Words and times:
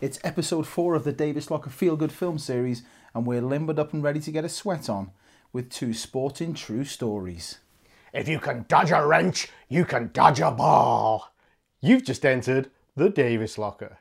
It's 0.00 0.20
episode 0.22 0.64
four 0.64 0.94
of 0.94 1.02
the 1.02 1.12
Davies 1.12 1.50
Locker 1.50 1.70
Feel 1.70 1.96
Good 1.96 2.12
film 2.12 2.38
series, 2.38 2.84
and 3.16 3.26
we're 3.26 3.40
limbered 3.40 3.80
up 3.80 3.92
and 3.92 4.00
ready 4.00 4.20
to 4.20 4.30
get 4.30 4.44
a 4.44 4.48
sweat 4.48 4.88
on 4.88 5.10
with 5.52 5.70
two 5.70 5.92
sporting 5.92 6.54
true 6.54 6.84
stories. 6.84 7.58
If 8.12 8.28
you 8.28 8.38
can 8.38 8.64
dodge 8.68 8.92
a 8.92 9.04
wrench, 9.04 9.48
you 9.68 9.84
can 9.84 10.10
dodge 10.12 10.38
a 10.38 10.52
ball. 10.52 11.32
You've 11.80 12.04
just 12.04 12.24
entered 12.24 12.70
the 12.94 13.10
Davies 13.10 13.58
Locker. 13.58 13.98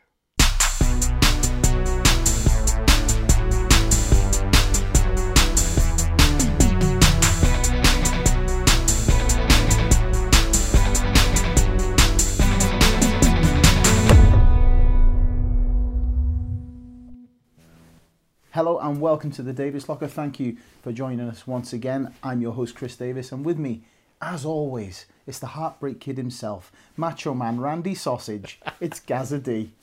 And 18.88 19.02
welcome 19.02 19.32
to 19.32 19.44
the 19.44 19.52
Davies 19.52 19.90
Locker. 19.90 20.08
Thank 20.08 20.40
you 20.40 20.56
for 20.82 20.94
joining 20.94 21.28
us 21.28 21.46
once 21.46 21.74
again. 21.74 22.14
I'm 22.24 22.40
your 22.40 22.54
host, 22.54 22.74
Chris 22.74 22.96
Davies, 22.96 23.34
and 23.34 23.44
with 23.44 23.58
me, 23.60 23.82
as 24.22 24.46
always, 24.46 25.08
it's 25.28 25.40
the 25.40 25.48
Heartbreak 25.48 26.00
Kid 26.00 26.18
himself, 26.18 26.72
Macho 26.96 27.34
Man 27.34 27.60
Randy 27.60 27.94
Sausage. 27.94 28.62
It's 28.80 29.02
Gaza 29.02 29.40
D. 29.40 29.74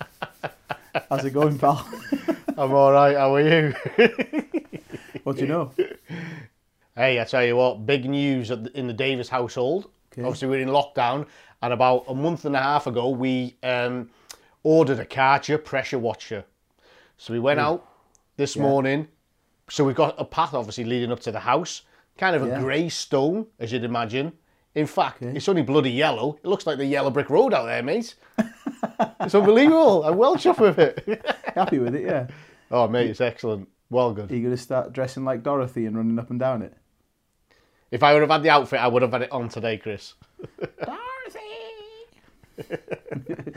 How's 1.10 1.22
it 1.26 1.32
going, 1.34 1.58
pal? 1.58 1.86
I'm 2.56 2.72
all 2.72 2.92
right. 2.92 3.14
How 3.14 3.34
are 3.34 3.42
you? 3.42 3.74
what 5.24 5.36
do 5.36 5.42
you 5.42 5.48
know? 5.48 5.74
hey, 6.96 7.20
I 7.20 7.24
tell 7.24 7.44
you 7.44 7.56
what, 7.56 7.84
big 7.84 8.08
news 8.08 8.50
in 8.50 8.86
the 8.86 8.94
Davies 8.94 9.28
household. 9.28 9.90
Okay. 10.14 10.22
Obviously, 10.22 10.48
we're 10.48 10.60
in 10.60 10.70
lockdown, 10.70 11.26
and 11.60 11.74
about 11.74 12.04
a 12.08 12.14
month 12.14 12.46
and 12.46 12.56
a 12.56 12.62
half 12.62 12.86
ago, 12.86 13.10
we 13.10 13.54
um, 13.62 14.08
ordered 14.62 14.98
a 14.98 15.04
Karcher 15.04 15.62
pressure 15.62 15.98
washer. 15.98 16.46
So 17.18 17.34
we 17.34 17.38
went 17.38 17.60
out 17.60 17.86
this 18.36 18.56
morning. 18.56 19.08
So 19.68 19.84
we've 19.84 19.96
got 19.96 20.14
a 20.18 20.24
path, 20.24 20.54
obviously, 20.54 20.84
leading 20.84 21.12
up 21.12 21.20
to 21.20 21.32
the 21.32 21.40
house. 21.40 21.82
Kind 22.18 22.36
of 22.36 22.42
a 22.42 22.60
grey 22.60 22.88
stone, 22.88 23.46
as 23.58 23.72
you'd 23.72 23.84
imagine. 23.84 24.32
In 24.74 24.86
fact, 24.86 25.22
it's 25.22 25.48
only 25.48 25.62
bloody 25.62 25.90
yellow. 25.90 26.38
It 26.42 26.48
looks 26.48 26.66
like 26.66 26.78
the 26.78 26.84
yellow 26.84 27.10
brick 27.10 27.30
road 27.30 27.54
out 27.54 27.66
there, 27.66 27.82
mate. 27.82 28.14
it's 29.20 29.34
unbelievable. 29.34 30.04
I'm 30.04 30.16
well 30.16 30.36
chuffed 30.36 30.60
with 30.60 30.78
it. 30.78 31.24
Happy 31.54 31.78
with 31.78 31.94
it, 31.94 32.02
yeah. 32.02 32.26
oh, 32.70 32.88
mate, 32.88 33.10
it's 33.10 33.20
excellent. 33.20 33.68
Well 33.90 34.12
good. 34.12 34.30
Are 34.30 34.34
you 34.34 34.42
going 34.42 34.56
to 34.56 34.60
start 34.60 34.92
dressing 34.92 35.24
like 35.24 35.42
Dorothy 35.42 35.86
and 35.86 35.96
running 35.96 36.18
up 36.18 36.30
and 36.30 36.40
down 36.40 36.62
it? 36.62 36.76
If 37.90 38.02
I 38.02 38.12
would 38.12 38.22
have 38.22 38.30
had 38.30 38.42
the 38.42 38.50
outfit, 38.50 38.80
I 38.80 38.88
would 38.88 39.02
have 39.02 39.12
had 39.12 39.22
it 39.22 39.30
on 39.30 39.48
today, 39.48 39.76
Chris. 39.78 40.14
Dorothy! 40.84 41.40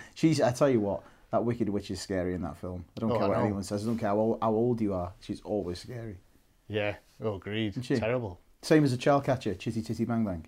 She's, 0.13 0.39
I 0.39 0.51
tell 0.51 0.69
you 0.69 0.79
what, 0.81 1.01
that 1.31 1.43
Wicked 1.43 1.67
Witch 1.69 1.91
is 1.91 1.99
scary 2.01 2.33
in 2.33 2.41
that 2.41 2.57
film. 2.57 2.85
I 2.95 2.99
don't 3.01 3.11
Oh, 3.11 3.15
care 3.15 3.23
I 3.25 3.27
what 3.27 3.37
know. 3.37 3.43
anyone 3.43 3.63
says. 3.63 3.83
I 3.83 3.87
don't 3.87 3.97
care 3.97 4.09
how 4.09 4.17
old, 4.19 4.37
how 4.41 4.51
old 4.51 4.79
you 4.81 4.93
are. 4.93 5.11
She's 5.19 5.41
always 5.41 5.79
scary. 5.79 6.17
Yeah. 6.67 6.95
Oh, 7.21 7.35
agreed. 7.35 7.81
Terrible. 7.83 8.39
Same 8.61 8.83
as 8.83 8.93
a 8.93 8.97
child 8.97 9.23
catcher, 9.25 9.53
Chitty 9.55 9.81
Titty 9.81 10.05
Bang 10.05 10.23
Bang. 10.25 10.45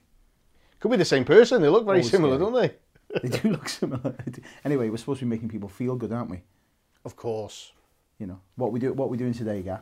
Could 0.79 0.91
be 0.91 0.97
the 0.97 1.05
same 1.05 1.25
person. 1.25 1.61
They 1.61 1.69
look 1.69 1.85
very 1.85 1.97
Always 1.99 2.09
similar, 2.11 2.37
scary. 2.37 2.51
don't 2.51 2.61
they? 2.61 2.75
They 3.27 3.39
do 3.39 3.49
look 3.49 3.67
similar. 3.67 4.15
anyway, 4.63 4.89
we're 4.89 4.97
supposed 4.97 5.19
to 5.19 5.25
be 5.25 5.29
making 5.29 5.49
people 5.49 5.67
feel 5.67 5.95
good, 5.95 6.11
aren't 6.11 6.29
we? 6.29 6.41
Of 7.05 7.15
course. 7.15 7.71
You 8.19 8.27
know 8.27 8.39
what 8.55 8.71
we 8.71 8.79
do. 8.79 8.93
What 8.93 9.09
we're 9.09 9.15
doing 9.17 9.33
today, 9.33 9.61
Ga? 9.61 9.79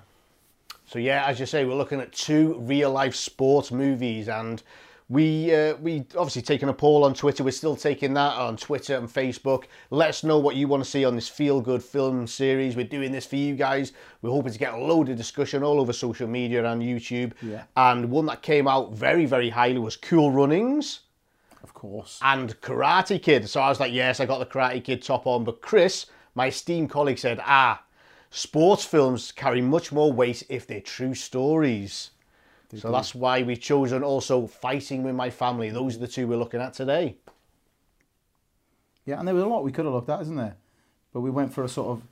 So 0.86 0.98
yeah, 1.00 1.26
as 1.26 1.40
you 1.40 1.46
say, 1.46 1.66
we're 1.66 1.76
looking 1.76 2.00
at 2.00 2.14
two 2.14 2.54
real 2.60 2.92
life 2.92 3.16
sports 3.16 3.72
movies, 3.72 4.30
and 4.30 4.64
we 5.10 5.56
uh, 5.56 5.76
we 5.78 6.06
obviously 6.18 6.42
taken 6.42 6.68
a 6.68 6.74
poll 6.74 7.06
on 7.06 7.14
Twitter. 7.14 7.44
We're 7.44 7.52
still 7.52 7.76
taking 7.78 8.14
that 8.16 8.38
on 8.38 8.58
Twitter 8.58 8.96
and 8.98 9.08
Facebook. 9.08 9.66
Let 9.90 10.10
us 10.10 10.24
know 10.24 10.38
what 10.38 10.56
you 10.58 10.68
want 10.68 10.84
to 10.84 10.90
see 10.90 11.06
on 11.06 11.16
this 11.16 11.30
feel 11.30 11.62
good 11.62 11.82
film 11.82 12.28
series. 12.28 12.76
We're 12.76 12.86
doing 12.88 13.14
this 13.14 13.26
for 13.26 13.38
you 13.38 13.56
guys. 13.56 13.94
We're 14.22 14.32
hoping 14.32 14.52
to 14.52 14.60
get 14.60 14.74
a 14.74 14.78
load 14.78 15.08
of 15.08 15.16
discussion 15.16 15.64
all 15.64 15.80
over 15.80 15.94
social 15.94 16.28
media 16.28 16.70
and 16.70 16.82
YouTube. 16.82 17.32
Yeah. 17.42 17.64
And 17.78 18.10
one 18.12 18.26
that 18.26 18.42
came 18.42 18.68
out 18.68 18.94
very 18.94 19.26
very 19.26 19.50
highly 19.50 19.80
was 19.80 19.96
Cool 19.96 20.32
Runnings. 20.32 21.02
Of 21.64 21.74
course. 21.74 22.20
and 22.22 22.60
Karate 22.62 23.22
Kid. 23.22 23.48
So 23.50 23.62
I 23.62 23.70
was 23.70 23.80
like, 23.80 23.92
yes, 23.94 24.20
I 24.20 24.26
got 24.26 24.40
the 24.40 24.46
Karate 24.46 24.84
Kid 24.84 25.02
top 25.02 25.28
on. 25.28 25.44
But 25.44 25.62
Chris, 25.62 26.06
my 26.34 26.48
esteemed 26.48 26.90
colleague, 26.90 27.18
said, 27.20 27.40
ah, 27.44 27.84
sports 28.30 28.84
films 28.86 29.32
carry 29.32 29.62
much 29.62 29.92
more 29.92 30.12
weight 30.12 30.44
if 30.50 30.66
they're 30.66 30.82
true 30.82 31.14
stories. 31.14 32.12
So 32.76 32.92
that's 32.92 33.16
why 33.16 33.44
we've 33.44 33.62
chosen 33.62 34.04
also 34.04 34.48
Fighting 34.48 35.04
with 35.04 35.16
My 35.16 35.30
Family. 35.30 35.70
Those 35.70 35.96
are 35.96 36.00
the 36.00 36.08
two 36.08 36.28
we're 36.28 36.38
looking 36.38 36.60
at 36.60 36.74
today. 36.74 37.18
Yeah, 39.06 39.20
and 39.20 39.28
there 39.28 39.36
was 39.36 39.44
a 39.44 39.48
lot 39.48 39.64
we 39.64 39.72
could 39.72 39.86
have 39.86 39.94
looked 39.94 40.10
at, 40.10 40.22
isn't 40.22 40.36
there? 40.36 40.58
But 41.14 41.22
we 41.22 41.30
went 41.30 41.54
for 41.54 41.64
a 41.64 41.70
sort 41.70 41.90
of 41.90 42.04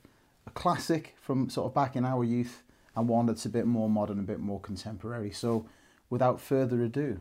a 0.46 0.50
classic 0.50 1.14
from 1.20 1.50
sort 1.50 1.66
of 1.66 1.74
back 1.74 1.94
in 1.94 2.04
our 2.04 2.24
youth 2.24 2.62
and 2.94 3.06
one 3.06 3.26
that's 3.26 3.44
a 3.44 3.50
bit 3.50 3.66
more 3.66 3.90
modern, 3.90 4.18
a 4.18 4.22
bit 4.22 4.40
more 4.40 4.60
contemporary. 4.60 5.30
So, 5.30 5.68
without 6.08 6.40
further 6.40 6.82
ado, 6.82 7.20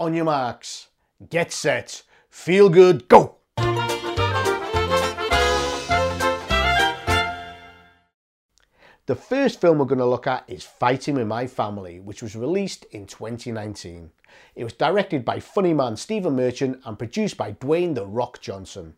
On 0.00 0.14
your 0.14 0.24
marks, 0.24 0.88
get 1.28 1.52
set, 1.52 2.02
feel 2.28 2.68
good, 2.68 3.06
go! 3.06 3.36
The 9.10 9.16
first 9.16 9.60
film 9.60 9.78
we're 9.78 9.86
going 9.86 9.98
to 9.98 10.06
look 10.06 10.28
at 10.28 10.44
is 10.46 10.62
Fighting 10.62 11.16
with 11.16 11.26
My 11.26 11.48
Family, 11.48 11.98
which 11.98 12.22
was 12.22 12.36
released 12.36 12.84
in 12.92 13.06
2019. 13.06 14.12
It 14.54 14.62
was 14.62 14.72
directed 14.72 15.24
by 15.24 15.40
funny 15.40 15.74
man 15.74 15.96
Stephen 15.96 16.36
Merchant 16.36 16.80
and 16.84 16.96
produced 16.96 17.36
by 17.36 17.54
Dwayne 17.54 17.96
The 17.96 18.06
Rock 18.06 18.40
Johnson. 18.40 18.94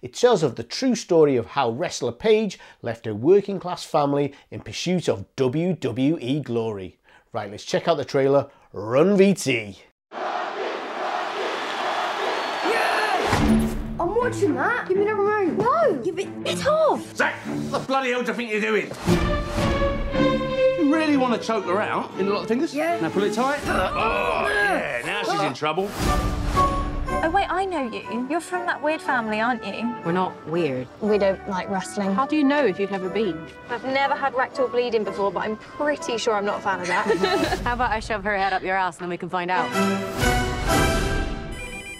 It 0.00 0.14
tells 0.14 0.42
of 0.42 0.56
the 0.56 0.62
true 0.62 0.94
story 0.94 1.36
of 1.36 1.48
how 1.48 1.72
wrestler 1.72 2.12
Paige 2.12 2.58
left 2.80 3.04
her 3.04 3.14
working 3.14 3.60
class 3.60 3.84
family 3.84 4.32
in 4.50 4.60
pursuit 4.60 5.10
of 5.10 5.26
WWE 5.36 6.42
glory. 6.42 6.98
Right, 7.34 7.50
let's 7.50 7.66
check 7.66 7.86
out 7.86 7.98
the 7.98 8.04
trailer. 8.06 8.48
Run 8.72 9.18
VT. 9.18 9.76
I'm 14.30 14.36
watching 14.36 14.54
that. 14.54 14.88
Give 14.88 14.96
me 14.96 15.04
the 15.04 15.14
remote. 15.14 15.58
No, 15.58 16.02
give 16.04 16.18
it. 16.20 16.28
It's 16.44 16.64
off. 16.64 17.16
Zach, 17.16 17.34
what 17.70 17.80
the 17.80 17.86
bloody 17.88 18.10
hell 18.10 18.22
do 18.22 18.28
you 18.28 18.34
think 18.34 18.52
you're 18.52 18.60
doing? 18.60 18.86
You 20.78 20.94
really 20.94 21.16
want 21.16 21.40
to 21.40 21.44
choke 21.44 21.64
her 21.64 21.80
out 21.80 22.12
in 22.16 22.28
a 22.28 22.30
lot 22.30 22.42
of 22.42 22.48
fingers? 22.48 22.72
Yeah. 22.72 23.00
Now 23.00 23.10
pull 23.10 23.24
it 23.24 23.34
tight. 23.34 23.60
Oh, 23.66 24.44
oh, 24.46 24.48
yeah, 24.48 25.02
now 25.04 25.22
she's 25.24 25.40
in 25.40 25.50
oh. 25.50 25.52
trouble. 25.52 25.90
Oh, 27.22 27.30
wait, 27.34 27.46
I 27.50 27.64
know 27.64 27.90
you. 27.90 28.26
You're 28.30 28.40
from 28.40 28.66
that 28.66 28.80
weird 28.80 29.00
family, 29.00 29.40
aren't 29.40 29.66
you? 29.66 29.94
We're 30.04 30.12
not 30.12 30.46
weird. 30.46 30.86
We 31.00 31.18
don't 31.18 31.48
like 31.48 31.68
wrestling. 31.68 32.14
How 32.14 32.24
do 32.24 32.36
you 32.36 32.44
know 32.44 32.64
if 32.64 32.78
you've 32.78 32.92
never 32.92 33.08
been? 33.08 33.46
I've 33.68 33.84
never 33.84 34.14
had 34.14 34.34
rectal 34.34 34.68
bleeding 34.68 35.02
before, 35.02 35.32
but 35.32 35.40
I'm 35.40 35.56
pretty 35.56 36.18
sure 36.18 36.34
I'm 36.34 36.44
not 36.44 36.60
a 36.60 36.62
fan 36.62 36.80
of 36.80 36.86
that. 36.86 37.58
How 37.64 37.74
about 37.74 37.90
I 37.90 37.98
shove 37.98 38.22
her 38.24 38.36
head 38.36 38.52
up 38.52 38.62
your 38.62 38.76
ass 38.76 38.96
and 38.96 39.02
then 39.02 39.10
we 39.10 39.16
can 39.16 39.28
find 39.28 39.50
out? 39.50 39.68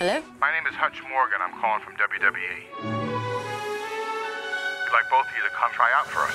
Hello? 0.00 0.16
My 0.40 0.48
name 0.50 0.64
is 0.66 0.74
Hutch 0.76 1.02
Morgan. 1.10 1.40
I'm 1.44 1.52
calling 1.60 1.82
from 1.84 1.92
WWE. 1.96 2.64
We'd 2.80 2.88
like 4.94 5.10
both 5.10 5.26
of 5.28 5.34
you 5.36 5.42
to 5.44 5.50
come 5.52 5.70
try 5.74 5.92
out 5.92 6.06
for 6.08 6.20
us. 6.24 6.32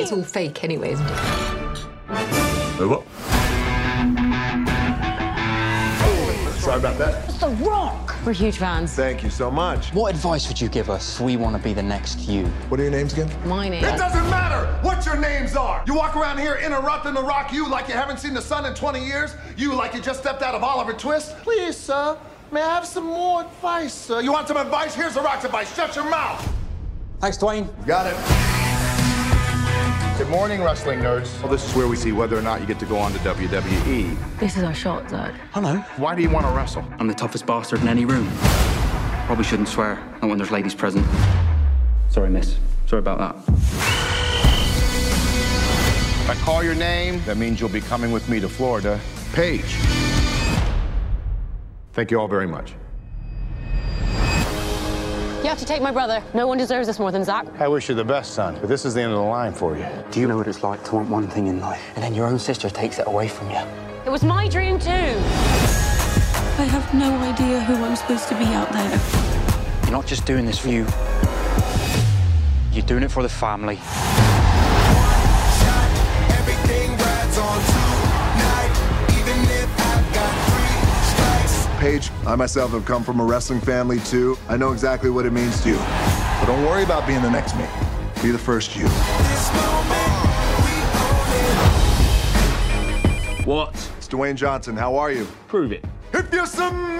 It's 0.00 0.12
all 0.12 0.22
fake 0.22 0.62
anyway, 0.62 0.92
isn't 0.92 1.04
it? 6.66 6.70
Sorry 6.70 6.78
about 6.78 6.98
that. 6.98 7.40
The 7.40 7.48
rock! 7.64 8.14
We're 8.24 8.32
huge 8.32 8.58
fans. 8.58 8.94
Thank 8.94 9.22
you 9.22 9.30
so 9.30 9.50
much. 9.50 9.92
What 9.94 10.14
advice 10.14 10.48
would 10.48 10.60
you 10.60 10.68
give 10.68 10.90
us? 10.90 11.20
We 11.20 11.36
want 11.36 11.56
to 11.56 11.62
be 11.62 11.72
the 11.72 11.82
next 11.82 12.20
you. 12.28 12.46
What 12.68 12.80
are 12.80 12.82
your 12.82 12.92
names 12.92 13.12
again? 13.12 13.30
My 13.48 13.66
is. 13.66 13.84
It 13.84 13.96
doesn't 13.96 14.28
matter 14.30 14.66
what 14.82 15.06
your 15.06 15.16
names 15.16 15.56
are. 15.56 15.82
You 15.86 15.94
walk 15.94 16.16
around 16.16 16.38
here 16.38 16.56
interrupting 16.56 17.14
the 17.14 17.22
rock 17.22 17.52
you 17.52 17.68
like 17.68 17.88
you 17.88 17.94
haven't 17.94 18.18
seen 18.18 18.34
the 18.34 18.42
sun 18.42 18.66
in 18.66 18.74
20 18.74 19.04
years. 19.04 19.34
You 19.56 19.74
like 19.74 19.94
you 19.94 20.00
just 20.00 20.20
stepped 20.20 20.42
out 20.42 20.54
of 20.54 20.62
Oliver 20.62 20.92
Twist. 20.92 21.36
Please, 21.38 21.76
sir, 21.76 22.18
may 22.50 22.62
I 22.62 22.74
have 22.74 22.86
some 22.86 23.06
more 23.06 23.42
advice, 23.42 23.94
sir? 23.94 24.20
You 24.20 24.32
want 24.32 24.48
some 24.48 24.56
advice? 24.56 24.94
Here's 24.94 25.14
the 25.14 25.22
rock's 25.22 25.44
advice. 25.44 25.74
Shut 25.74 25.94
your 25.94 26.08
mouth. 26.10 26.52
Thanks, 27.20 27.38
Dwayne. 27.38 27.68
Got 27.86 28.06
it. 28.06 28.55
Good 30.18 30.30
morning, 30.30 30.62
wrestling 30.62 31.00
nerds. 31.00 31.38
Well, 31.42 31.52
this 31.52 31.68
is 31.68 31.76
where 31.76 31.86
we 31.86 31.94
see 31.94 32.10
whether 32.10 32.38
or 32.38 32.40
not 32.40 32.62
you 32.62 32.66
get 32.66 32.78
to 32.78 32.86
go 32.86 32.96
on 32.96 33.12
to 33.12 33.18
WWE. 33.18 34.38
This 34.38 34.56
is 34.56 34.62
our 34.62 34.72
shot, 34.72 35.10
Zach. 35.10 35.34
Hello. 35.52 35.76
Why 35.98 36.14
do 36.14 36.22
you 36.22 36.30
want 36.30 36.46
to 36.46 36.52
wrestle? 36.52 36.82
I'm 36.98 37.06
the 37.06 37.12
toughest 37.12 37.44
bastard 37.44 37.82
in 37.82 37.88
any 37.88 38.06
room. 38.06 38.26
Probably 39.26 39.44
shouldn't 39.44 39.68
swear, 39.68 39.96
not 40.22 40.28
when 40.28 40.38
there's 40.38 40.50
ladies 40.50 40.74
present. 40.74 41.06
Sorry, 42.08 42.30
miss. 42.30 42.56
Sorry 42.86 43.00
about 43.00 43.18
that. 43.18 43.36
If 46.22 46.30
I 46.30 46.34
call 46.36 46.64
your 46.64 46.74
name, 46.74 47.22
that 47.26 47.36
means 47.36 47.60
you'll 47.60 47.68
be 47.68 47.82
coming 47.82 48.10
with 48.10 48.26
me 48.30 48.40
to 48.40 48.48
Florida. 48.48 48.98
Paige. 49.34 49.76
Thank 51.92 52.10
you 52.10 52.18
all 52.18 52.26
very 52.26 52.46
much. 52.46 52.72
You 55.46 55.50
have 55.50 55.60
to 55.60 55.64
take 55.64 55.80
my 55.80 55.92
brother. 55.92 56.24
No 56.34 56.48
one 56.48 56.58
deserves 56.58 56.88
this 56.88 56.98
more 56.98 57.12
than 57.12 57.22
Zach. 57.22 57.46
I 57.60 57.68
wish 57.68 57.88
you 57.88 57.94
the 57.94 58.04
best, 58.04 58.34
son, 58.34 58.58
but 58.60 58.68
this 58.68 58.84
is 58.84 58.94
the 58.94 59.02
end 59.02 59.12
of 59.12 59.18
the 59.18 59.24
line 59.24 59.52
for 59.52 59.78
you. 59.78 59.86
Do 60.10 60.18
you 60.18 60.26
know 60.26 60.36
what 60.36 60.48
it's 60.48 60.64
like 60.64 60.82
to 60.86 60.96
want 60.96 61.08
one 61.08 61.28
thing 61.28 61.46
in 61.46 61.60
life, 61.60 61.80
and 61.94 62.02
then 62.02 62.16
your 62.16 62.26
own 62.26 62.40
sister 62.40 62.68
takes 62.68 62.98
it 62.98 63.06
away 63.06 63.28
from 63.28 63.52
you? 63.52 63.60
It 64.04 64.10
was 64.10 64.24
my 64.24 64.48
dream 64.48 64.80
too. 64.80 64.90
I 64.90 66.66
have 66.68 66.92
no 66.92 67.16
idea 67.18 67.60
who 67.60 67.76
I'm 67.76 67.94
supposed 67.94 68.26
to 68.30 68.34
be 68.34 68.46
out 68.46 68.72
there. 68.72 69.00
You're 69.82 69.92
not 69.92 70.04
just 70.04 70.26
doing 70.26 70.46
this 70.46 70.58
for 70.58 70.66
you. 70.66 70.84
You're 72.72 72.84
doing 72.84 73.04
it 73.04 73.12
for 73.12 73.22
the 73.22 73.28
family. 73.28 73.78
Paige, 81.86 82.10
I 82.26 82.34
myself 82.34 82.72
have 82.72 82.84
come 82.84 83.04
from 83.04 83.20
a 83.20 83.24
wrestling 83.24 83.60
family 83.60 84.00
too. 84.00 84.36
I 84.48 84.56
know 84.56 84.72
exactly 84.72 85.08
what 85.08 85.24
it 85.24 85.32
means 85.32 85.62
to 85.62 85.68
you. 85.68 85.76
But 85.76 86.46
don't 86.46 86.64
worry 86.64 86.82
about 86.82 87.06
being 87.06 87.22
the 87.22 87.30
next 87.30 87.54
me. 87.54 87.64
Be 88.20 88.32
the 88.32 88.38
first 88.38 88.74
you. 88.74 88.88
What? 93.44 93.72
It's 93.98 94.08
Dwayne 94.08 94.34
Johnson. 94.34 94.76
How 94.76 94.96
are 94.96 95.12
you? 95.12 95.28
Prove 95.46 95.70
it. 95.70 95.84
If 96.12 96.34
you 96.34 96.44
smell 96.46 96.72
what 96.72 96.98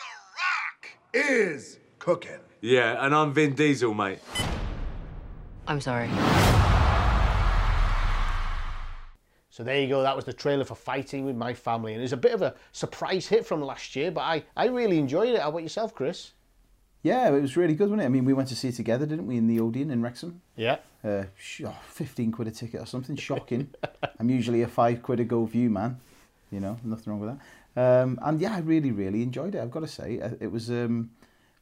the 0.00 0.14
rock 0.40 0.88
is 1.12 1.78
cooking. 1.98 2.40
Yeah, 2.62 3.04
and 3.04 3.14
I'm 3.14 3.34
Vin 3.34 3.54
Diesel, 3.54 3.92
mate. 3.92 4.20
I'm 5.68 5.82
sorry. 5.82 6.08
So 9.56 9.64
there 9.64 9.80
you 9.80 9.88
go. 9.88 10.02
That 10.02 10.14
was 10.14 10.26
the 10.26 10.34
trailer 10.34 10.66
for 10.66 10.74
Fighting 10.74 11.24
with 11.24 11.34
My 11.34 11.54
Family, 11.54 11.94
and 11.94 12.02
it 12.02 12.04
was 12.04 12.12
a 12.12 12.18
bit 12.18 12.34
of 12.34 12.42
a 12.42 12.54
surprise 12.72 13.26
hit 13.26 13.46
from 13.46 13.62
last 13.62 13.96
year. 13.96 14.10
But 14.10 14.20
I, 14.20 14.44
I 14.54 14.66
really 14.66 14.98
enjoyed 14.98 15.30
it. 15.30 15.40
How 15.40 15.48
about 15.48 15.62
yourself, 15.62 15.94
Chris? 15.94 16.32
Yeah, 17.02 17.34
it 17.34 17.40
was 17.40 17.56
really 17.56 17.74
good, 17.74 17.88
wasn't 17.88 18.02
it? 18.02 18.04
I 18.04 18.08
mean, 18.10 18.26
we 18.26 18.34
went 18.34 18.50
to 18.50 18.54
see 18.54 18.68
it 18.68 18.74
together, 18.74 19.06
didn't 19.06 19.26
we, 19.26 19.38
in 19.38 19.46
the 19.46 19.58
Odeon 19.60 19.90
in 19.90 20.02
Wrexham? 20.02 20.42
Yeah. 20.56 20.76
Uh, 21.02 21.24
oh, 21.64 21.76
15 21.88 22.32
quid 22.32 22.48
a 22.48 22.50
ticket 22.50 22.82
or 22.82 22.84
something. 22.84 23.16
Shocking. 23.16 23.70
I'm 24.20 24.28
usually 24.28 24.60
a 24.60 24.68
five 24.68 25.02
quid 25.02 25.20
a 25.20 25.24
go 25.24 25.46
view 25.46 25.70
man. 25.70 26.00
You 26.50 26.60
know, 26.60 26.76
nothing 26.84 27.10
wrong 27.10 27.20
with 27.20 27.38
that. 27.74 28.02
Um, 28.02 28.18
and 28.20 28.38
yeah, 28.38 28.56
I 28.56 28.58
really, 28.58 28.90
really 28.90 29.22
enjoyed 29.22 29.54
it. 29.54 29.62
I've 29.62 29.70
got 29.70 29.80
to 29.80 29.88
say, 29.88 30.20
Uh, 30.20 30.32
it 30.38 30.52
was 30.52 30.68
um, 30.68 31.12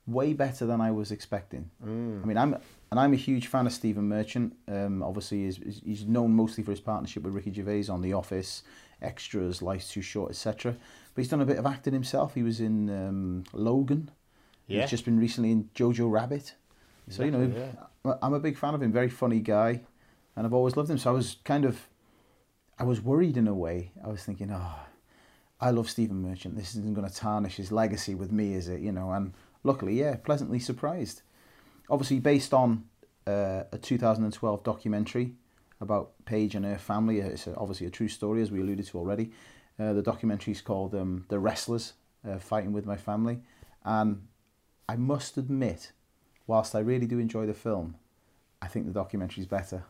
way 0.08 0.32
better 0.32 0.67
than 0.67 0.81
I 0.81 0.91
was 0.91 1.12
expecting. 1.12 1.70
I 1.81 1.87
mean, 1.87 2.38
I'm 2.38 2.56
and 2.94 3.00
I'm 3.00 3.12
a 3.12 3.17
huge 3.17 3.49
fan 3.49 3.67
of 3.67 3.73
Stephen 3.73 4.05
Merchant. 4.08 4.55
Um, 4.69 5.02
obviously, 5.02 5.46
he's, 5.46 5.56
he's- 5.85 6.05
known 6.05 6.31
mostly 6.31 6.62
for 6.62 6.70
his 6.70 6.79
partnership 6.79 7.25
with 7.25 7.35
Ricky 7.35 7.52
Gervais 7.52 7.88
on 7.88 8.02
The 8.02 8.12
Office, 8.12 8.62
Extras, 9.02 9.61
Life's 9.62 9.88
Too 9.91 10.00
Short, 10.00 10.31
etc. 10.31 10.76
But 11.12 11.20
he's 11.20 11.29
done 11.29 11.41
a 11.41 11.44
bit 11.44 11.56
of 11.58 11.67
acting 11.67 11.93
himself. 11.93 12.35
He 12.35 12.44
was 12.44 12.61
in 12.61 12.88
um, 12.88 13.44
Logan. 13.52 14.12
Yeah. 14.69 14.82
He's 14.82 14.91
just 14.91 15.05
been 15.05 15.19
recently 15.19 15.50
in 15.50 15.70
Jojo 15.75 16.08
Rabbit. 16.08 16.55
So 17.08 17.25
you 17.25 17.32
know, 17.32 17.43
Exactly, 17.43 18.12
I'm 18.23 18.32
a 18.32 18.38
big 18.38 18.56
fan 18.56 18.75
of 18.76 18.81
him. 18.82 18.93
Very 18.93 19.11
funny 19.11 19.41
guy, 19.41 19.81
and 20.37 20.46
I've 20.46 20.55
always 20.55 20.76
loved 20.76 20.88
him. 20.88 20.99
So 20.99 21.11
I 21.11 21.14
was 21.14 21.38
kind 21.43 21.64
of, 21.64 21.88
I 22.79 22.85
was 22.85 23.00
worried 23.00 23.37
in 23.37 23.49
a 23.49 23.55
way. 23.55 23.91
I 24.05 24.08
was 24.08 24.23
thinking, 24.23 24.52
oh, 24.52 24.76
I 25.61 25.70
love 25.70 25.91
Stephen 25.91 26.23
Merchant. 26.23 26.56
This 26.56 26.76
isn't 26.76 26.94
going 26.94 27.08
to 27.08 27.12
tarnish 27.14 27.56
his 27.56 27.73
legacy 27.73 28.14
with 28.14 28.31
me, 28.31 28.55
is 28.55 28.69
it? 28.69 28.81
You 28.81 28.93
know, 28.93 29.11
and 29.11 29.35
luckily, 29.64 29.94
yeah, 29.99 30.14
pleasantly 30.14 30.61
surprised. 30.61 31.23
Obviously, 31.88 32.19
based 32.19 32.54
on 32.54 32.84
uh, 33.26 33.64
a 33.72 33.78
2012 33.78 34.62
documentary 34.62 35.34
about 35.81 36.12
Paige 36.25 36.54
and 36.54 36.64
her 36.64 36.78
family. 36.78 37.20
It's 37.20 37.48
obviously 37.56 37.86
a 37.86 37.90
true 37.90 38.08
story, 38.08 38.42
as 38.42 38.50
we 38.50 38.60
alluded 38.60 38.86
to 38.86 38.98
already. 38.98 39.31
Uh, 39.78 39.92
the 39.92 40.02
documentary 40.02 40.52
is 40.52 40.60
called 40.60 40.94
um, 40.94 41.25
"The 41.28 41.38
Wrestlers: 41.38 41.94
uh, 42.28 42.38
Fighting 42.38 42.72
with 42.72 42.86
My 42.86 42.96
Family," 42.96 43.40
and 43.84 44.26
I 44.88 44.96
must 44.96 45.36
admit, 45.36 45.92
whilst 46.46 46.75
I 46.75 46.81
really 46.81 47.06
do 47.06 47.19
enjoy 47.19 47.46
the 47.46 47.54
film, 47.54 47.96
I 48.60 48.66
think 48.69 48.86
the 48.86 48.92
documentary 48.92 49.42
is 49.42 49.46
better. 49.46 49.84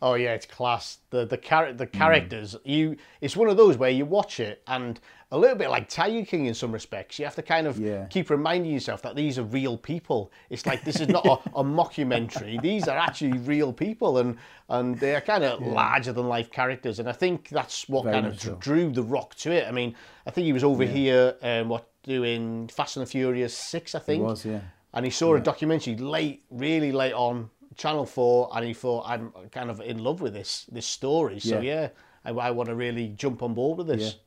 Oh 0.00 0.14
yeah, 0.14 0.32
it's 0.34 0.46
class. 0.46 0.98
The 1.10 1.26
the 1.26 1.36
char- 1.36 1.72
the 1.72 1.86
characters, 1.86 2.54
you 2.64 2.96
it's 3.20 3.36
one 3.36 3.48
of 3.48 3.56
those 3.56 3.76
where 3.76 3.90
you 3.90 4.04
watch 4.04 4.38
it 4.40 4.62
and 4.66 5.00
a 5.30 5.38
little 5.38 5.56
bit 5.56 5.68
like 5.68 5.88
Tiger 5.90 6.24
King 6.24 6.46
in 6.46 6.54
some 6.54 6.72
respects. 6.72 7.18
You 7.18 7.24
have 7.26 7.34
to 7.34 7.42
kind 7.42 7.66
of 7.66 7.78
Yeah. 7.78 8.06
keep 8.06 8.30
reminding 8.30 8.70
yourself 8.72 9.02
that 9.02 9.14
these 9.16 9.38
are 9.38 9.42
real 9.42 9.76
people. 9.76 10.32
It's 10.50 10.64
like 10.64 10.84
this 10.84 11.00
is 11.00 11.08
not 11.08 11.26
a, 11.26 11.32
a 11.60 11.64
mockumentary. 11.64 12.62
These 12.62 12.88
are 12.88 12.96
actually 12.96 13.32
real 13.38 13.72
people 13.72 14.18
and 14.18 14.36
and 14.68 14.98
they 14.98 15.14
are 15.14 15.20
kind 15.20 15.44
of 15.44 15.60
larger 15.60 16.12
than 16.12 16.28
life 16.28 16.50
characters. 16.50 16.98
And 16.98 17.08
I 17.08 17.12
think 17.12 17.48
that's 17.48 17.88
what 17.88 18.04
Very 18.04 18.14
kind 18.14 18.26
of 18.26 18.40
so. 18.40 18.54
drew 18.56 18.90
The 18.92 19.02
Rock 19.02 19.34
to 19.36 19.50
it. 19.52 19.66
I 19.66 19.72
mean, 19.72 19.94
I 20.26 20.30
think 20.30 20.44
he 20.46 20.52
was 20.52 20.64
over 20.64 20.84
here 20.84 21.34
um, 21.42 21.68
what 21.68 21.88
doing 22.04 22.68
Fast 22.68 22.96
and 22.96 23.04
the 23.06 23.10
Furious 23.10 23.54
six, 23.56 23.94
I 23.94 23.98
think. 23.98 24.22
was, 24.22 24.44
yeah. 24.46 24.60
And 24.94 25.04
he 25.04 25.10
saw 25.10 25.34
a 25.34 25.40
documentary 25.40 25.96
late, 25.96 26.44
really 26.50 26.92
late 26.92 27.12
on 27.12 27.50
Channel 27.78 28.04
Four, 28.04 28.50
and 28.52 28.66
he 28.66 28.74
thought, 28.74 29.04
"I'm 29.06 29.32
kind 29.50 29.70
of 29.70 29.80
in 29.80 29.98
love 30.04 30.20
with 30.20 30.34
this 30.34 30.66
this 30.70 30.84
story." 30.86 31.40
So 31.40 31.60
Yeah. 31.60 31.70
yeah, 31.72 31.88
I, 32.24 32.48
I 32.48 32.50
want 32.50 32.68
to 32.68 32.74
really 32.74 33.08
jump 33.08 33.42
on 33.42 33.54
board 33.54 33.78
with 33.78 33.86
this. 33.86 34.14
Yeah. 34.14 34.20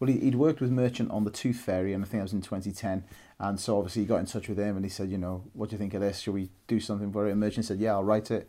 Well, 0.00 0.08
he, 0.08 0.18
he'd 0.20 0.34
worked 0.36 0.60
with 0.60 0.70
Merchant 0.70 1.10
on 1.10 1.24
the 1.24 1.30
Tooth 1.30 1.56
Fairy, 1.58 1.92
and 1.92 2.02
I 2.04 2.06
think 2.06 2.20
that 2.20 2.24
was 2.24 2.32
in 2.32 2.40
2010. 2.40 3.04
And 3.40 3.60
so 3.60 3.76
obviously 3.78 4.02
he 4.02 4.06
got 4.08 4.18
in 4.20 4.26
touch 4.26 4.48
with 4.48 4.58
him, 4.58 4.76
and 4.76 4.84
he 4.84 4.88
said, 4.88 5.10
you 5.10 5.18
know, 5.18 5.44
what 5.52 5.68
do 5.68 5.74
you 5.74 5.78
think 5.78 5.94
of 5.94 6.00
this? 6.00 6.20
Shall 6.20 6.34
we 6.34 6.50
do 6.66 6.80
something 6.80 7.12
for 7.12 7.26
it? 7.28 7.32
And 7.32 7.40
Merchant 7.40 7.66
said, 7.66 7.78
yeah, 7.78 7.92
I'll 7.92 8.04
write 8.04 8.30
it, 8.30 8.48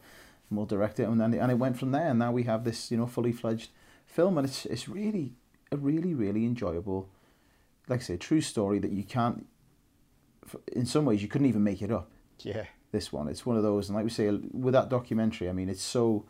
and 0.49 0.57
we'll 0.57 0.65
direct 0.65 0.99
it. 0.99 1.03
And 1.03 1.19
then 1.19 1.33
and 1.33 1.51
it 1.51 1.55
went 1.59 1.77
from 1.77 1.91
there. 1.91 2.07
And 2.09 2.19
now 2.19 2.31
we 2.31 2.43
have 2.43 2.63
this, 2.63 2.89
you 2.91 2.97
know, 2.97 3.07
fully 3.07 3.31
fledged 3.31 3.69
film, 4.05 4.37
and 4.37 4.47
it's 4.47 4.65
it's 4.65 4.87
really 4.87 5.33
a 5.71 5.77
really 5.77 6.13
really 6.13 6.45
enjoyable, 6.45 7.09
like 7.87 7.99
I 7.99 8.03
say, 8.03 8.17
true 8.17 8.41
story 8.41 8.79
that 8.79 8.91
you 8.91 9.03
can't. 9.03 9.45
In 10.71 10.85
some 10.85 11.05
ways, 11.05 11.21
you 11.21 11.27
couldn't 11.27 11.47
even 11.47 11.63
make 11.63 11.81
it 11.81 11.91
up. 11.91 12.09
Yeah. 12.39 12.65
This 12.91 13.13
one, 13.13 13.27
it's 13.27 13.45
one 13.45 13.55
of 13.55 13.63
those, 13.63 13.89
and 13.89 13.95
like 13.95 14.03
we 14.03 14.09
say, 14.09 14.29
with 14.51 14.73
that 14.73 14.89
documentary, 14.89 15.47
I 15.47 15.53
mean, 15.53 15.69
it's 15.69 15.83
so 15.83 16.25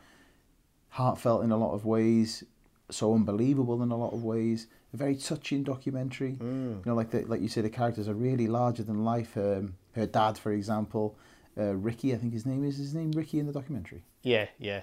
heartfelt 0.89 1.43
in 1.43 1.51
a 1.51 1.57
lot 1.57 1.73
of 1.73 1.85
ways, 1.85 2.43
so 2.89 3.13
unbelievable 3.13 3.81
in 3.81 3.91
a 3.91 3.97
lot 3.97 4.13
of 4.13 4.23
ways. 4.23 4.67
A 4.93 4.97
very 4.97 5.15
touching 5.15 5.63
documentary. 5.63 6.37
You 6.41 6.81
know, 6.85 6.95
like 6.95 7.11
the, 7.11 7.21
like 7.21 7.41
you 7.41 7.47
say, 7.47 7.61
the 7.61 7.69
characters 7.69 8.09
are 8.09 8.13
really 8.13 8.47
larger 8.47 8.83
than 8.83 9.05
life. 9.05 9.37
Um, 9.37 9.75
her 9.93 10.05
dad, 10.05 10.37
for 10.37 10.51
example, 10.51 11.15
uh, 11.57 11.75
Ricky, 11.75 12.13
I 12.13 12.17
think 12.17 12.33
his 12.33 12.45
name 12.45 12.63
is 12.63 12.77
his 12.77 12.93
name 12.93 13.11
Ricky 13.11 13.39
in 13.39 13.45
the 13.45 13.53
documentary. 13.53 14.03
Yeah, 14.23 14.47
yeah. 14.57 14.81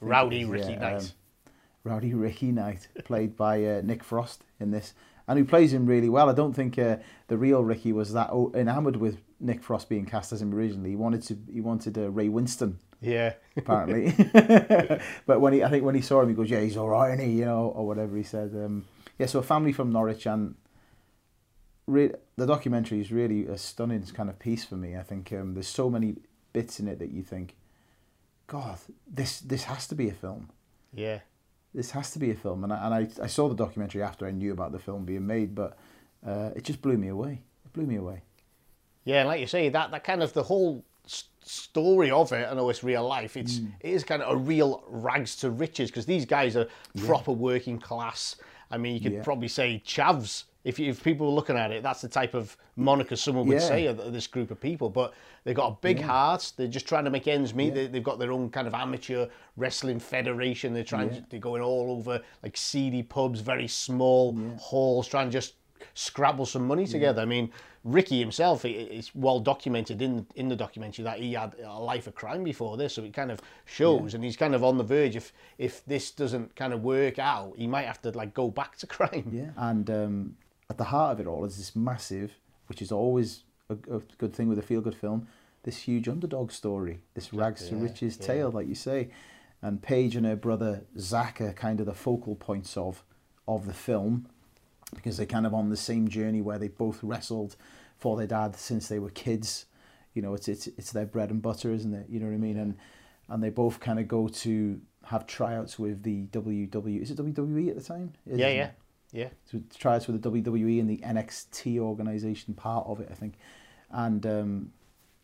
Rowdy 0.00 0.44
Ricky 0.44 0.72
yeah, 0.72 0.78
Knight. 0.78 1.02
um, 1.02 1.08
Rowdy 1.84 2.14
Ricky 2.14 2.50
Knight, 2.50 2.88
played 3.04 3.36
by 3.36 3.64
uh, 3.64 3.80
Nick 3.84 4.02
Frost 4.02 4.42
in 4.58 4.70
this, 4.70 4.94
and 5.26 5.38
who 5.38 5.44
plays 5.44 5.72
him 5.72 5.86
really 5.86 6.08
well. 6.08 6.28
I 6.28 6.34
don't 6.34 6.52
think 6.52 6.78
uh, 6.78 6.96
the 7.28 7.36
real 7.36 7.64
Ricky 7.64 7.92
was 7.92 8.12
that 8.12 8.30
enamored 8.54 8.96
with 8.96 9.18
Nick 9.40 9.62
Frost 9.62 9.88
being 9.88 10.06
cast 10.06 10.32
as 10.32 10.42
him 10.42 10.54
originally. 10.54 10.90
He 10.90 10.96
wanted 10.96 11.22
to, 11.22 11.38
he 11.52 11.60
wanted 11.60 11.96
uh, 11.96 12.10
Ray 12.10 12.28
Winstone 12.28 12.76
yeah. 13.04 13.34
apparently. 13.56 14.14
but 15.26 15.40
when 15.40 15.52
he, 15.52 15.62
I 15.62 15.68
think 15.68 15.84
when 15.84 15.94
he 15.94 16.00
saw 16.00 16.22
him, 16.22 16.28
he 16.28 16.34
goes, 16.34 16.50
"Yeah, 16.50 16.60
he's 16.60 16.76
all 16.76 16.88
right, 16.88 17.14
isn't 17.14 17.24
he?" 17.24 17.38
You 17.38 17.44
know, 17.44 17.66
or 17.68 17.86
whatever 17.86 18.16
he 18.16 18.22
said. 18.22 18.50
Um, 18.54 18.84
yeah, 19.18 19.26
so 19.26 19.38
a 19.38 19.42
family 19.42 19.72
from 19.72 19.92
Norwich, 19.92 20.26
and 20.26 20.54
re- 21.86 22.14
the 22.36 22.46
documentary 22.46 23.00
is 23.00 23.12
really 23.12 23.46
a 23.46 23.58
stunning 23.58 24.02
kind 24.06 24.28
of 24.28 24.38
piece 24.38 24.64
for 24.64 24.76
me. 24.76 24.96
I 24.96 25.02
think 25.02 25.32
um, 25.32 25.54
there's 25.54 25.68
so 25.68 25.90
many 25.90 26.16
bits 26.52 26.80
in 26.80 26.88
it 26.88 26.98
that 26.98 27.10
you 27.10 27.22
think, 27.22 27.56
God, 28.46 28.78
this 29.06 29.40
this 29.40 29.64
has 29.64 29.86
to 29.88 29.94
be 29.94 30.08
a 30.08 30.14
film. 30.14 30.50
yeah. 30.92 31.20
This 31.74 31.90
has 31.90 32.10
to 32.12 32.18
be 32.18 32.30
a 32.30 32.34
film. 32.34 32.62
And 32.64 32.72
I, 32.72 32.84
and 32.86 32.94
I, 32.94 33.24
I 33.24 33.26
saw 33.26 33.48
the 33.48 33.54
documentary 33.54 34.02
after 34.02 34.26
I 34.26 34.30
knew 34.30 34.52
about 34.52 34.72
the 34.72 34.78
film 34.78 35.04
being 35.04 35.26
made, 35.26 35.54
but 35.54 35.76
uh, 36.26 36.50
it 36.54 36.62
just 36.64 36.80
blew 36.80 36.96
me 36.96 37.08
away. 37.08 37.42
It 37.64 37.72
blew 37.72 37.84
me 37.86 37.96
away. 37.96 38.22
Yeah, 39.04 39.20
and 39.20 39.28
like 39.28 39.40
you 39.40 39.46
say, 39.46 39.68
that 39.68 39.90
that 39.90 40.04
kind 40.04 40.22
of 40.22 40.32
the 40.32 40.44
whole 40.44 40.84
story 41.42 42.10
of 42.10 42.32
it. 42.32 42.48
I 42.50 42.54
know 42.54 42.70
it's 42.70 42.82
real 42.82 43.06
life. 43.06 43.36
It's 43.36 43.58
Mm. 43.58 43.72
it 43.80 43.90
is 43.90 44.04
kind 44.04 44.22
of 44.22 44.32
a 44.32 44.36
real 44.36 44.82
rags 44.88 45.36
to 45.36 45.50
riches 45.50 45.90
because 45.90 46.06
these 46.06 46.24
guys 46.24 46.56
are 46.56 46.66
proper 47.04 47.32
working 47.32 47.78
class. 47.78 48.36
I 48.70 48.78
mean, 48.78 48.94
you 48.94 49.00
could 49.00 49.12
Yeah. 49.12 49.22
probably 49.22 49.48
say 49.48 49.82
chavs. 49.84 50.44
If, 50.64 50.78
you, 50.78 50.90
if 50.90 51.04
people 51.04 51.26
were 51.26 51.32
looking 51.32 51.56
at 51.56 51.70
it, 51.70 51.82
that's 51.82 52.00
the 52.00 52.08
type 52.08 52.34
of 52.34 52.56
moniker 52.76 53.16
someone 53.16 53.46
would 53.46 53.60
Yeah. 53.60 53.68
say 53.68 53.86
of 53.86 54.12
this 54.12 54.26
group 54.26 54.50
of 54.50 54.58
people. 54.60 54.88
But 54.88 55.12
they've 55.44 55.54
got 55.54 55.68
a 55.72 55.76
big 55.80 56.00
heart. 56.00 56.52
They're 56.56 56.66
just 56.66 56.88
trying 56.88 57.04
to 57.04 57.10
make 57.10 57.28
ends 57.28 57.54
meet. 57.54 57.74
They, 57.74 57.86
they've 57.86 58.02
got 58.02 58.18
their 58.18 58.32
own 58.32 58.48
kind 58.50 58.66
of 58.66 58.72
amateur 58.74 59.26
wrestling 59.56 60.00
federation. 60.00 60.72
They're 60.72 60.82
trying. 60.82 61.12
Yeah. 61.12 61.20
They're 61.28 61.40
going 61.40 61.62
all 61.62 61.90
over 61.92 62.20
like 62.42 62.56
seedy 62.56 63.02
pubs, 63.02 63.40
very 63.40 63.68
small 63.68 64.36
halls, 64.58 65.06
trying 65.06 65.28
to 65.28 65.32
just 65.32 65.54
scrabble 65.92 66.46
some 66.46 66.66
money 66.66 66.86
together. 66.86 67.20
I 67.20 67.26
mean, 67.26 67.50
Ricky 67.84 68.18
himself, 68.18 68.64
it's 68.64 69.14
well 69.14 69.38
documented 69.40 70.00
in 70.00 70.26
in 70.34 70.48
the 70.48 70.56
documentary 70.56 71.04
that 71.04 71.18
he 71.18 71.34
had 71.34 71.54
a 71.62 71.78
life 71.78 72.06
of 72.06 72.14
crime 72.14 72.42
before 72.42 72.78
this, 72.78 72.94
so 72.94 73.04
it 73.04 73.12
kind 73.12 73.30
of 73.30 73.40
shows, 73.66 74.14
and 74.14 74.24
he's 74.24 74.36
kind 74.38 74.54
of 74.54 74.64
on 74.64 74.78
the 74.78 74.84
verge. 74.84 75.14
If 75.14 75.34
if 75.58 75.84
this 75.84 76.10
doesn't 76.10 76.56
kind 76.56 76.72
of 76.72 76.82
work 76.82 77.18
out, 77.18 77.52
he 77.58 77.66
might 77.66 77.84
have 77.84 78.00
to 78.00 78.10
like 78.12 78.32
go 78.32 78.50
back 78.50 78.78
to 78.78 78.86
crime. 78.86 79.30
Yeah, 79.30 79.50
and 79.58 79.90
um, 79.90 80.36
at 80.70 80.78
the 80.78 80.84
heart 80.84 81.12
of 81.12 81.20
it 81.20 81.26
all 81.26 81.44
is 81.44 81.56
this 81.56 81.76
massive, 81.76 82.32
which 82.66 82.80
is 82.80 82.90
always 82.90 83.44
a, 83.68 83.74
a 83.74 84.00
good 84.18 84.34
thing 84.34 84.48
with 84.48 84.58
a 84.58 84.62
feel-good 84.62 84.94
film, 84.94 85.26
this 85.64 85.78
huge 85.78 86.08
underdog 86.08 86.50
story, 86.50 87.00
this 87.14 87.32
rags 87.32 87.68
to 87.68 87.76
riches 87.76 88.16
tale, 88.16 88.50
like 88.50 88.68
you 88.68 88.74
say, 88.74 89.08
and 89.62 89.80
Paige 89.80 90.16
and 90.16 90.26
her 90.26 90.36
brother 90.36 90.82
Zach 90.98 91.40
are 91.40 91.52
kind 91.52 91.80
of 91.80 91.86
the 91.86 91.94
focal 91.94 92.36
points 92.36 92.76
of 92.76 93.02
of 93.48 93.66
the 93.66 93.72
film 93.72 94.26
because 94.94 95.16
they're 95.16 95.26
kind 95.26 95.46
of 95.46 95.54
on 95.54 95.70
the 95.70 95.76
same 95.76 96.08
journey 96.08 96.40
where 96.40 96.58
they 96.58 96.68
both 96.68 97.02
wrestled 97.02 97.56
for 97.96 98.16
their 98.16 98.26
dad 98.26 98.56
since 98.56 98.88
they 98.88 98.98
were 98.98 99.10
kids. 99.10 99.66
You 100.12 100.22
know, 100.22 100.34
it's 100.34 100.48
it's 100.48 100.66
it's 100.66 100.92
their 100.92 101.06
bread 101.06 101.30
and 101.30 101.40
butter, 101.40 101.72
isn't 101.72 101.94
it? 101.94 102.06
You 102.08 102.20
know 102.20 102.26
what 102.26 102.34
I 102.34 102.38
mean? 102.38 102.58
And 102.58 102.76
and 103.28 103.42
they 103.42 103.48
both 103.48 103.80
kind 103.80 103.98
of 103.98 104.06
go 104.06 104.28
to 104.28 104.80
have 105.04 105.26
tryouts 105.26 105.78
with 105.78 106.02
the 106.02 106.26
WWE. 106.26 107.00
Is 107.00 107.10
it 107.10 107.18
WWE 107.18 107.70
at 107.70 107.76
the 107.76 107.82
time? 107.82 108.12
Is, 108.26 108.38
Yeah, 108.38 108.48
yeah, 108.48 108.64
it? 108.66 108.74
Yeah. 109.14 109.28
to 109.50 109.62
tryouts 109.78 110.06
with 110.08 110.20
the 110.20 110.28
WWE 110.30 110.80
and 110.80 110.90
the 110.90 110.98
NXT 110.98 111.78
organization 111.78 112.52
part 112.54 112.86
of 112.86 113.00
it, 113.00 113.08
I 113.10 113.14
think. 113.14 113.34
And 113.90 114.26
um, 114.26 114.72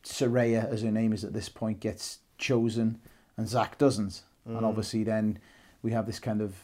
Saraya, 0.04 0.70
as 0.70 0.82
her 0.82 0.90
name 0.92 1.12
is 1.12 1.24
at 1.24 1.32
this 1.32 1.48
point, 1.48 1.80
gets 1.80 2.20
chosen, 2.38 3.00
and 3.36 3.48
Zach 3.48 3.76
doesn't. 3.78 4.22
And 4.46 4.60
Mm. 4.60 4.64
obviously, 4.68 5.04
then 5.04 5.38
we 5.82 5.90
have 5.92 6.06
this 6.06 6.18
kind 6.18 6.40
of 6.40 6.54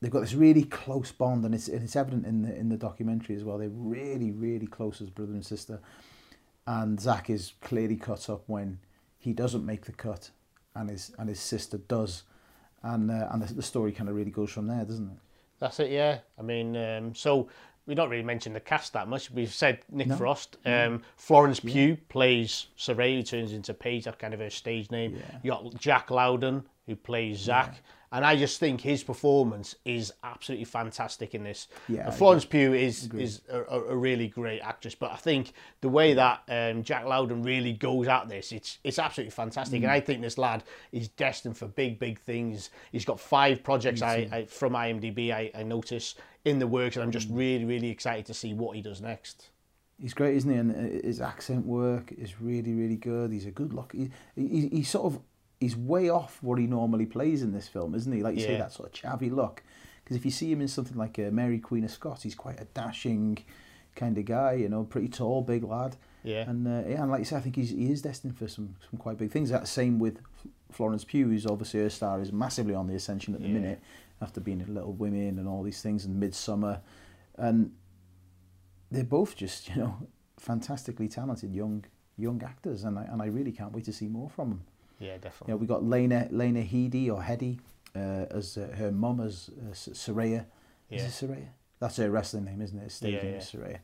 they've 0.00 0.10
got 0.12 0.20
this 0.20 0.34
really 0.34 0.64
close 0.64 1.12
bond, 1.12 1.44
and 1.44 1.54
it's 1.54 1.68
and 1.68 1.82
it's 1.82 1.96
evident 1.96 2.24
in 2.26 2.42
the 2.42 2.54
in 2.56 2.68
the 2.70 2.76
documentary 2.76 3.36
as 3.36 3.44
well. 3.44 3.58
They're 3.58 3.68
really 3.68 4.30
really 4.30 4.66
close 4.66 5.00
as 5.02 5.10
brother 5.10 5.32
and 5.32 5.44
sister, 5.44 5.80
and 6.66 7.00
Zach 7.00 7.28
is 7.30 7.52
clearly 7.60 7.96
cut 7.96 8.30
up 8.30 8.44
when 8.46 8.78
he 9.18 9.32
doesn't 9.32 9.64
make 9.66 9.84
the 9.86 9.92
cut, 9.92 10.30
and 10.74 10.88
his 10.90 11.12
and 11.18 11.28
his 11.28 11.40
sister 11.40 11.78
does, 11.78 12.22
and 12.82 13.10
uh, 13.10 13.28
and 13.30 13.42
the, 13.42 13.54
the 13.54 13.62
story 13.62 13.92
kind 13.92 14.08
of 14.08 14.16
really 14.16 14.30
goes 14.30 14.50
from 14.50 14.66
there, 14.66 14.84
doesn't 14.84 15.10
it? 15.10 15.18
That's 15.60 15.80
it, 15.80 15.90
yeah. 15.90 16.18
I 16.38 16.42
mean, 16.42 16.76
um, 16.76 17.14
so 17.14 17.48
we 17.86 17.94
don't 17.94 18.10
really 18.10 18.24
mention 18.24 18.52
the 18.52 18.60
cast 18.60 18.92
that 18.94 19.08
much. 19.08 19.30
We've 19.30 19.52
said 19.52 19.80
Nick 19.90 20.08
No. 20.08 20.16
Frost. 20.16 20.56
Um, 20.64 21.02
Florence 21.16 21.60
Pugh 21.60 21.96
plays 22.08 22.66
Saray, 22.78 23.16
who 23.16 23.22
turns 23.22 23.52
into 23.52 23.74
Paige. 23.74 24.04
That's 24.04 24.16
kind 24.18 24.34
of 24.34 24.40
her 24.40 24.50
stage 24.50 24.90
name. 24.90 25.16
Yeah. 25.16 25.38
You 25.42 25.50
got 25.50 25.78
Jack 25.78 26.10
Lowden, 26.10 26.64
who 26.86 26.96
plays 26.96 27.38
Zach. 27.38 27.82
And 28.12 28.24
I 28.24 28.36
just 28.36 28.60
think 28.60 28.80
his 28.80 29.02
performance 29.02 29.74
is 29.84 30.12
absolutely 30.22 30.66
fantastic 30.66 31.34
in 31.34 31.42
this. 31.42 31.66
Yeah, 31.88 32.06
And 32.06 32.14
Florence 32.14 32.44
Pugh 32.44 32.72
is 32.72 33.12
is 33.14 33.40
a, 33.50 33.62
a 33.62 33.96
really 33.96 34.28
great 34.28 34.60
actress, 34.60 34.94
but 34.94 35.10
I 35.10 35.16
think 35.16 35.52
the 35.80 35.88
way 35.88 36.14
that 36.14 36.42
um, 36.48 36.84
Jack 36.84 37.06
Lowden 37.06 37.42
really 37.42 37.72
goes 37.72 38.06
at 38.06 38.28
this, 38.28 38.52
it's 38.52 38.78
it's 38.84 39.00
absolutely 39.00 39.32
fantastic. 39.32 39.80
Mm. 39.80 39.84
And 39.84 39.92
I 39.92 39.98
think 39.98 40.20
this 40.22 40.38
lad 40.38 40.62
is 40.92 41.08
destined 41.08 41.56
for 41.58 41.66
big, 41.66 41.98
big 41.98 42.20
things. 42.20 42.70
He's 42.92 43.04
got 43.04 43.18
five 43.18 43.64
projects 43.64 44.00
I, 44.00 44.28
I 44.30 44.44
from 44.44 44.74
IMDb 44.74 45.32
I, 45.32 45.50
I 45.52 45.64
notice 45.64 46.14
in 46.44 46.60
the 46.60 46.68
works, 46.68 46.94
and 46.94 47.02
I'm 47.02 47.10
Mm. 47.10 47.14
just 47.14 47.28
really, 47.30 47.64
really 47.64 47.90
excited 47.90 48.26
to 48.26 48.34
see 48.34 48.54
what 48.54 48.76
he 48.76 48.82
does 48.82 49.00
next. 49.00 49.50
He's 49.98 50.14
great, 50.14 50.36
isn't 50.36 50.50
he? 50.52 50.56
And 50.56 50.70
uh, 50.70 51.04
his 51.04 51.20
accent 51.20 51.66
work 51.66 52.12
is 52.12 52.40
really, 52.40 52.74
really 52.74 52.96
good. 52.96 53.32
He's 53.32 53.46
a 53.46 53.50
good 53.50 53.72
look. 53.72 53.92
He, 53.92 54.10
he, 54.36 54.68
he's 54.68 54.88
sort 54.90 55.06
of 55.12 55.20
he's 55.60 55.76
way 55.76 56.08
off 56.08 56.42
what 56.42 56.58
he 56.58 56.66
normally 56.66 57.06
plays 57.06 57.42
in 57.42 57.52
this 57.52 57.68
film, 57.68 57.94
isn't 57.94 58.12
he? 58.12 58.22
Like 58.22 58.34
you 58.36 58.42
say, 58.42 58.56
that 58.58 58.72
sort 58.72 58.88
of 58.88 59.00
chavvy 59.00 59.30
look. 59.32 59.62
Because 60.02 60.16
if 60.16 60.24
you 60.24 60.30
see 60.30 60.52
him 60.52 60.60
in 60.60 60.68
something 60.68 60.96
like 60.98 61.18
uh, 61.18 61.30
Mary 61.30 61.58
Queen 61.58 61.84
of 61.84 61.90
Scots, 61.90 62.22
he's 62.22 62.34
quite 62.34 62.60
a 62.60 62.66
dashing 62.66 63.38
kind 63.96 64.18
of 64.18 64.24
guy. 64.26 64.52
You 64.54 64.68
know, 64.68 64.84
pretty 64.84 65.08
tall, 65.08 65.40
big 65.42 65.64
lad. 65.64 65.96
Yeah. 66.22 66.48
And 66.48 66.66
uh, 66.66 66.88
yeah, 66.88 67.02
and 67.02 67.10
like 67.10 67.20
you 67.20 67.24
say, 67.24 67.36
I 67.36 67.40
think 67.40 67.56
he's 67.56 67.70
he 67.70 67.90
is 67.90 68.02
destined 68.02 68.36
for 68.36 68.46
some 68.48 68.76
some 68.90 68.98
quite 68.98 69.16
big 69.16 69.30
things. 69.30 69.48
That 69.50 69.66
same 69.68 69.98
with 69.98 70.18
Florence 70.70 71.04
Pugh, 71.04 71.28
who's 71.28 71.46
obviously 71.46 71.80
her 71.80 71.90
star 71.90 72.20
is 72.20 72.32
massively 72.32 72.74
on 72.74 72.86
the 72.86 72.94
ascension 72.94 73.34
at 73.34 73.40
the 73.40 73.48
Yeah. 73.48 73.54
minute 73.54 73.80
after 74.20 74.40
being 74.40 74.60
in 74.60 74.74
Little 74.74 74.92
Women 74.92 75.38
and 75.38 75.48
all 75.48 75.62
these 75.62 75.80
things 75.82 76.04
and 76.04 76.22
Midsommar, 76.22 76.80
and 77.36 77.72
they're 78.90 79.04
both 79.04 79.36
just 79.36 79.68
you 79.70 79.76
know 79.76 79.96
fantastically 80.38 81.08
talented 81.08 81.54
young 81.54 81.84
young 82.18 82.42
actors, 82.42 82.84
and 82.84 82.98
I 82.98 83.04
and 83.04 83.22
I 83.22 83.26
really 83.26 83.52
can't 83.52 83.72
wait 83.72 83.84
to 83.86 83.92
see 83.92 84.08
more 84.08 84.28
from 84.28 84.48
them. 84.50 84.62
Yeah, 84.98 85.14
You 85.14 85.18
definitely. 85.18 85.52
know, 85.52 85.56
we 85.58 85.66
got 85.66 85.84
Lena 85.84 86.28
Lena 86.30 86.60
Headey 86.62 87.10
or 87.12 87.22
Heady 87.22 87.60
uh, 87.96 88.26
as 88.30 88.56
uh, 88.56 88.74
her 88.76 88.90
mum 88.92 89.20
as 89.20 89.50
uh, 89.60 89.72
Saraya. 89.72 90.46
Yeah. 90.88 90.98
Is 90.98 91.22
it 91.22 91.26
Saraya? 91.26 91.48
That's 91.80 91.96
her 91.96 92.10
wrestling 92.10 92.44
name, 92.44 92.62
isn't 92.62 92.78
it? 92.78 92.90
Stage 92.92 93.14
Yeah, 93.14 93.30
yeah. 93.30 93.38
Saraya. 93.38 93.78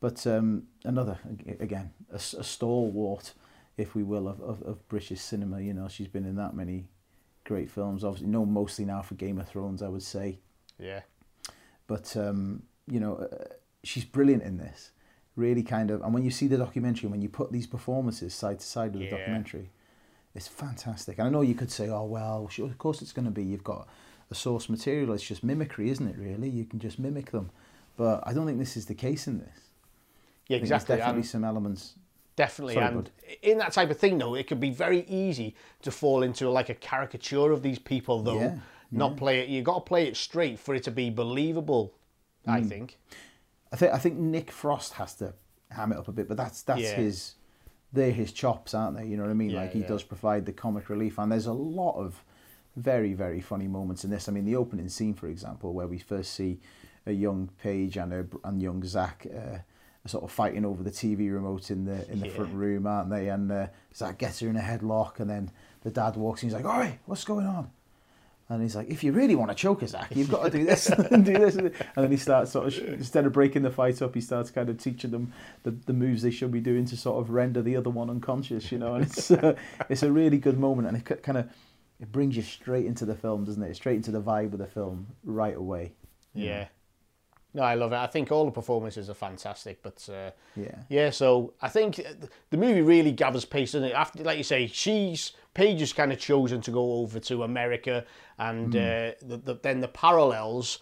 But 0.00 0.26
um, 0.26 0.64
another 0.84 1.18
ag- 1.28 1.56
again 1.60 1.92
a 2.12 2.18
stalwart, 2.18 3.32
if 3.76 3.94
we 3.94 4.02
will, 4.02 4.28
of, 4.28 4.40
of, 4.40 4.62
of 4.62 4.88
British 4.88 5.20
cinema. 5.20 5.60
You 5.60 5.74
know, 5.74 5.88
she's 5.88 6.08
been 6.08 6.24
in 6.24 6.36
that 6.36 6.54
many 6.54 6.88
great 7.44 7.70
films. 7.70 8.04
Obviously, 8.04 8.28
known 8.28 8.50
mostly 8.52 8.84
now 8.84 9.02
for 9.02 9.14
Game 9.14 9.38
of 9.38 9.48
Thrones, 9.48 9.82
I 9.82 9.88
would 9.88 10.02
say 10.02 10.38
Yeah. 10.78 11.00
but 11.86 12.16
um, 12.16 12.62
you 12.88 13.00
know 13.00 13.16
uh, 13.16 13.44
she's 13.84 14.04
brilliant 14.04 14.42
in 14.42 14.58
this 14.58 14.90
really 15.36 15.62
kind 15.62 15.90
of 15.90 16.00
and 16.02 16.12
when 16.14 16.24
you 16.24 16.30
see 16.30 16.46
the 16.48 16.56
documentary 16.56 17.02
and 17.06 17.10
when 17.12 17.20
you 17.22 17.28
put 17.28 17.52
these 17.52 17.66
performances 17.66 18.32
side 18.34 18.58
to 18.60 18.66
side 18.66 18.92
with 18.94 19.02
the 19.02 19.10
documentary 19.16 19.70
it's 20.36 20.46
fantastic 20.48 21.18
and 21.18 21.26
i 21.26 21.30
know 21.30 21.40
you 21.40 21.54
could 21.54 21.70
say 21.70 21.88
oh 21.88 22.04
well 22.04 22.48
sure, 22.48 22.66
of 22.66 22.78
course 22.78 23.02
it's 23.02 23.12
going 23.12 23.24
to 23.24 23.30
be 23.30 23.42
you've 23.42 23.64
got 23.64 23.88
a 24.30 24.34
source 24.34 24.68
material 24.68 25.12
it's 25.12 25.22
just 25.22 25.42
mimicry 25.42 25.88
isn't 25.90 26.08
it 26.08 26.16
really 26.18 26.48
you 26.48 26.64
can 26.64 26.78
just 26.78 26.98
mimic 26.98 27.30
them 27.30 27.50
but 27.96 28.22
i 28.26 28.32
don't 28.32 28.46
think 28.46 28.58
this 28.58 28.76
is 28.76 28.86
the 28.86 28.94
case 28.94 29.26
in 29.26 29.38
this 29.38 29.58
Yeah, 30.48 30.58
exactly. 30.58 30.86
there's 30.96 30.98
definitely 31.00 31.20
And- 31.22 31.26
some 31.28 31.44
elements 31.44 31.94
Definitely, 32.36 32.74
Sorry, 32.74 32.86
and 32.88 32.96
bud. 33.04 33.10
in 33.40 33.56
that 33.56 33.72
type 33.72 33.88
of 33.90 33.96
thing, 33.96 34.18
though, 34.18 34.34
it 34.34 34.46
could 34.46 34.60
be 34.60 34.68
very 34.68 35.06
easy 35.08 35.56
to 35.80 35.90
fall 35.90 36.22
into 36.22 36.50
like 36.50 36.68
a 36.68 36.74
caricature 36.74 37.50
of 37.50 37.62
these 37.62 37.78
people, 37.78 38.22
though. 38.22 38.38
Yeah, 38.38 38.56
Not 38.90 39.12
yeah. 39.12 39.16
play 39.18 39.38
it. 39.40 39.48
You've 39.48 39.64
got 39.64 39.76
to 39.76 39.80
play 39.80 40.06
it 40.06 40.18
straight 40.18 40.58
for 40.58 40.74
it 40.74 40.82
to 40.82 40.90
be 40.90 41.08
believable. 41.08 41.94
I 42.46 42.60
Mm. 42.60 42.68
think. 42.68 42.98
I 43.72 43.76
think 43.76 43.90
I 43.94 43.96
think 43.96 44.18
Nick 44.18 44.50
Frost 44.50 44.92
has 45.00 45.14
to 45.14 45.32
ham 45.70 45.92
it 45.92 45.96
up 45.96 46.08
a 46.08 46.12
bit, 46.12 46.28
but 46.28 46.36
that's 46.36 46.60
that's 46.60 46.82
Yeah. 46.82 46.96
his 46.96 47.35
they're 47.96 48.12
his 48.12 48.30
chops, 48.32 48.72
aren't 48.74 48.96
they? 48.98 49.06
You 49.06 49.16
know 49.16 49.24
what 49.24 49.30
I 49.30 49.34
mean? 49.34 49.50
Yeah, 49.50 49.62
like 49.62 49.72
he 49.72 49.80
yeah. 49.80 49.88
does 49.88 50.04
provide 50.04 50.46
the 50.46 50.52
comic 50.52 50.88
relief, 50.88 51.18
and 51.18 51.32
there's 51.32 51.46
a 51.46 51.52
lot 51.52 51.96
of 51.96 52.22
very 52.76 53.14
very 53.14 53.40
funny 53.40 53.66
moments 53.66 54.04
in 54.04 54.10
this. 54.10 54.28
I 54.28 54.32
mean, 54.32 54.44
the 54.44 54.56
opening 54.56 54.88
scene, 54.88 55.14
for 55.14 55.26
example, 55.28 55.72
where 55.72 55.88
we 55.88 55.98
first 55.98 56.32
see 56.34 56.60
a 57.06 57.12
young 57.12 57.50
Paige 57.62 57.96
and 57.96 58.12
a 58.12 58.26
and 58.44 58.62
young 58.62 58.84
Zach. 58.84 59.26
Uh, 59.26 59.58
sort 60.08 60.22
of 60.22 60.30
fighting 60.30 60.64
over 60.64 60.84
the 60.84 60.90
TV 60.92 61.32
remote 61.34 61.68
in 61.68 61.84
the 61.84 62.08
in 62.12 62.20
the 62.20 62.26
Yeah. 62.28 62.32
front 62.36 62.54
room, 62.54 62.86
aren't 62.86 63.10
they? 63.10 63.28
And 63.28 63.50
uh, 63.50 63.66
Zach 63.92 64.18
gets 64.18 64.38
her 64.38 64.48
in 64.48 64.56
a 64.56 64.60
headlock, 64.60 65.18
and 65.18 65.28
then 65.28 65.50
the 65.82 65.90
dad 65.90 66.14
walks 66.14 66.44
in. 66.44 66.48
He's 66.48 66.54
like, 66.54 66.64
"All 66.64 66.78
right, 66.78 67.00
what's 67.06 67.24
going 67.24 67.44
on?" 67.44 67.72
And 68.48 68.62
he's 68.62 68.76
like, 68.76 68.88
if 68.88 69.02
you 69.02 69.10
really 69.10 69.34
want 69.34 69.50
to 69.50 69.56
choke 69.56 69.80
her, 69.80 69.88
Zach, 69.88 70.14
you've 70.14 70.30
got 70.30 70.44
to 70.44 70.50
do 70.50 70.64
this 70.64 70.86
and 71.10 71.24
do 71.24 71.32
this. 71.32 71.56
And 71.56 71.72
then 71.96 72.10
he 72.12 72.16
starts 72.16 72.52
sort 72.52 72.68
of, 72.68 72.78
instead 72.94 73.26
of 73.26 73.32
breaking 73.32 73.62
the 73.62 73.70
fight 73.72 74.00
up, 74.02 74.14
he 74.14 74.20
starts 74.20 74.50
kind 74.52 74.68
of 74.68 74.78
teaching 74.78 75.10
them 75.10 75.32
the, 75.64 75.72
the 75.72 75.92
moves 75.92 76.22
they 76.22 76.30
should 76.30 76.52
be 76.52 76.60
doing 76.60 76.84
to 76.86 76.96
sort 76.96 77.20
of 77.20 77.30
render 77.30 77.60
the 77.60 77.74
other 77.76 77.90
one 77.90 78.08
unconscious, 78.08 78.70
you 78.70 78.78
know. 78.78 78.94
And 78.94 79.04
it's, 79.04 79.30
uh, 79.32 79.56
it's 79.88 80.04
a 80.04 80.12
really 80.12 80.38
good 80.38 80.58
moment. 80.60 80.86
And 80.86 80.96
it 80.96 81.22
kind 81.24 81.38
of, 81.38 81.50
it 81.98 82.12
brings 82.12 82.36
you 82.36 82.42
straight 82.42 82.86
into 82.86 83.04
the 83.04 83.16
film, 83.16 83.44
doesn't 83.44 83.62
it? 83.62 83.74
Straight 83.74 83.96
into 83.96 84.12
the 84.12 84.22
vibe 84.22 84.52
of 84.52 84.58
the 84.58 84.66
film 84.66 85.08
right 85.24 85.56
away. 85.56 85.94
Yeah. 86.32 86.68
No, 87.52 87.62
I 87.62 87.74
love 87.74 87.92
it. 87.92 87.96
I 87.96 88.06
think 88.06 88.30
all 88.30 88.44
the 88.44 88.50
performances 88.50 89.08
are 89.08 89.14
fantastic, 89.14 89.82
but 89.82 90.06
uh, 90.12 90.30
Yeah. 90.54 90.76
yeah. 90.90 91.10
So 91.10 91.54
I 91.62 91.68
think 91.68 91.98
uh, 91.98 92.26
the 92.50 92.58
movie 92.58 92.82
really 92.82 93.12
gathers 93.12 93.46
pace, 93.46 93.72
doesn't 93.72 93.88
it? 93.88 93.94
After, 93.94 94.22
like 94.22 94.36
you 94.36 94.44
say, 94.44 94.66
she's 94.66 95.32
Paige 95.56 95.80
has 95.80 95.92
kind 95.92 96.12
of 96.12 96.18
chosen 96.18 96.60
to 96.60 96.70
go 96.70 96.84
over 97.00 97.18
to 97.20 97.42
America, 97.44 98.04
and 98.38 98.72
Hmm. 98.74 98.78
uh, 98.78 99.28
the, 99.30 99.36
the, 99.46 99.54
then 99.62 99.80
the 99.80 99.88
parallels, 99.88 100.78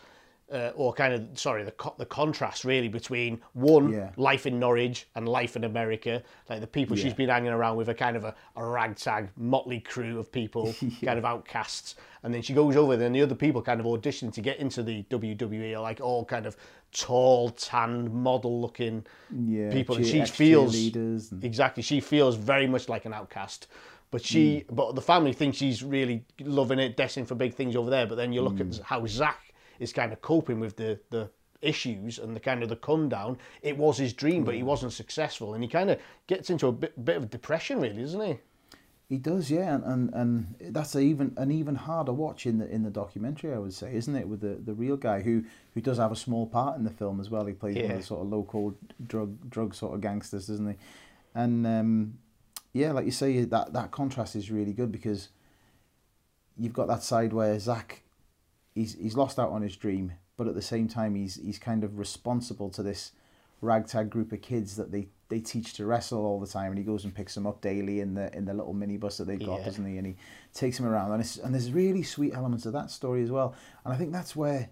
uh, 0.52 0.72
or 0.74 0.92
kind 0.92 1.14
of 1.14 1.22
sorry, 1.38 1.62
the 1.64 1.70
co- 1.82 1.94
the 1.96 2.04
contrast 2.06 2.64
really 2.64 2.88
between 2.88 3.40
one 3.54 3.86
Yeah. 3.92 4.10
life 4.16 4.44
in 4.46 4.58
Norwich 4.58 5.06
and 5.14 5.28
life 5.28 5.54
in 5.56 5.64
America. 5.64 6.22
Like 6.50 6.60
the 6.60 6.66
people 6.78 6.96
she's 6.96 7.14
been 7.14 7.30
hanging 7.30 7.52
around 7.58 7.76
with 7.76 7.88
are 7.88 7.94
kind 8.06 8.16
of 8.16 8.24
a, 8.24 8.34
a 8.56 8.64
ragtag 8.64 9.30
motley 9.36 9.80
crew 9.80 10.18
of 10.18 10.30
people, 10.30 10.74
kind 11.04 11.18
of 11.18 11.24
outcasts. 11.24 11.94
And 12.22 12.32
then 12.34 12.42
she 12.42 12.52
goes 12.52 12.76
over, 12.76 12.96
then 12.96 13.12
the 13.12 13.22
other 13.22 13.34
people 13.34 13.62
kind 13.62 13.80
of 13.80 13.86
audition 13.86 14.30
to 14.32 14.40
get 14.40 14.58
into 14.58 14.82
the 14.82 15.02
WWE 15.04 15.76
are 15.76 15.80
like 15.90 16.00
all 16.00 16.24
kind 16.24 16.46
of 16.46 16.56
tall, 16.92 17.50
tan, 17.50 18.12
model 18.22 18.60
looking 18.60 19.04
Yeah, 19.34 19.70
people. 19.72 19.96
And 19.96 20.06
she 20.06 20.24
feels 20.26 20.74
and- 20.94 21.42
exactly. 21.44 21.82
She 21.82 22.00
feels 22.00 22.34
very 22.36 22.66
much 22.66 22.88
like 22.88 23.04
an 23.06 23.12
outcast. 23.14 23.66
But 24.14 24.22
she, 24.24 24.60
Hmm. 24.60 24.76
but 24.76 24.94
the 24.94 25.02
family 25.02 25.32
thinks 25.32 25.56
she's 25.56 25.82
really 25.82 26.24
loving 26.38 26.78
it, 26.78 26.96
destined 26.96 27.26
for 27.26 27.34
big 27.34 27.52
things 27.54 27.74
over 27.74 27.90
there. 27.90 28.06
But 28.06 28.14
then 28.14 28.32
you 28.32 28.42
look 28.42 28.58
Hmm. 28.60 28.70
at 28.70 28.78
how 28.84 29.04
Zach 29.06 29.52
is 29.80 29.92
kind 29.92 30.12
of 30.12 30.20
coping 30.22 30.60
with 30.60 30.76
the 30.76 31.00
the 31.10 31.30
issues 31.60 32.20
and 32.20 32.36
the 32.36 32.40
kind 32.40 32.62
of 32.62 32.68
the 32.68 32.76
come 32.76 33.08
down. 33.08 33.38
It 33.60 33.76
was 33.76 33.98
his 33.98 34.12
dream, 34.12 34.44
but 34.44 34.54
he 34.54 34.62
wasn't 34.62 34.92
successful, 34.92 35.52
and 35.54 35.64
he 35.64 35.68
kind 35.68 35.90
of 35.90 35.98
gets 36.28 36.48
into 36.48 36.68
a 36.68 36.72
bit 36.72 37.04
bit 37.04 37.16
of 37.16 37.28
depression, 37.28 37.80
really, 37.80 38.02
doesn't 38.02 38.20
he? 38.20 38.38
He 39.08 39.18
does, 39.18 39.50
yeah, 39.50 39.74
and, 39.74 39.84
and, 39.84 40.14
and 40.14 40.74
that's 40.76 40.94
a 40.94 41.00
even 41.00 41.34
an 41.36 41.50
even 41.50 41.74
harder 41.74 42.12
watch 42.12 42.46
in 42.46 42.58
the 42.58 42.68
in 42.72 42.84
the 42.84 42.90
documentary, 42.90 43.52
I 43.52 43.58
would 43.58 43.74
say, 43.74 43.96
isn't 43.96 44.14
it? 44.14 44.28
With 44.28 44.42
the, 44.42 44.54
the 44.64 44.74
real 44.74 44.96
guy 44.96 45.22
who, 45.22 45.42
who 45.74 45.80
does 45.80 45.98
have 45.98 46.12
a 46.12 46.16
small 46.16 46.46
part 46.46 46.78
in 46.78 46.84
the 46.84 46.90
film 46.90 47.18
as 47.18 47.30
well. 47.30 47.44
He 47.46 47.52
plays 47.54 47.74
one 47.76 47.90
of 47.90 47.96
the 47.96 48.02
sort 48.04 48.20
of 48.20 48.28
local 48.28 48.74
drug 49.08 49.50
drug 49.50 49.74
sort 49.74 49.92
of 49.94 50.00
gangsters, 50.00 50.46
doesn't 50.46 50.68
he? 50.68 50.76
And 51.34 51.66
um, 51.66 52.18
yeah, 52.74 52.92
like 52.92 53.06
you 53.06 53.10
say, 53.12 53.44
that 53.44 53.72
that 53.72 53.90
contrast 53.90 54.36
is 54.36 54.50
really 54.50 54.72
good 54.74 54.92
because 54.92 55.28
you've 56.58 56.72
got 56.74 56.88
that 56.88 57.02
side 57.02 57.32
where 57.32 57.58
Zach, 57.58 58.02
he's 58.74 58.94
he's 58.94 59.16
lost 59.16 59.38
out 59.38 59.50
on 59.50 59.62
his 59.62 59.76
dream, 59.76 60.12
but 60.36 60.46
at 60.48 60.54
the 60.54 60.60
same 60.62 60.88
time 60.88 61.14
he's 61.14 61.36
he's 61.36 61.58
kind 61.58 61.84
of 61.84 61.98
responsible 61.98 62.68
to 62.70 62.82
this 62.82 63.12
ragtag 63.60 64.10
group 64.10 64.30
of 64.32 64.42
kids 64.42 64.76
that 64.76 64.92
they, 64.92 65.08
they 65.30 65.40
teach 65.40 65.72
to 65.72 65.86
wrestle 65.86 66.26
all 66.26 66.38
the 66.38 66.46
time, 66.46 66.70
and 66.70 66.76
he 66.78 66.84
goes 66.84 67.04
and 67.04 67.14
picks 67.14 67.34
them 67.34 67.46
up 67.46 67.60
daily 67.62 68.00
in 68.00 68.12
the 68.14 68.36
in 68.36 68.44
the 68.44 68.52
little 68.52 68.74
minibus 68.74 69.16
that 69.18 69.24
they've 69.26 69.38
got, 69.38 69.60
Yeah. 69.60 69.64
doesn't 69.64 69.86
he? 69.86 69.96
And 69.96 70.06
he 70.08 70.16
takes 70.52 70.76
them 70.76 70.86
around, 70.86 71.12
and 71.12 71.20
it's, 71.22 71.38
and 71.38 71.54
there's 71.54 71.70
really 71.72 72.02
sweet 72.02 72.34
elements 72.34 72.66
of 72.66 72.72
that 72.74 72.90
story 72.90 73.22
as 73.22 73.30
well. 73.30 73.54
And 73.84 73.94
I 73.94 73.96
think 73.96 74.12
that's 74.12 74.34
where 74.36 74.68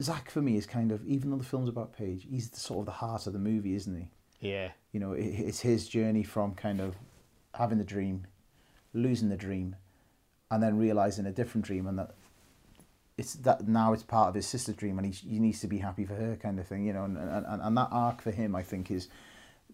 Zach 0.00 0.30
for 0.30 0.40
me 0.42 0.56
is 0.56 0.66
kind 0.66 0.92
of 0.92 1.04
even 1.06 1.30
though 1.30 1.36
the 1.38 1.44
film's 1.44 1.68
about 1.68 1.92
Paige, 1.96 2.26
he's 2.30 2.50
the, 2.50 2.60
sort 2.60 2.80
of 2.80 2.86
the 2.86 2.92
heart 2.92 3.26
of 3.26 3.32
the 3.32 3.38
movie, 3.38 3.74
isn't 3.74 3.96
he? 3.96 4.10
Yeah, 4.40 4.70
You 4.98 5.06
know, 5.06 5.12
it's 5.12 5.60
his 5.60 5.86
journey 5.86 6.24
from 6.24 6.56
kind 6.56 6.80
of 6.80 6.96
having 7.54 7.78
the 7.78 7.84
dream, 7.84 8.26
losing 8.92 9.28
the 9.28 9.36
dream, 9.36 9.76
and 10.50 10.60
then 10.60 10.76
realizing 10.76 11.24
a 11.24 11.30
different 11.30 11.64
dream, 11.64 11.86
and 11.86 12.00
that 12.00 12.16
it's 13.16 13.34
that 13.34 13.68
now 13.68 13.92
it's 13.92 14.02
part 14.02 14.28
of 14.28 14.34
his 14.34 14.48
sister's 14.48 14.74
dream, 14.74 14.98
and 14.98 15.06
he, 15.06 15.12
he 15.12 15.38
needs 15.38 15.60
to 15.60 15.68
be 15.68 15.78
happy 15.78 16.04
for 16.04 16.16
her, 16.16 16.34
kind 16.34 16.58
of 16.58 16.66
thing. 16.66 16.84
You 16.84 16.94
know, 16.94 17.04
and, 17.04 17.16
and 17.16 17.62
and 17.62 17.76
that 17.76 17.90
arc 17.92 18.20
for 18.22 18.32
him, 18.32 18.56
I 18.56 18.64
think, 18.64 18.90
is 18.90 19.06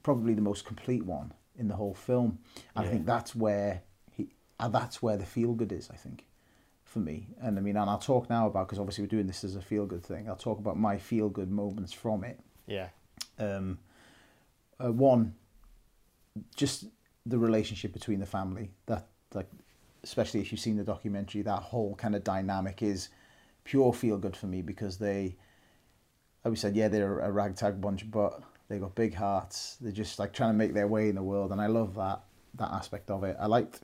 probably 0.02 0.35
the 0.35 0.43
most 0.43 0.66
complete 0.66 1.07
one 1.07 1.33
in 1.57 1.69
the 1.69 1.76
whole 1.76 1.95
film. 1.95 2.40
And 2.76 2.85
I 2.85 2.90
think 2.90 3.07
that's 3.07 3.35
where 3.35 3.81
he, 4.11 4.28
that's 4.61 5.00
where 5.00 5.16
the 5.16 5.25
feel 5.25 5.54
good 5.54 5.73
is. 5.73 5.88
I 5.90 5.97
think 5.97 6.26
for 6.85 6.99
me. 6.99 7.28
And 7.40 7.59
I 7.59 7.62
mean, 7.62 7.78
and 7.78 7.88
I'll 7.88 7.97
talk 7.97 8.28
now 8.28 8.47
about 8.47 8.66
because 8.69 8.78
obviously 8.78 9.04
we're 9.04 9.09
doing 9.09 9.26
this 9.26 9.43
as 9.43 9.57
a 9.57 9.62
feel 9.62 9.87
good 9.87 10.04
thing. 10.04 10.28
I'll 10.28 10.37
talk 10.37 10.59
about 10.59 10.78
my 10.78 10.99
feel 10.99 11.31
good 11.31 11.50
moments 11.50 11.95
from 11.95 12.25
it. 12.25 12.40
Yeah. 12.66 12.88
Um, 13.38 13.78
uh, 14.85 14.93
one, 14.93 15.35
just 16.57 16.87
the 17.26 17.38
relationship 17.38 17.93
between 17.93 18.21
the 18.21 18.26
family. 18.26 18.71
That 18.87 19.07
like, 19.33 19.49
especially 20.03 20.41
if 20.41 20.53
you've 20.53 20.61
seen 20.61 20.76
the 20.76 20.85
documentary, 20.85 21.43
that 21.43 21.61
whole 21.62 21.95
kind 21.97 22.14
of 22.14 22.25
dynamic 22.25 22.83
is 22.83 23.09
pure 23.64 23.93
feel 23.93 24.19
good 24.19 24.37
for 24.37 24.47
me 24.47 24.62
because 24.62 24.99
they. 24.99 25.37
Like 26.45 26.50
we 26.50 26.57
said, 26.57 26.76
yeah, 26.76 26.88
they're 26.88 27.21
a 27.21 27.31
ragtag 27.33 27.81
bunch, 27.81 28.11
but 28.11 28.43
they 28.69 28.79
got 28.79 28.95
big 28.95 29.14
hearts. 29.14 29.76
They're 29.81 29.93
just 29.93 30.19
like 30.19 30.35
trying 30.35 30.50
to 30.53 30.57
make 30.59 30.75
their 30.75 30.87
way 30.88 31.09
in 31.09 31.14
the 31.14 31.23
world, 31.23 31.53
and 31.53 31.61
I 31.61 31.67
love 31.69 31.95
that 31.95 32.21
that 32.57 32.71
aspect 32.71 33.11
of 33.11 33.25
it. 33.25 33.37
I 33.41 33.47
liked 33.47 33.81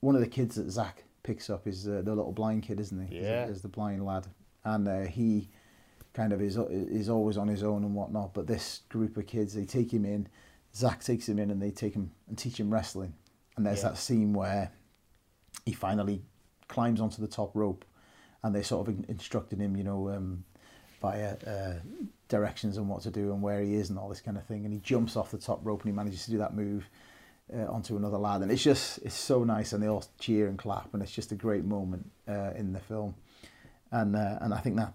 one 0.00 0.14
of 0.14 0.20
the 0.20 0.26
kids 0.26 0.56
that 0.56 0.70
Zach 0.70 1.02
picks 1.22 1.48
up 1.48 1.66
is 1.66 1.88
uh, 1.88 2.02
the 2.04 2.14
little 2.14 2.32
blind 2.32 2.64
kid, 2.64 2.80
isn't 2.80 3.08
he? 3.08 3.16
Is- 3.16 3.22
Yeah. 3.24 3.46
is 3.46 3.62
the 3.62 3.68
blind 3.68 4.04
lad, 4.04 4.26
and 4.64 4.86
uh, 4.86 5.00
he 5.04 5.48
kind 6.14 6.32
of 6.32 6.40
is 6.40 6.56
is 6.56 7.08
always 7.08 7.36
on 7.36 7.48
his 7.48 7.62
own 7.62 7.84
and 7.84 7.94
whatnot. 7.94 8.32
But 8.34 8.46
this 8.46 8.80
group 8.88 9.16
of 9.16 9.26
kids, 9.26 9.52
they 9.54 9.64
take 9.66 9.92
him 9.92 10.04
in. 10.04 10.28
Zach 10.74 11.04
takes 11.04 11.28
him 11.28 11.38
in, 11.38 11.50
and 11.50 11.60
they 11.60 11.70
take 11.70 11.94
him 11.94 12.10
and 12.28 12.38
teach 12.38 12.58
him 12.58 12.72
wrestling. 12.72 13.14
And 13.56 13.64
there's 13.66 13.82
Yeah. 13.82 13.90
that 13.90 13.98
scene 13.98 14.32
where 14.32 14.70
he 15.66 15.72
finally 15.72 16.22
climbs 16.68 17.00
onto 17.00 17.20
the 17.20 17.28
top 17.28 17.54
rope, 17.54 17.84
and 18.42 18.54
they 18.54 18.62
sort 18.62 18.88
of 18.88 18.94
in- 18.98 19.04
instructed 19.08 19.60
him, 19.60 19.76
you 19.76 19.84
know, 19.84 20.08
um, 20.10 20.44
via 21.00 21.36
uh, 21.46 21.74
directions 22.28 22.78
on 22.78 22.88
what 22.88 23.02
to 23.02 23.10
do 23.10 23.32
and 23.32 23.42
where 23.42 23.60
he 23.60 23.74
is 23.74 23.90
and 23.90 23.98
all 23.98 24.08
this 24.08 24.20
kind 24.22 24.36
of 24.36 24.44
thing. 24.46 24.64
And 24.64 24.72
he 24.72 24.80
jumps 24.80 25.16
off 25.16 25.30
the 25.30 25.38
top 25.38 25.60
rope 25.64 25.82
and 25.82 25.90
he 25.92 25.94
manages 25.94 26.24
to 26.24 26.30
do 26.30 26.38
that 26.38 26.54
move 26.54 26.88
uh, 27.54 27.66
onto 27.70 27.96
another 27.96 28.16
lad, 28.16 28.40
and 28.42 28.50
it's 28.50 28.62
just 28.62 28.98
it's 29.02 29.14
so 29.14 29.44
nice, 29.44 29.72
and 29.74 29.82
they 29.82 29.86
all 29.86 30.04
cheer 30.18 30.48
and 30.48 30.58
clap, 30.58 30.94
and 30.94 31.02
it's 31.02 31.12
just 31.12 31.30
a 31.30 31.34
great 31.34 31.64
moment 31.64 32.10
uh, 32.26 32.52
in 32.56 32.72
the 32.72 32.80
film, 32.80 33.14
and 33.90 34.16
uh, 34.16 34.38
and 34.40 34.54
I 34.54 34.58
think 34.60 34.76
that 34.76 34.94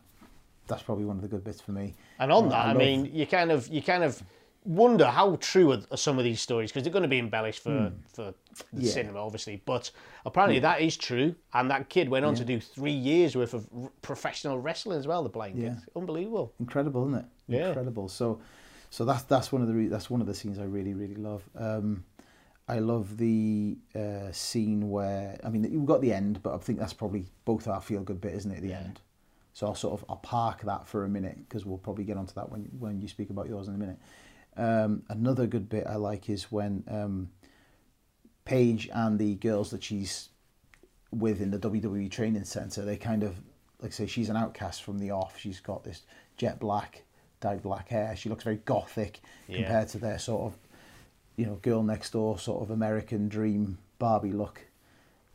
that's 0.70 0.84
probably 0.84 1.04
one 1.06 1.18
of 1.18 1.22
the 1.22 1.28
good 1.28 1.44
bits 1.44 1.60
for 1.60 1.72
me. 1.74 1.96
And 2.20 2.32
on 2.32 2.46
Uh, 2.46 2.50
that, 2.50 2.66
I, 2.66 2.68
love- 2.70 2.78
mean, 2.78 3.10
you 3.14 3.26
kind 3.28 3.52
of 3.52 3.68
you 3.68 3.82
kind 3.82 4.04
of 4.04 4.24
wonder 4.66 5.06
how 5.06 5.36
true 5.38 5.72
are, 5.72 5.82
are 5.90 5.98
some 5.98 6.18
of 6.18 6.24
these 6.26 6.42
stories 6.42 6.70
because 6.70 6.84
they're 6.84 6.92
going 6.94 7.04
to 7.04 7.08
be 7.10 7.20
embellished 7.20 7.62
for 7.64 7.92
for 8.14 8.34
the 8.74 8.82
Yeah. 8.84 8.92
cinema, 8.92 9.20
obviously. 9.20 9.62
But 9.66 9.90
apparently 10.26 10.56
Yeah. 10.58 10.62
that 10.70 10.82
is 10.82 10.96
true, 10.98 11.36
and 11.54 11.70
that 11.72 11.90
kid 11.90 12.10
went 12.10 12.26
on 12.26 12.36
to 12.36 12.46
do 12.46 12.60
three 12.60 12.92
years 13.12 13.36
worth 13.36 13.54
of 13.54 13.68
professional 14.02 14.60
wrestling 14.60 14.98
as 15.00 15.08
well. 15.08 15.24
The 15.24 15.30
blind 15.30 15.58
Yeah. 15.58 15.70
kid, 15.76 15.78
unbelievable. 15.96 16.54
incredible, 16.60 17.02
isn't 17.08 17.20
it? 17.20 17.26
Yeah. 17.48 17.68
Incredible. 17.70 18.08
So, 18.10 18.40
so 18.90 19.06
that's 19.06 19.24
that's 19.24 19.52
one 19.52 19.62
of 19.62 19.68
the 19.68 19.74
re- 19.74 19.88
that's 19.88 20.10
one 20.10 20.22
of 20.22 20.28
the 20.28 20.36
scenes 20.36 20.60
I 20.60 20.64
really 20.66 20.94
really 20.94 21.16
love. 21.16 21.50
Um, 21.56 22.04
I 22.68 22.78
love 22.80 23.18
the 23.18 23.78
uh, 23.96 24.32
scene 24.32 24.92
where 24.92 25.40
I 25.44 25.50
mean 25.50 25.64
you've 25.72 25.88
got 25.88 26.02
the 26.02 26.14
end, 26.14 26.44
but 26.44 26.54
I 26.54 26.58
think 26.60 26.78
that's 26.80 26.94
probably 26.94 27.26
both 27.46 27.68
our 27.68 27.82
feel 27.82 28.04
good 28.04 28.22
bit, 28.22 28.34
isn't 28.36 28.52
it? 28.52 28.58
At 28.58 28.62
the 28.64 28.74
end. 28.74 29.02
So 29.60 29.68
I'll 29.68 29.76
sort 29.76 30.00
of 30.00 30.06
I'll 30.08 30.16
park 30.16 30.62
that 30.62 30.88
for 30.88 31.04
a 31.04 31.10
minute 31.10 31.38
because 31.38 31.66
we'll 31.66 31.80
probably 31.80 32.06
get 32.06 32.16
onto 32.16 32.34
that 32.36 32.50
when 32.50 32.62
when 32.80 33.02
you 33.02 33.10
speak 33.10 33.30
about 33.30 33.50
yours 33.50 33.68
in 33.68 33.76
a 33.76 33.78
minute. 33.78 33.98
Um, 34.56 35.04
another 35.10 35.48
good 35.48 35.68
bit 35.68 35.86
I 35.86 35.96
like 35.96 36.30
is 36.30 36.50
when 36.50 36.86
um, 36.88 37.30
Paige 38.46 38.90
and 38.94 39.20
the 39.20 39.36
girls 39.36 39.72
that 39.72 39.84
she's 39.84 40.30
with 41.12 41.42
in 41.42 41.52
the 41.52 41.60
WWE 41.60 42.10
training 42.10 42.46
center, 42.46 42.86
they 42.86 42.96
kind 42.96 43.22
of 43.22 43.36
like 43.82 43.92
say 43.92 44.08
she's 44.08 44.30
an 44.30 44.38
outcast 44.38 44.82
from 44.82 44.98
the 44.98 45.12
off. 45.12 45.38
She's 45.38 45.60
got 45.60 45.84
this 45.84 46.04
jet 46.38 46.58
black, 46.62 47.04
dyed 47.42 47.62
black 47.62 47.90
hair. 47.90 48.16
She 48.16 48.30
looks 48.30 48.46
very 48.46 48.62
gothic 48.64 49.20
Yeah. 49.50 49.58
compared 49.58 49.90
to 49.90 49.98
their 49.98 50.20
sort 50.20 50.54
of, 50.54 50.58
you 51.36 51.46
know, 51.46 51.56
girl 51.56 51.84
next 51.84 52.12
door 52.12 52.40
sort 52.40 52.62
of 52.62 52.72
American 52.72 53.28
dream 53.28 53.78
Barbie 53.98 54.32
look. 54.32 54.62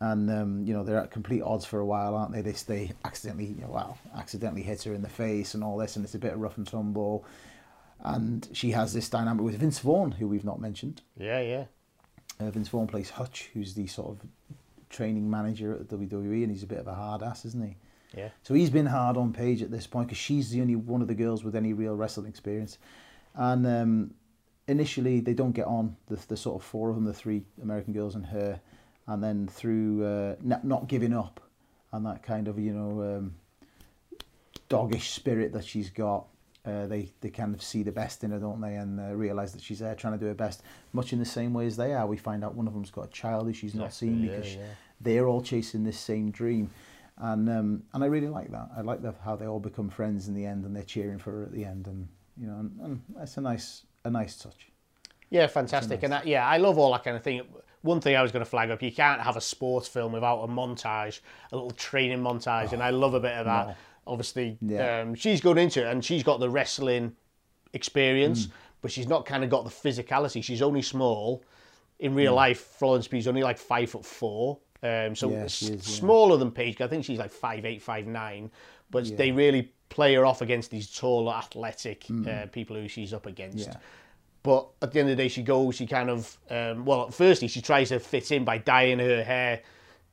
And 0.04 0.30
um, 0.30 0.62
you 0.66 0.74
know 0.74 0.84
they're 0.84 0.98
at 0.98 1.10
complete 1.10 1.40
odds 1.40 1.64
for 1.64 1.80
a 1.80 1.86
while, 1.86 2.14
aren't 2.14 2.32
they? 2.32 2.42
They 2.42 2.52
they 2.52 2.92
accidentally, 3.06 3.46
you 3.46 3.62
know, 3.62 3.70
well, 3.70 3.96
accidentally 4.14 4.62
hit 4.62 4.82
her 4.82 4.92
in 4.92 5.00
the 5.00 5.08
face 5.08 5.54
and 5.54 5.64
all 5.64 5.78
this, 5.78 5.96
and 5.96 6.04
it's 6.04 6.14
a 6.14 6.18
bit 6.18 6.34
of 6.34 6.40
rough 6.40 6.58
and 6.58 6.66
tumble. 6.66 7.24
And 8.00 8.46
she 8.52 8.72
has 8.72 8.92
this 8.92 9.08
dynamic 9.08 9.42
with 9.42 9.56
Vince 9.56 9.78
Vaughn, 9.78 10.12
who 10.12 10.28
we've 10.28 10.44
not 10.44 10.60
mentioned. 10.60 11.00
Yeah, 11.16 11.40
yeah. 11.40 11.64
Uh, 12.38 12.50
Vince 12.50 12.68
Vaughn 12.68 12.86
plays 12.86 13.08
Hutch, 13.08 13.48
who's 13.54 13.72
the 13.72 13.86
sort 13.86 14.10
of 14.10 14.28
training 14.90 15.30
manager 15.30 15.72
at 15.72 15.88
the 15.88 15.96
WWE, 15.96 16.42
and 16.42 16.50
he's 16.50 16.62
a 16.62 16.66
bit 16.66 16.78
of 16.78 16.86
a 16.86 16.94
hard 16.94 17.22
ass, 17.22 17.46
isn't 17.46 17.64
he? 17.64 17.76
Yeah. 18.14 18.28
So 18.42 18.52
he's 18.52 18.68
been 18.68 18.86
hard 18.86 19.16
on 19.16 19.32
Paige 19.32 19.62
at 19.62 19.70
this 19.70 19.86
point 19.86 20.08
because 20.08 20.18
she's 20.18 20.50
the 20.50 20.60
only 20.60 20.76
one 20.76 21.00
of 21.00 21.08
the 21.08 21.14
girls 21.14 21.44
with 21.44 21.56
any 21.56 21.72
real 21.72 21.94
wrestling 21.94 22.26
experience. 22.26 22.76
And 23.34 23.66
um, 23.66 24.14
initially, 24.68 25.20
they 25.20 25.32
don't 25.34 25.52
get 25.52 25.66
on. 25.66 25.96
The, 26.08 26.16
the 26.28 26.36
sort 26.36 26.60
of 26.60 26.62
four 26.62 26.90
of 26.90 26.96
them, 26.96 27.04
the 27.04 27.14
three 27.14 27.44
American 27.62 27.94
girls 27.94 28.14
and 28.14 28.26
her, 28.26 28.60
and 29.06 29.22
then 29.22 29.46
through 29.46 30.04
uh, 30.04 30.36
not, 30.42 30.64
not 30.64 30.88
giving 30.88 31.12
up 31.12 31.40
and 31.92 32.04
that 32.06 32.22
kind 32.22 32.48
of 32.48 32.58
you 32.58 32.72
know 32.72 33.16
um, 33.16 33.34
doggish 34.68 35.10
spirit 35.10 35.52
that 35.52 35.64
she's 35.64 35.90
got. 35.90 36.26
Uh, 36.66 36.86
they 36.86 37.10
they 37.20 37.28
kind 37.28 37.54
of 37.54 37.62
see 37.62 37.82
the 37.82 37.92
best 37.92 38.24
in 38.24 38.30
her, 38.30 38.38
don't 38.38 38.60
they, 38.60 38.76
and 38.76 38.98
uh, 38.98 39.14
realise 39.14 39.52
that 39.52 39.60
she's 39.60 39.80
there 39.80 39.94
trying 39.94 40.14
to 40.14 40.18
do 40.18 40.24
her 40.26 40.34
best, 40.34 40.62
much 40.94 41.12
in 41.12 41.18
the 41.18 41.24
same 41.24 41.52
way 41.52 41.66
as 41.66 41.76
they 41.76 41.92
are. 41.92 42.06
We 42.06 42.16
find 42.16 42.42
out 42.42 42.54
one 42.54 42.66
of 42.66 42.72
them's 42.72 42.90
got 42.90 43.04
a 43.04 43.10
child 43.10 43.46
who 43.46 43.52
she's 43.52 43.74
not 43.74 43.88
Exactly, 43.88 44.08
seen 44.08 44.24
yeah, 44.24 44.30
because 44.30 44.54
yeah. 44.54 44.62
they're 45.00 45.28
all 45.28 45.42
chasing 45.42 45.84
this 45.84 46.00
same 46.00 46.30
dream, 46.30 46.70
and 47.18 47.48
um, 47.50 47.82
and 47.92 48.02
I 48.02 48.06
really 48.06 48.28
like 48.28 48.50
that. 48.52 48.70
I 48.74 48.80
like 48.80 49.02
that 49.02 49.16
how 49.22 49.36
they 49.36 49.46
all 49.46 49.60
become 49.60 49.90
friends 49.90 50.26
in 50.26 50.34
the 50.34 50.46
end, 50.46 50.64
and 50.64 50.74
they're 50.74 50.82
cheering 50.82 51.18
for 51.18 51.32
her 51.32 51.42
at 51.42 51.52
the 51.52 51.66
end, 51.66 51.86
and 51.86 52.08
you 52.40 52.46
know, 52.46 52.54
and, 52.54 52.80
and 52.80 53.02
that's 53.14 53.36
a 53.36 53.42
nice 53.42 53.82
a 54.06 54.10
nice 54.10 54.36
touch. 54.36 54.70
Yeah, 55.28 55.46
fantastic. 55.48 56.02
And 56.02 56.12
that, 56.12 56.26
yeah, 56.26 56.46
I 56.46 56.58
love 56.58 56.78
all 56.78 56.92
that 56.92 57.04
kind 57.04 57.16
of 57.16 57.22
thing. 57.22 57.42
One 57.84 58.00
thing 58.00 58.16
I 58.16 58.22
was 58.22 58.32
going 58.32 58.42
to 58.44 58.50
flag 58.50 58.70
up, 58.70 58.82
you 58.82 58.90
can't 58.90 59.20
have 59.20 59.36
a 59.36 59.40
sports 59.42 59.86
film 59.88 60.12
without 60.12 60.42
a 60.42 60.48
montage, 60.48 61.20
a 61.52 61.54
little 61.54 61.70
training 61.70 62.18
montage, 62.20 62.72
and 62.72 62.82
I 62.82 62.88
love 62.88 63.12
a 63.12 63.20
bit 63.20 63.32
of 63.32 63.44
that. 63.44 63.66
no. 63.68 63.74
Obviously, 64.06 64.56
Yeah. 64.62 65.00
um, 65.02 65.14
she's 65.14 65.40
going 65.42 65.58
into 65.58 65.80
it, 65.82 65.90
and 65.90 66.02
she's 66.04 66.22
got 66.22 66.40
the 66.40 66.48
wrestling 66.48 67.14
experience, 67.74 68.48
but 68.80 68.90
she's 68.90 69.06
not 69.06 69.26
kind 69.26 69.44
of 69.44 69.50
got 69.50 69.64
the 69.64 69.70
physicality. 69.70 70.42
She's 70.42 70.62
only 70.62 70.82
small. 70.82 71.42
In 72.00 72.14
real 72.14 72.34
life, 72.34 72.60
Florence 72.60 73.06
Pugh's 73.06 73.26
only 73.28 73.42
like 73.42 73.58
five 73.58 73.90
foot 73.90 74.04
four. 74.04 74.58
Um, 74.82 75.14
so 75.14 75.30
Yeah, 75.30 75.44
is, 75.44 75.62
yeah. 75.62 75.76
smaller 75.80 76.36
than 76.36 76.50
Paige. 76.50 76.80
I 76.80 76.88
think 76.88 77.04
she's 77.04 77.18
like 77.18 77.30
five 77.30 77.64
eight, 77.64 77.82
five 77.82 78.06
nine. 78.06 78.50
But 78.90 79.16
they 79.16 79.30
really 79.32 79.72
play 79.88 80.14
her 80.14 80.26
off 80.26 80.42
against 80.42 80.70
these 80.70 80.90
tall, 80.94 81.32
athletic 81.32 82.04
uh, 82.28 82.46
people 82.52 82.76
who 82.76 82.88
she's 82.88 83.12
up 83.14 83.26
against. 83.26 83.70
Yeah. 84.44 84.50
But 84.52 84.68
at 84.82 84.92
the 84.92 85.00
end 85.00 85.10
of 85.10 85.16
the 85.16 85.22
day, 85.22 85.28
she 85.28 85.42
goes, 85.42 85.74
she 85.76 85.86
kind 85.86 86.10
of, 86.10 86.36
um, 86.50 86.84
well, 86.84 87.10
firstly, 87.10 87.48
she 87.48 87.60
tries 87.62 87.88
to 87.88 87.98
fit 88.00 88.30
in 88.32 88.44
by 88.44 88.58
dyeing 88.58 88.98
her 88.98 89.22
hair 89.24 89.60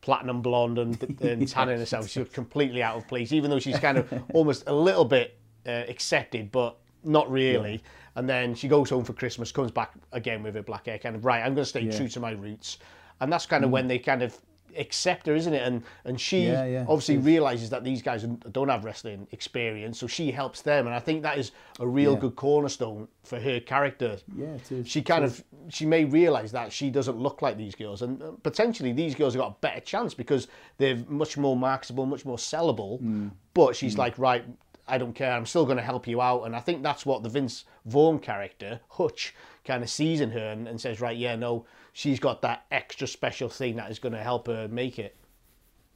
platinum 0.01 0.41
blonde 0.41 0.77
and, 0.79 1.01
and 1.21 1.47
tanning 1.47 1.77
herself. 1.77 2.09
She's 2.09 2.27
completely 2.29 2.81
out 2.81 2.97
of 2.97 3.07
place, 3.07 3.31
even 3.31 3.49
though 3.51 3.59
she's 3.59 3.79
kind 3.79 3.97
of 3.97 4.11
almost 4.33 4.63
a 4.67 4.73
little 4.73 5.05
bit 5.05 5.37
uh, 5.67 5.83
accepted, 5.87 6.51
but 6.51 6.77
not 7.03 7.29
really. 7.31 7.83
And 8.15 8.27
then 8.27 8.55
she 8.55 8.67
goes 8.67 8.89
home 8.89 9.03
for 9.03 9.13
Christmas, 9.13 9.51
comes 9.51 9.71
back 9.71 9.93
again 10.11 10.43
with 10.43 10.55
her 10.55 10.63
black 10.63 10.85
hair, 10.87 10.97
kind 10.97 11.15
of, 11.15 11.23
right, 11.25 11.39
I'm 11.39 11.53
going 11.53 11.63
to 11.63 11.69
stay 11.69 11.81
Yeah. 11.81 11.95
true 11.95 12.07
to 12.09 12.19
my 12.19 12.31
roots. 12.31 12.77
And 13.21 13.31
that's 13.31 13.45
kind 13.45 13.63
of 13.63 13.69
when 13.69 13.87
they 13.87 13.99
kind 13.99 14.23
of 14.23 14.37
accept 14.77 15.27
her, 15.27 15.35
isn't 15.35 15.53
it? 15.53 15.61
And 15.61 15.83
and 16.05 16.19
she 16.19 16.45
Yeah, 16.47 16.65
yeah, 16.65 16.81
obviously 16.87 17.15
is. 17.15 17.25
realizes 17.25 17.69
that 17.69 17.83
these 17.83 18.01
guys 18.01 18.23
don't 18.51 18.69
have 18.69 18.83
wrestling 18.85 19.27
experience, 19.31 19.99
so 19.99 20.07
she 20.07 20.31
helps 20.31 20.61
them. 20.61 20.85
And 20.87 20.95
I 20.95 20.99
think 20.99 21.23
that 21.23 21.37
is 21.37 21.51
a 21.79 21.87
real 21.87 22.13
Yeah. 22.13 22.19
good 22.19 22.35
cornerstone 22.35 23.07
for 23.23 23.39
her 23.39 23.59
character 23.59 24.17
Yeah, 24.35 24.55
it 24.55 24.71
is. 24.71 24.87
she 24.87 25.01
kind 25.01 25.23
of 25.23 25.43
she 25.69 25.85
may 25.85 26.05
realize 26.05 26.51
that 26.51 26.71
she 26.71 26.89
doesn't 26.89 27.17
look 27.17 27.41
like 27.41 27.57
these 27.57 27.75
girls 27.75 28.01
and 28.01 28.21
uh, 28.21 28.31
potentially 28.43 28.91
these 28.91 29.15
girls 29.15 29.33
have 29.33 29.41
got 29.41 29.51
a 29.51 29.55
better 29.61 29.79
chance 29.79 30.13
because 30.13 30.47
they're 30.77 30.97
much 31.07 31.37
more 31.37 31.55
marketable 31.55 32.05
much 32.05 32.25
more 32.25 32.37
sellable 32.37 32.99
Mm. 33.01 33.31
but 33.53 33.75
she's 33.75 33.97
like 33.97 34.17
right 34.17 34.43
i 34.87 34.97
don't 34.97 35.13
care 35.13 35.31
i'm 35.33 35.45
still 35.45 35.65
going 35.65 35.77
to 35.77 35.83
help 35.83 36.07
you 36.07 36.19
out 36.21 36.43
and 36.43 36.55
i 36.55 36.59
think 36.59 36.81
that's 36.83 37.05
what 37.05 37.21
the 37.23 37.29
vince 37.29 37.65
vaughn 37.85 38.17
character 38.19 38.79
hutch 38.89 39.33
kind 39.63 39.83
of 39.83 39.89
sees 39.89 40.19
in 40.19 40.31
her 40.31 40.49
and, 40.49 40.67
and 40.67 40.81
says 40.81 40.99
right 40.99 41.15
yeah 41.17 41.35
no 41.35 41.65
she's 41.93 42.19
got 42.19 42.41
that 42.41 42.65
extra 42.71 43.07
special 43.07 43.49
thing 43.49 43.75
that 43.75 43.91
is 43.91 43.99
going 43.99 44.13
to 44.13 44.23
help 44.23 44.47
her 44.47 44.67
make 44.67 44.99
it. 44.99 45.15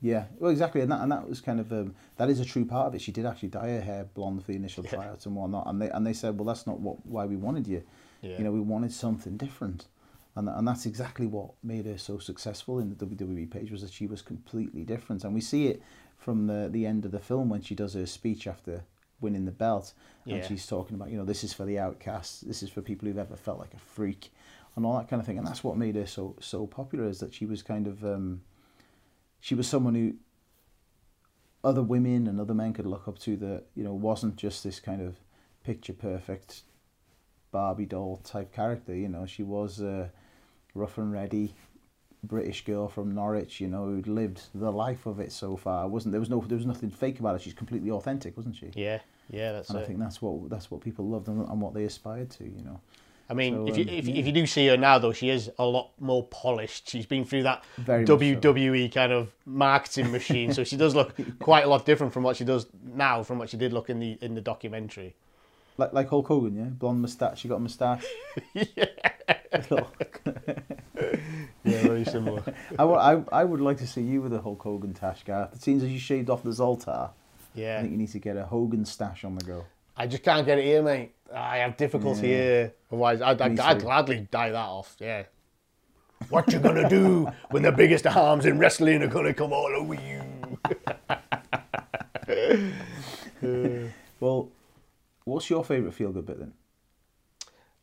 Yeah, 0.01 0.25
well, 0.37 0.51
exactly, 0.51 0.81
and 0.81 0.91
that 0.91 1.01
and 1.01 1.11
that 1.11 1.27
was 1.27 1.41
kind 1.41 1.59
of 1.59 1.71
um, 1.71 1.95
that 2.17 2.29
is 2.29 2.39
a 2.39 2.45
true 2.45 2.65
part 2.65 2.87
of 2.87 2.95
it. 2.95 3.01
She 3.01 3.11
did 3.11 3.25
actually 3.25 3.49
dye 3.49 3.69
her 3.69 3.81
hair 3.81 4.05
blonde 4.13 4.43
for 4.43 4.51
the 4.51 4.57
initial 4.57 4.83
tryouts 4.83 5.25
and 5.25 5.35
whatnot, 5.35 5.67
and 5.67 5.81
they 5.81 5.89
and 5.89 6.05
they 6.05 6.13
said, 6.13 6.37
well, 6.37 6.45
that's 6.45 6.67
not 6.67 6.79
what 6.79 7.03
why 7.05 7.25
we 7.25 7.35
wanted 7.35 7.67
you. 7.67 7.81
Yeah. 8.21 8.37
You 8.37 8.43
know, 8.43 8.51
we 8.51 8.59
wanted 8.59 8.91
something 8.91 9.37
different, 9.37 9.87
and 10.35 10.49
and 10.49 10.67
that's 10.67 10.85
exactly 10.85 11.25
what 11.25 11.51
made 11.63 11.85
her 11.85 11.97
so 11.97 12.19
successful 12.19 12.79
in 12.79 12.89
the 12.89 13.05
WWE 13.05 13.49
Paige 13.49 13.71
was 13.71 13.81
that 13.81 13.93
she 13.93 14.05
was 14.05 14.21
completely 14.21 14.83
different, 14.83 15.23
and 15.23 15.33
we 15.33 15.41
see 15.41 15.67
it 15.67 15.81
from 16.17 16.47
the 16.47 16.69
the 16.69 16.85
end 16.85 17.05
of 17.05 17.11
the 17.11 17.19
film 17.19 17.49
when 17.49 17.61
she 17.61 17.73
does 17.73 17.93
her 17.93 18.05
speech 18.05 18.47
after 18.47 18.83
winning 19.21 19.45
the 19.45 19.51
belt, 19.51 19.93
and 20.27 20.43
she's 20.45 20.67
talking 20.67 20.95
about 20.95 21.09
you 21.09 21.17
know 21.17 21.25
this 21.25 21.43
is 21.43 21.53
for 21.53 21.65
the 21.65 21.79
outcasts, 21.79 22.41
this 22.41 22.61
is 22.61 22.69
for 22.69 22.81
people 22.81 23.07
who've 23.07 23.17
ever 23.17 23.35
felt 23.35 23.59
like 23.59 23.73
a 23.73 23.79
freak, 23.79 24.31
and 24.75 24.85
all 24.85 24.97
that 24.97 25.09
kind 25.09 25.19
of 25.19 25.25
thing, 25.25 25.37
and 25.37 25.47
that's 25.47 25.63
what 25.63 25.77
made 25.77 25.95
her 25.95 26.05
so 26.05 26.35
so 26.39 26.67
popular 26.67 27.07
is 27.07 27.19
that 27.19 27.33
she 27.33 27.45
was 27.45 27.61
kind 27.61 27.87
of. 27.87 28.03
Um, 28.03 28.41
she 29.39 29.53
was 29.53 29.67
someone 29.67 29.93
who 29.93 30.15
other 31.63 31.83
women 31.83 32.27
and 32.27 32.39
other 32.39 32.53
men 32.53 32.73
could 32.73 32.85
look 32.85 33.07
up 33.07 33.19
to 33.19 33.37
that 33.37 33.65
you 33.75 33.83
know 33.83 33.93
wasn't 33.93 34.35
just 34.35 34.63
this 34.63 34.79
kind 34.79 35.01
of 35.01 35.17
picture 35.63 35.93
perfect 35.93 36.63
Barbie 37.51 37.85
doll 37.85 38.17
type 38.17 38.53
character. 38.53 38.95
You 38.95 39.07
know, 39.07 39.25
she 39.25 39.43
was 39.43 39.79
a 39.79 40.11
rough 40.73 40.97
and 40.97 41.11
ready 41.11 41.53
British 42.23 42.65
girl 42.65 42.87
from 42.87 43.13
Norwich, 43.13 43.61
you 43.61 43.67
know, 43.67 43.85
who'd 43.85 44.07
lived 44.07 44.41
the 44.53 44.71
life 44.71 45.05
of 45.05 45.19
it 45.19 45.31
so 45.31 45.55
far. 45.55 45.87
wasn't 45.87 46.11
There 46.11 46.19
was 46.19 46.29
no, 46.29 46.41
there 46.41 46.57
was 46.57 46.65
nothing 46.65 46.89
fake 46.89 47.19
about 47.19 47.35
it. 47.35 47.41
She's 47.41 47.53
completely 47.53 47.91
authentic, 47.91 48.35
wasn't 48.35 48.55
she? 48.55 48.71
Yeah, 48.73 48.99
yeah, 49.29 49.51
that's 49.53 49.69
and 49.69 49.79
it. 49.79 49.83
I 49.83 49.85
think 49.85 49.99
that's 49.99 50.21
what 50.21 50.49
that's 50.49 50.69
what 50.69 50.81
people 50.81 51.07
loved 51.07 51.27
and, 51.27 51.47
and 51.47 51.61
what 51.61 51.73
they 51.73 51.85
aspired 51.85 52.29
to, 52.31 52.43
you 52.43 52.63
know. 52.63 52.79
I 53.29 53.33
mean, 53.33 53.65
So, 53.65 53.73
if, 53.73 53.77
you, 53.77 53.83
um, 53.83 53.89
if, 53.89 54.07
yeah. 54.07 54.15
if 54.15 54.25
you 54.27 54.31
do 54.31 54.45
see 54.45 54.67
her 54.67 54.77
now, 54.77 54.99
though, 54.99 55.13
she 55.13 55.29
is 55.29 55.49
a 55.57 55.65
lot 55.65 55.91
more 55.99 56.23
polished. 56.27 56.89
She's 56.89 57.05
been 57.05 57.25
through 57.25 57.43
that 57.43 57.63
Very 57.77 58.01
much 58.01 58.07
so. 58.07 58.17
WWE 58.17 58.93
kind 58.93 59.11
of 59.11 59.31
marketing 59.45 60.11
machine, 60.11 60.53
so 60.53 60.63
she 60.63 60.77
does 60.77 60.93
look 60.93 61.15
quite 61.39 61.65
a 61.65 61.67
lot 61.67 61.85
different 61.85 62.13
from 62.13 62.23
what 62.23 62.37
she 62.37 62.43
does 62.43 62.67
now, 62.83 63.23
from 63.23 63.39
what 63.39 63.49
she 63.49 63.57
did 63.57 63.73
look 63.73 63.89
in 63.89 63.99
the 63.99 64.17
in 64.21 64.35
the 64.35 64.41
documentary. 64.41 65.15
Like 65.77 65.91
like 65.91 66.09
Hulk 66.09 66.27
Hogan, 66.27 66.55
yeah, 66.55 66.65
blonde 66.65 67.01
moustache. 67.01 67.39
She 67.39 67.47
got 67.47 67.55
a 67.55 67.59
moustache. 67.59 68.05
Yeah, 71.65 71.81
very 71.81 72.05
similar. 72.05 72.43
I, 72.77 72.83
I, 72.83 73.23
I 73.31 73.43
would 73.43 73.59
like 73.59 73.77
to 73.77 73.87
see 73.87 74.01
you 74.01 74.21
with 74.21 74.33
a 74.33 74.41
Hulk 74.41 74.61
Hogan 74.61 74.93
tash, 74.93 75.23
Gareth. 75.25 75.55
It 75.55 75.63
seems 75.63 75.83
as 75.83 75.89
you 75.89 75.97
shaved 75.97 76.29
off 76.29 76.43
the 76.43 76.51
Zoltar. 76.51 77.09
Yeah. 77.55 77.77
I 77.77 77.81
think 77.81 77.91
you 77.91 77.97
need 77.97 78.11
to 78.11 78.19
get 78.19 78.37
a 78.37 78.45
Hogan 78.45 78.85
stash 78.85 79.23
on 79.23 79.35
the 79.35 79.43
go. 79.43 79.65
I 79.97 80.07
just 80.07 80.23
can't 80.23 80.45
get 80.45 80.57
it 80.59 80.65
here, 80.65 80.81
mate. 80.83 81.13
I 81.33 81.57
have 81.57 81.77
difficulty 81.77 82.27
Yeah. 82.29 82.35
here. 82.35 82.73
Otherwise, 82.91 83.21
I'd, 83.21 83.41
I'd, 83.41 83.59
I'd 83.59 83.79
gladly 83.81 84.27
die 84.31 84.49
that 84.51 84.55
off. 84.57 84.95
Yeah. 84.99 85.23
What 86.29 86.51
you 86.51 86.59
gonna 86.59 86.87
do 86.89 87.27
when 87.51 87.61
the 87.63 87.71
biggest 87.71 88.07
arms 88.07 88.45
in 88.45 88.57
wrestling 88.57 89.03
are 89.03 89.07
gonna 89.07 89.33
come 89.33 89.51
all 89.53 89.67
over 89.75 89.93
you? 89.95 90.21
Well, 94.19 94.49
what's 95.25 95.49
your 95.49 95.63
favourite 95.63 95.93
feel 95.93 96.11
good 96.11 96.25
bit 96.25 96.39
then? 96.39 96.53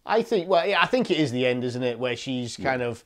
I 0.04 0.22
think 0.22 0.48
well, 0.48 0.66
yeah, 0.66 0.82
I 0.82 0.86
think 0.86 1.10
it 1.10 1.18
is 1.18 1.30
the 1.30 1.46
end, 1.46 1.62
isn't 1.62 1.82
it? 1.82 1.98
Where 1.98 2.16
she's 2.16 2.56
kind 2.56 2.82
of 2.82 3.04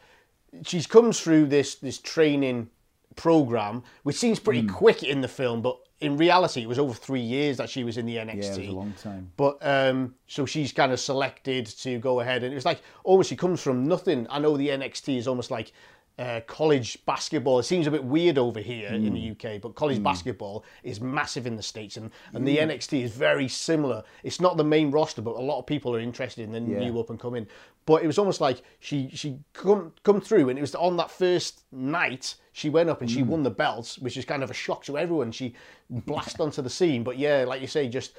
she's 0.64 0.87
comes 0.87 1.21
through 1.21 1.47
this 1.47 1.75
this 1.75 1.99
training 1.99 2.71
program, 3.16 3.83
which 4.05 4.16
seems 4.16 4.38
pretty 4.38 4.62
Hmm. 4.62 4.69
quick 4.69 5.03
in 5.03 5.21
the 5.21 5.29
film, 5.29 5.61
but 5.61 5.77
in 6.01 6.17
reality, 6.17 6.63
it 6.63 6.69
was 6.69 6.79
over 6.79 6.93
three 6.93 7.21
years 7.21 7.57
that 7.57 7.71
she 7.71 7.83
was 7.85 7.97
in 7.97 8.05
the 8.07 8.17
NXT. 8.17 8.43
Yeah, 8.43 8.55
it 8.55 8.59
was 8.59 8.69
a 8.69 8.73
long 8.73 8.93
time. 9.03 9.33
But 9.37 9.59
um, 9.63 10.15
so 10.27 10.45
she's 10.47 10.73
kind 10.73 10.93
of 10.93 11.01
selected 11.01 11.67
to 11.67 11.99
go 11.99 12.21
ahead, 12.21 12.43
and 12.43 12.53
it 12.53 12.55
was 12.57 12.65
like 12.67 12.81
almost 13.05 13.29
she 13.31 13.37
comes 13.37 13.63
from 13.63 13.87
nothing. 13.89 14.27
I 14.29 14.39
know 14.39 14.57
the 14.57 14.69
NXT 14.69 15.17
is 15.17 15.27
almost 15.27 15.51
like 15.51 15.73
uh, 16.19 16.41
college 16.47 17.05
basketball. 17.07 17.59
It 17.59 17.65
seems 17.65 17.87
a 17.87 17.91
bit 17.91 18.05
weird 18.05 18.37
over 18.39 18.61
here 18.61 18.89
in 18.89 19.13
the 19.15 19.31
UK, 19.33 19.61
but 19.61 19.75
college 19.75 20.03
basketball 20.03 20.65
is 20.83 21.01
massive 21.01 21.47
in 21.47 21.57
the 21.57 21.63
states, 21.63 21.97
and 21.97 22.11
and 22.35 22.47
the 22.47 22.59
NXT 22.59 23.03
is 23.03 23.13
very 23.13 23.49
similar. 23.49 24.03
It's 24.23 24.41
not 24.41 24.57
the 24.59 24.65
main 24.65 24.91
roster, 24.91 25.23
but 25.23 25.37
a 25.37 25.41
lot 25.41 25.59
of 25.59 25.67
people 25.67 25.95
are 25.97 26.01
interested 26.01 26.45
in 26.45 26.53
the 26.53 26.61
Yeah. 26.61 26.79
new 26.81 26.99
up 27.01 27.09
and 27.11 27.19
coming. 27.19 27.47
But 27.87 28.03
it 28.03 28.07
was 28.07 28.19
almost 28.19 28.41
like 28.41 28.63
she 28.81 29.09
she 29.15 29.39
come 29.55 29.93
come 30.03 30.21
through, 30.21 30.49
and 30.51 30.59
it 30.59 30.63
was 30.63 30.75
on 30.75 30.97
that 30.99 31.11
first 31.11 31.65
night 31.73 32.35
she 32.57 32.71
went 32.71 32.88
up 32.88 33.03
and 33.03 33.11
she 33.11 33.21
hmm. 33.21 33.29
won 33.29 33.42
the 33.42 33.51
belts, 33.51 33.99
which 33.99 34.16
is 34.16 34.25
kind 34.25 34.42
of 34.42 34.51
a 34.51 34.55
shock 34.55 34.83
to 34.85 34.97
everyone. 34.97 35.31
She 35.31 35.55
blasted 35.90 36.40
onto 36.40 36.62
the 36.62 36.71
scene, 36.71 37.05
but 37.05 37.19
yeah, 37.19 37.45
like 37.47 37.61
you 37.61 37.66
say, 37.66 37.87
just 37.87 38.14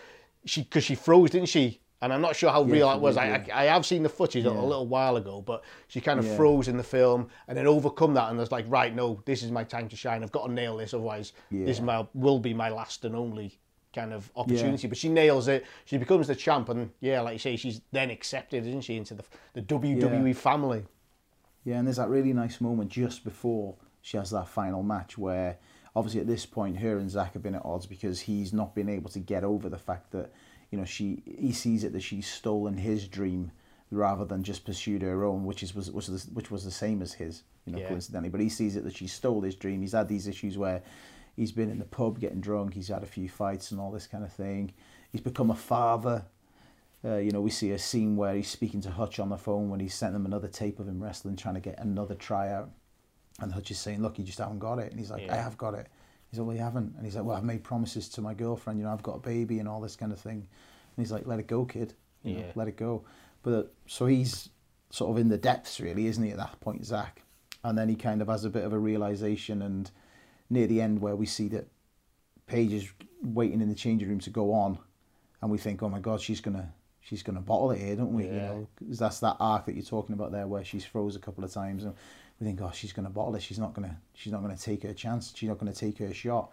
she 0.45 0.61
because 0.61 0.83
she 0.83 0.93
froze, 0.93 1.31
didn't 1.31 1.49
she? 1.49 1.79
And 2.03 2.13
I'm 2.13 2.21
not 2.21 2.35
sure 2.35 2.51
how 2.51 2.61
real 2.61 2.87
that 2.87 3.01
was. 3.01 3.15
did, 3.15 3.23
I, 3.23 3.27
yeah. 3.47 3.57
I 3.57 3.61
I 3.61 3.65
have 3.65 3.83
seen 3.83 4.03
the 4.03 4.09
footage 4.09 4.45
a 4.45 4.51
little 4.51 4.85
while 4.85 5.15
ago, 5.15 5.41
but 5.41 5.63
she 5.87 5.99
kind 5.99 6.19
of 6.19 6.25
Yeah. 6.27 6.35
froze 6.35 6.67
in 6.67 6.77
the 6.77 6.83
film 6.83 7.29
and 7.47 7.57
then 7.57 7.65
overcome 7.65 8.13
that 8.13 8.29
and 8.29 8.37
was 8.37 8.51
like, 8.51 8.65
right, 8.67 8.93
no, 8.93 9.19
this 9.25 9.41
is 9.41 9.49
my 9.49 9.63
time 9.63 9.89
to 9.89 9.95
shine. 9.95 10.21
I've 10.21 10.31
got 10.31 10.45
to 10.45 10.53
nail 10.53 10.77
this, 10.77 10.93
otherwise 10.93 11.33
this 11.49 11.79
Yeah. 11.79 11.85
my, 11.85 12.07
will 12.13 12.37
be 12.37 12.53
my 12.53 12.69
last 12.69 13.05
and 13.05 13.15
only 13.15 13.57
kind 13.91 14.13
of 14.13 14.29
opportunity. 14.35 14.87
But 14.87 14.99
she 14.99 15.09
nails 15.09 15.47
it. 15.47 15.65
She 15.85 15.97
becomes 15.97 16.27
the 16.27 16.35
champ, 16.35 16.69
and 16.69 16.91
yeah, 16.99 17.21
like 17.21 17.33
you 17.33 17.39
say, 17.39 17.55
she's 17.55 17.81
then 17.91 18.11
accepted, 18.11 18.67
isn't 18.67 18.81
she, 18.81 18.97
into 18.97 19.15
the 19.15 19.23
the 19.53 19.63
WWE 19.63 20.35
family. 20.35 20.85
Yeah, 21.63 21.79
and 21.79 21.87
there's 21.87 21.97
that 21.97 22.09
really 22.09 22.33
nice 22.33 22.61
moment 22.61 22.91
just 22.91 23.23
before 23.23 23.75
she 24.07 24.15
has 24.15 24.29
that 24.29 24.47
final 24.47 24.83
match 24.83 25.17
where 25.17 25.57
obviously 25.93 26.21
at 26.21 26.27
this 26.27 26.45
point 26.45 26.77
her 26.77 26.97
and 26.97 27.09
Zach 27.09 27.33
have 27.33 27.43
been 27.43 27.55
at 27.55 27.65
odds 27.65 27.85
because 27.85 28.21
he's 28.21 28.53
not 28.53 28.73
been 28.73 28.87
able 28.87 29.09
to 29.09 29.19
get 29.19 29.43
over 29.43 29.67
the 29.67 29.77
fact 29.77 30.11
that, 30.11 30.31
you 30.71 30.77
know, 30.77 30.85
she 30.85 31.21
he 31.25 31.51
sees 31.51 31.83
it 31.83 31.91
that 31.91 31.99
she's 31.99 32.25
stolen 32.25 32.77
his 32.77 33.05
dream 33.05 33.51
rather 33.91 34.23
than 34.23 34.43
just 34.43 34.63
pursued 34.63 35.01
her 35.01 35.25
own, 35.25 35.43
which 35.43 35.61
is 35.61 35.75
was, 35.75 35.91
was 35.91 36.07
the, 36.07 36.33
which 36.33 36.49
was 36.49 36.63
the 36.63 36.71
same 36.71 37.01
as 37.01 37.11
his, 37.15 37.43
you 37.65 37.73
know, 37.73 37.79
Yeah. 37.79 37.89
coincidentally. 37.89 38.29
But 38.29 38.39
he 38.39 38.47
sees 38.47 38.77
it 38.77 38.85
that 38.85 38.95
she 38.95 39.07
stole 39.07 39.41
his 39.41 39.55
dream. 39.55 39.81
He's 39.81 39.91
had 39.91 40.07
these 40.07 40.25
issues 40.25 40.57
where 40.57 40.83
he's 41.35 41.51
been 41.51 41.69
in 41.69 41.77
the 41.79 41.83
pub 41.99 42.17
getting 42.17 42.39
drunk, 42.39 42.75
he's 42.75 42.87
had 42.87 43.03
a 43.03 43.07
few 43.07 43.27
fights 43.27 43.71
and 43.71 43.79
all 43.81 43.91
this 43.91 44.07
kind 44.07 44.23
of 44.23 44.31
thing. 44.31 44.71
He's 45.11 45.19
become 45.19 45.51
a 45.51 45.55
father. 45.55 46.23
Uh, 47.03 47.17
you 47.17 47.31
know, 47.31 47.41
we 47.41 47.49
see 47.49 47.71
a 47.71 47.77
scene 47.77 48.15
where 48.15 48.35
he's 48.35 48.47
speaking 48.47 48.79
to 48.83 48.91
Hutch 48.91 49.19
on 49.19 49.27
the 49.27 49.37
phone 49.37 49.69
when 49.69 49.81
he 49.81 49.89
sent 49.89 50.13
them 50.13 50.25
another 50.25 50.47
tape 50.47 50.79
of 50.79 50.87
him 50.87 51.03
wrestling, 51.03 51.35
trying 51.35 51.55
to 51.55 51.59
get 51.61 51.77
another 51.77 52.15
tryout. 52.15 52.69
And 53.39 53.51
Hutch 53.53 53.71
is 53.71 53.79
saying, 53.79 54.01
Look, 54.01 54.17
you 54.17 54.25
just 54.25 54.39
haven't 54.39 54.59
got 54.59 54.79
it. 54.79 54.91
And 54.91 54.99
he's 54.99 55.11
like, 55.11 55.29
I 55.29 55.35
have 55.35 55.57
got 55.57 55.73
it. 55.73 55.87
He's 56.29 56.39
like, 56.39 56.47
Well, 56.47 56.55
you 56.55 56.61
haven't. 56.61 56.95
And 56.95 57.05
he's 57.05 57.15
like, 57.15 57.25
Well, 57.25 57.35
I've 57.37 57.43
made 57.43 57.63
promises 57.63 58.09
to 58.09 58.21
my 58.21 58.33
girlfriend, 58.33 58.79
you 58.79 58.85
know, 58.85 58.91
I've 58.91 59.03
got 59.03 59.15
a 59.17 59.19
baby 59.19 59.59
and 59.59 59.67
all 59.67 59.79
this 59.81 59.95
kind 59.95 60.11
of 60.11 60.19
thing. 60.19 60.37
And 60.37 61.03
he's 61.05 61.11
like, 61.11 61.27
Let 61.27 61.39
it 61.39 61.47
go, 61.47 61.65
kid. 61.65 61.93
You 62.23 62.33
know, 62.33 62.39
let 62.55 62.67
it 62.67 62.75
go. 62.77 63.03
But 63.43 63.53
uh, 63.53 63.63
so 63.85 64.07
he's 64.07 64.49
sort 64.89 65.11
of 65.11 65.17
in 65.17 65.29
the 65.29 65.37
depths, 65.37 65.79
really, 65.79 66.07
isn't 66.07 66.23
he, 66.23 66.31
at 66.31 66.37
that 66.37 66.59
point, 66.59 66.85
Zach? 66.85 67.21
And 67.63 67.77
then 67.77 67.89
he 67.89 67.95
kind 67.95 68.21
of 68.21 68.27
has 68.27 68.43
a 68.43 68.49
bit 68.49 68.63
of 68.63 68.73
a 68.73 68.79
realization, 68.79 69.61
and 69.61 69.89
near 70.49 70.67
the 70.67 70.81
end, 70.81 70.99
where 70.99 71.15
we 71.15 71.25
see 71.25 71.47
that 71.49 71.67
Paige 72.47 72.73
is 72.73 72.89
waiting 73.21 73.61
in 73.61 73.69
the 73.69 73.75
changing 73.75 74.09
room 74.09 74.19
to 74.21 74.29
go 74.29 74.53
on, 74.53 74.79
and 75.41 75.51
we 75.51 75.57
think, 75.57 75.83
oh 75.83 75.89
my 75.89 75.99
god, 75.99 76.19
she's 76.21 76.41
gonna 76.41 76.73
she's 77.01 77.23
gonna 77.23 77.39
bottle 77.41 77.71
it 77.71 77.79
here, 77.79 77.95
don't 77.95 78.13
we? 78.13 78.25
You 78.25 78.33
Yeah. 78.33 78.47
know, 78.47 78.67
'cause 78.87 78.97
that's 78.99 79.19
that 79.21 79.37
arc 79.39 79.65
that 79.65 79.75
you're 79.75 79.83
talking 79.85 80.13
about 80.13 80.31
there, 80.31 80.47
where 80.47 80.63
she's 80.65 80.83
froze 80.85 81.15
a 81.15 81.19
couple 81.19 81.43
of 81.43 81.51
times, 81.51 81.83
and 81.83 81.93
we 82.39 82.45
think, 82.45 82.61
oh, 82.61 82.71
she's 82.73 82.93
gonna 82.93 83.09
bottle 83.09 83.35
it. 83.35 83.41
She's 83.41 83.59
not 83.59 83.73
gonna 83.73 83.97
she's 84.13 84.31
not 84.31 84.41
gonna 84.41 84.57
take 84.57 84.83
her 84.83 84.93
chance. 84.93 85.33
She's 85.35 85.49
not 85.49 85.57
gonna 85.57 85.73
take 85.73 85.97
her 85.99 86.13
shot. 86.13 86.51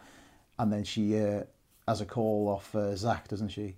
And 0.59 0.73
then 0.73 0.85
she 0.85 1.19
uh, 1.19 1.43
has 1.87 2.01
a 2.01 2.07
call 2.07 2.49
off 2.49 2.75
uh, 2.75 2.97
Zach, 2.97 3.29
doesn't 3.29 3.49
she? 3.49 3.77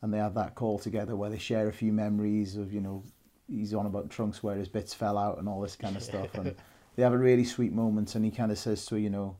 And 0.00 0.12
they 0.12 0.18
have 0.18 0.34
that 0.34 0.54
call 0.54 0.78
together 0.78 1.16
where 1.16 1.30
they 1.30 1.38
share 1.38 1.68
a 1.68 1.72
few 1.72 1.92
memories 1.92 2.56
of 2.56 2.72
you 2.72 2.80
know 2.80 3.02
he's 3.48 3.74
on 3.74 3.86
about 3.86 4.10
trunks 4.10 4.42
where 4.42 4.56
his 4.56 4.68
bits 4.68 4.94
fell 4.94 5.18
out 5.18 5.38
and 5.38 5.48
all 5.48 5.60
this 5.60 5.76
kind 5.76 5.96
of 5.96 6.02
stuff, 6.10 6.34
and 6.34 6.54
they 6.96 7.02
have 7.02 7.12
a 7.12 7.18
really 7.18 7.44
sweet 7.44 7.72
moment. 7.72 8.14
And 8.14 8.24
he 8.24 8.30
kind 8.30 8.50
of 8.50 8.58
says 8.58 8.86
to 8.86 8.94
her, 8.94 9.00
you 9.00 9.10
know 9.10 9.36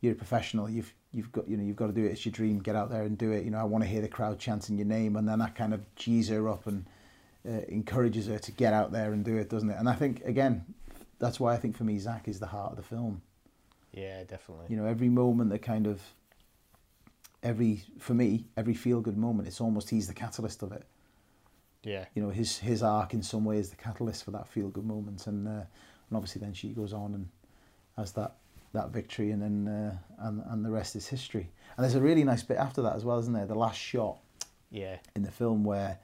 you're 0.00 0.12
a 0.12 0.16
professional. 0.16 0.68
You've 0.68 0.92
you've 1.12 1.32
got 1.32 1.48
you 1.48 1.56
know 1.56 1.64
you've 1.64 1.76
got 1.76 1.86
to 1.86 1.92
do 1.92 2.04
it. 2.04 2.12
It's 2.12 2.24
your 2.24 2.32
dream. 2.32 2.58
Get 2.58 2.76
out 2.76 2.90
there 2.90 3.02
and 3.02 3.16
do 3.16 3.32
it. 3.32 3.44
You 3.44 3.50
know 3.50 3.58
I 3.58 3.64
want 3.64 3.84
to 3.84 3.88
hear 3.88 4.00
the 4.00 4.08
crowd 4.08 4.38
chanting 4.38 4.76
your 4.76 4.86
name, 4.86 5.16
and 5.16 5.28
then 5.28 5.38
that 5.38 5.54
kind 5.54 5.74
of 5.74 5.94
gees 5.94 6.28
her 6.28 6.48
up 6.48 6.66
and 6.66 6.86
uh, 7.46 7.62
encourages 7.68 8.26
her 8.26 8.38
to 8.38 8.52
get 8.52 8.72
out 8.72 8.92
there 8.92 9.12
and 9.12 9.24
do 9.24 9.36
it, 9.36 9.48
doesn't 9.48 9.70
it? 9.70 9.76
And 9.78 9.88
I 9.88 9.94
think 9.94 10.22
again, 10.24 10.64
that's 11.18 11.38
why 11.40 11.54
I 11.54 11.56
think 11.56 11.76
for 11.76 11.84
me 11.84 11.98
Zach 11.98 12.28
is 12.28 12.38
the 12.40 12.46
heart 12.46 12.72
of 12.72 12.76
the 12.76 12.82
film. 12.82 13.22
Yeah, 13.92 14.24
definitely. 14.24 14.66
You 14.68 14.76
know 14.76 14.86
every 14.86 15.08
moment 15.08 15.50
that 15.50 15.60
kind 15.60 15.86
of 15.86 16.00
every 17.42 17.82
for 17.98 18.14
me 18.14 18.46
every 18.56 18.74
feel 18.74 19.00
good 19.00 19.16
moment. 19.16 19.48
It's 19.48 19.60
almost 19.60 19.90
he's 19.90 20.08
the 20.08 20.14
catalyst 20.14 20.62
of 20.62 20.72
it. 20.72 20.84
Yeah. 21.82 22.06
You 22.14 22.22
know 22.22 22.30
his 22.30 22.58
his 22.58 22.82
arc 22.82 23.14
in 23.14 23.22
some 23.22 23.44
way 23.44 23.58
is 23.58 23.70
the 23.70 23.76
catalyst 23.76 24.24
for 24.24 24.32
that 24.32 24.48
feel 24.48 24.68
good 24.68 24.84
moment, 24.86 25.26
and 25.26 25.46
uh, 25.46 25.50
and 26.08 26.14
obviously 26.16 26.40
then 26.40 26.52
she 26.52 26.68
goes 26.70 26.92
on 26.92 27.14
and 27.14 27.28
has 27.96 28.12
that 28.12 28.36
that 28.72 28.90
victory, 28.90 29.30
and 29.30 29.40
then 29.42 29.68
uh, 29.68 29.96
and 30.26 30.42
and 30.46 30.64
the 30.64 30.70
rest 30.70 30.96
is 30.96 31.06
history. 31.08 31.50
And 31.76 31.84
there's 31.84 31.94
a 31.94 32.00
really 32.00 32.24
nice 32.24 32.42
bit 32.42 32.56
after 32.58 32.82
that 32.82 32.96
as 32.96 33.04
well, 33.04 33.18
isn't 33.18 33.32
there? 33.32 33.46
The 33.46 33.54
last 33.54 33.78
shot 33.78 34.18
Yeah. 34.70 34.96
in 35.14 35.22
the 35.22 35.30
film 35.30 35.62
where 35.64 35.98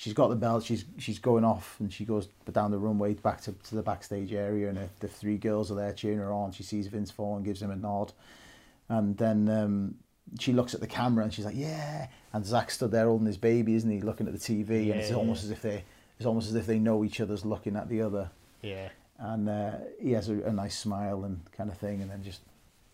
she's 0.00 0.14
got 0.14 0.28
the 0.28 0.34
belt, 0.36 0.64
she's 0.64 0.86
she's 0.96 1.18
going 1.18 1.44
off, 1.44 1.76
and 1.78 1.92
she 1.92 2.06
goes 2.06 2.26
down 2.50 2.70
the 2.70 2.78
runway 2.78 3.12
back 3.12 3.42
to, 3.42 3.52
to 3.52 3.74
the 3.74 3.82
backstage 3.82 4.32
area, 4.32 4.68
and 4.70 4.78
the, 4.78 4.88
the 5.00 5.08
three 5.08 5.36
girls 5.36 5.70
are 5.70 5.74
there 5.74 5.92
cheering 5.92 6.18
her 6.18 6.32
on. 6.32 6.52
She 6.52 6.62
sees 6.62 6.86
Vince 6.86 7.10
Vaughn, 7.10 7.42
gives 7.42 7.60
him 7.60 7.70
a 7.70 7.76
nod, 7.76 8.12
and 8.88 9.14
then 9.18 9.46
um, 9.50 9.96
she 10.38 10.54
looks 10.54 10.72
at 10.72 10.80
the 10.80 10.86
camera 10.86 11.22
and 11.24 11.34
she's 11.34 11.44
like, 11.44 11.56
"Yeah." 11.56 12.08
And 12.32 12.46
Zach 12.46 12.70
stood 12.70 12.92
there 12.92 13.06
holding 13.06 13.26
his 13.26 13.36
baby, 13.36 13.74
isn't 13.74 13.90
he, 13.90 14.00
looking 14.00 14.26
at 14.26 14.32
the 14.32 14.38
TV, 14.38 14.90
and 14.90 14.98
it's 15.00 15.10
Yeah. 15.10 15.16
almost 15.16 15.44
as 15.44 15.50
if 15.50 15.60
they 15.60 15.84
it's 16.16 16.26
almost 16.26 16.48
as 16.48 16.54
if 16.54 16.66
they 16.66 16.78
know 16.78 17.04
each 17.04 17.20
other's 17.20 17.44
looking 17.44 17.76
at 17.76 17.88
the 17.88 18.00
other 18.02 18.30
Yeah. 18.62 18.88
and 19.18 19.48
uh, 19.48 19.72
he 20.00 20.12
has 20.12 20.28
a, 20.30 20.34
a 20.44 20.52
nice 20.52 20.78
smile 20.78 21.24
and 21.24 21.40
kind 21.52 21.68
of 21.70 21.76
thing, 21.76 22.00
and 22.00 22.10
then 22.10 22.22
just 22.22 22.40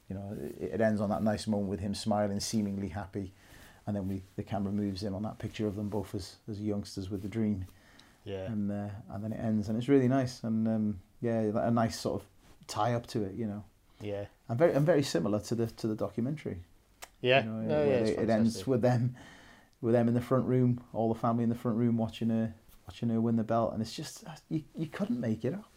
you 0.09 0.17
know 0.17 0.37
it, 0.61 0.75
it 0.75 0.81
ends 0.81 1.01
on 1.01 1.11
that 1.11 1.23
nice 1.23 1.47
moment 1.47 1.69
with 1.71 1.81
him 1.81 1.95
smiling, 1.95 2.41
seemingly 2.41 2.89
happy, 2.89 3.33
and 3.87 3.95
then 3.97 4.09
we 4.09 4.23
the 4.37 4.43
camera 4.43 4.73
moves 4.73 5.03
in 5.03 5.15
on 5.15 5.23
that 5.23 5.39
picture 5.39 5.67
of 5.67 5.77
them 5.77 5.89
both 5.89 6.15
as 6.15 6.37
as 6.49 6.61
youngsters 6.61 7.11
with 7.11 7.23
the 7.23 7.29
dream, 7.29 7.67
Yeah. 8.25 8.47
and 8.51 8.71
uh, 8.71 8.89
and 9.11 9.23
then 9.25 9.33
it 9.33 9.41
ends, 9.41 9.69
and 9.69 9.79
it's 9.79 9.89
really 9.89 10.09
nice, 10.09 10.43
and 10.45 10.67
um, 10.69 11.01
yeah, 11.21 11.41
a 11.55 11.71
nice 11.71 11.99
sort 11.99 12.21
of 12.23 12.29
tie 12.67 12.95
up 12.95 13.07
to 13.09 13.23
it, 13.23 13.35
you 13.35 13.47
know, 13.47 13.65
Yeah. 14.01 14.27
and 14.49 14.59
very 14.59 14.73
and 14.73 14.85
very 14.87 15.03
similar 15.03 15.41
to 15.41 15.55
the 15.55 15.67
to 15.67 15.87
the 15.87 15.95
documentary. 15.95 16.59
Yeah. 17.21 17.45
You 17.45 17.51
know, 17.51 17.61
no, 17.63 17.85
yeah, 17.85 18.03
they- 18.03 18.17
it 18.17 18.31
ends 18.31 18.67
with 18.67 18.83
them, 18.83 19.17
with 19.81 19.95
them 19.95 20.09
in 20.09 20.15
the 20.15 20.21
front 20.21 20.47
room, 20.47 20.81
all 20.93 21.13
the 21.13 21.19
family 21.19 21.45
in 21.45 21.49
the 21.51 21.55
front 21.57 21.79
room 21.79 21.97
watching 21.97 22.29
her, 22.31 22.55
watching 22.87 23.09
her 23.09 23.21
win 23.21 23.37
the 23.37 23.45
belt, 23.45 23.73
and 23.73 23.81
it's 23.83 23.95
just 23.95 24.25
you, 24.49 24.63
you 24.75 24.87
couldn't 24.87 25.21
make 25.21 25.45
it 25.45 25.55
up. 25.55 25.76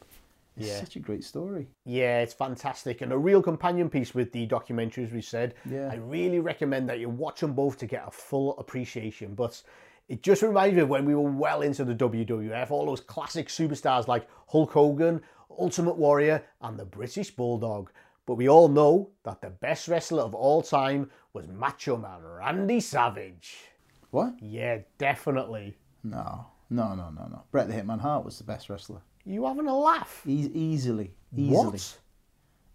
It's 0.59 0.67
Yeah. 0.67 0.79
such 0.79 0.95
a 0.97 0.99
great 0.99 1.23
story. 1.23 1.67
Yeah, 1.85 2.19
it's 2.19 2.33
fantastic 2.33 3.01
and 3.01 3.11
a 3.11 3.17
real 3.17 3.41
companion 3.41 3.89
piece 3.89 4.13
with 4.13 4.31
the 4.31 4.45
documentary, 4.45 5.05
as 5.05 5.11
we 5.11 5.21
said. 5.21 5.55
Yeah. 5.65 5.89
I 5.91 5.95
really 5.95 6.39
recommend 6.39 6.89
that 6.89 6.99
you 6.99 7.09
watch 7.09 7.39
them 7.39 7.53
both 7.53 7.77
to 7.79 7.85
get 7.87 8.07
a 8.07 8.11
full 8.11 8.57
appreciation. 8.59 9.35
But 9.35 9.61
It 10.09 10.23
just 10.23 10.41
reminds 10.41 10.75
me 10.75 10.81
of 10.81 10.89
when 10.89 11.05
we 11.05 11.13
were 11.13 11.29
well 11.29 11.61
into 11.61 11.85
the 11.85 11.93
WWF, 11.93 12.71
all 12.71 12.87
those 12.87 12.99
classic 12.99 13.47
superstars 13.47 14.07
like 14.07 14.27
Hulk 14.47 14.71
Hogan, 14.71 15.21
Ultimate 15.59 15.97
Warrior, 15.97 16.43
and 16.61 16.79
the 16.79 16.85
British 16.85 17.29
Bulldog. 17.29 17.91
But 18.25 18.33
we 18.33 18.49
all 18.49 18.69
know 18.69 19.11
that 19.21 19.39
the 19.41 19.51
best 19.51 19.87
wrestler 19.87 20.23
of 20.23 20.33
all 20.33 20.63
time 20.63 21.11
was 21.33 21.47
Macho 21.47 21.95
Man 21.95 22.23
Randy 22.23 22.79
Savage. 22.79 23.65
What? 24.09 24.33
Yeah, 24.41 24.79
definitely. 24.97 25.77
No, 26.03 26.47
no, 26.71 26.95
no, 26.95 27.11
no, 27.11 27.27
no. 27.27 27.43
Bret 27.51 27.67
the 27.67 27.75
Hitman 27.75 27.99
Hart 28.01 28.25
was 28.25 28.39
the 28.39 28.43
best 28.43 28.67
wrestler. 28.67 29.01
You 29.29 29.45
having 29.45 29.67
a 29.67 29.77
laugh? 29.77 30.23
E- 30.25 30.49
easily, 30.53 31.13
easily, 31.35 31.51
What? 31.51 31.99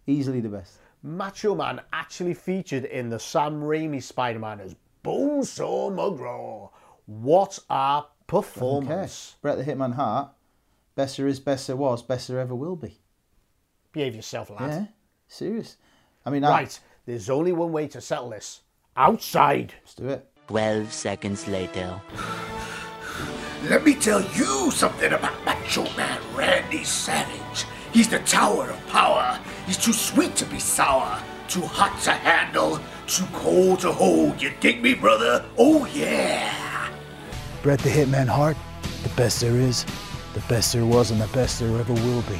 easily 0.07 0.39
the 0.39 0.47
best. 0.47 0.77
Macho 1.03 1.53
Man 1.53 1.81
actually 1.91 2.33
featured 2.33 2.85
in 2.85 3.09
the 3.09 3.19
Sam 3.19 3.61
Raimi 3.61 4.01
Spider 4.01 4.39
Man 4.39 4.61
as 4.61 4.73
Bonesaw 5.03 5.91
McGraw. 5.91 6.69
What 7.07 7.59
a 7.69 7.97
Okay. 8.03 8.07
performance! 8.27 9.35
Bret 9.41 9.57
the 9.57 9.65
Hitman 9.65 9.95
Hart, 9.95 10.29
best 10.95 11.17
there 11.17 11.27
is, 11.27 11.41
best 11.41 11.67
there 11.67 11.75
was, 11.75 12.01
best 12.01 12.29
there 12.29 12.39
ever 12.39 12.55
will 12.55 12.77
be. 12.77 12.99
Behave 13.91 14.15
yourself, 14.15 14.49
lad. 14.49 14.69
Yeah, 14.71 14.85
serious. 15.27 15.75
I 16.25 16.29
mean, 16.29 16.45
I- 16.45 16.49
Right, 16.49 16.79
there's 17.05 17.29
only 17.29 17.51
one 17.51 17.73
way 17.73 17.87
to 17.89 17.99
settle 17.99 18.29
this 18.29 18.61
outside. 18.95 19.73
let's 19.81 19.93
do 19.93 20.07
it. 20.07 20.31
12 20.47 20.93
seconds 20.93 21.47
later. 21.49 21.99
Let 23.69 23.83
me 23.83 23.95
tell 23.95 24.21
you 24.21 24.69
something 24.69 25.11
about 25.11 25.43
Macho 25.43 25.85
Man 25.97 26.21
Randy 26.35 26.83
Savage. 26.83 27.65
He's 27.91 28.07
the 28.07 28.19
tower 28.19 28.69
of 28.69 28.87
power. 28.87 29.39
He's 29.65 29.77
too 29.77 29.91
sweet 29.91 30.35
to 30.35 30.45
be 30.45 30.59
sour, 30.59 31.19
too 31.47 31.61
hot 31.61 31.99
to 32.03 32.11
handle, 32.11 32.79
too 33.07 33.25
cold 33.33 33.79
to 33.79 33.91
hold. 33.91 34.39
You 34.39 34.51
dig 34.59 34.83
me, 34.83 34.93
brother? 34.93 35.43
Oh, 35.57 35.87
yeah. 35.87 36.91
Bret 37.63 37.79
the 37.79 37.89
Hitman 37.89 38.27
Hart, 38.27 38.55
the 39.01 39.09
best 39.09 39.41
there 39.41 39.55
is, 39.55 39.83
the 40.35 40.41
best 40.41 40.73
there 40.73 40.85
was, 40.85 41.09
and 41.09 41.19
the 41.19 41.27
best 41.27 41.59
there 41.59 41.75
ever 41.79 41.93
will 41.93 42.21
be. 42.23 42.39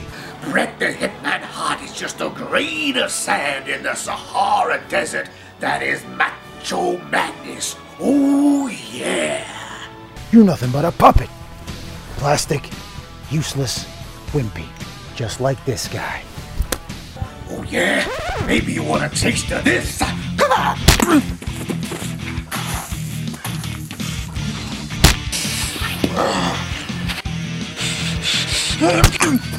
Bret 0.52 0.78
the 0.78 0.94
Hitman 0.94 1.42
Hart 1.42 1.82
is 1.82 1.98
just 1.98 2.22
a 2.22 2.30
grain 2.30 2.98
of 2.98 3.10
sand 3.10 3.68
in 3.68 3.82
the 3.82 3.96
Sahara 3.96 4.80
Desert. 4.90 5.28
That 5.60 5.82
is 5.82 6.04
Macho 6.06 7.00
Madness. 7.10 7.76
Oh, 8.00 8.68
yeah. 8.68 9.55
You're 10.36 10.44
nothing 10.44 10.70
but 10.70 10.84
a 10.84 10.92
puppet. 10.92 11.30
Plastic, 12.18 12.70
useless, 13.30 13.86
wimpy. 14.34 14.66
Just 15.16 15.40
like 15.40 15.64
this 15.64 15.88
guy. 15.88 16.24
Oh, 17.52 17.64
yeah. 17.64 18.06
Maybe 18.46 18.74
you 18.74 18.84
want 18.84 19.06
a 19.06 19.10
taste 19.18 19.50
of 19.52 19.64
this. 19.64 20.00
Come 20.38 20.52
on. 20.52 20.76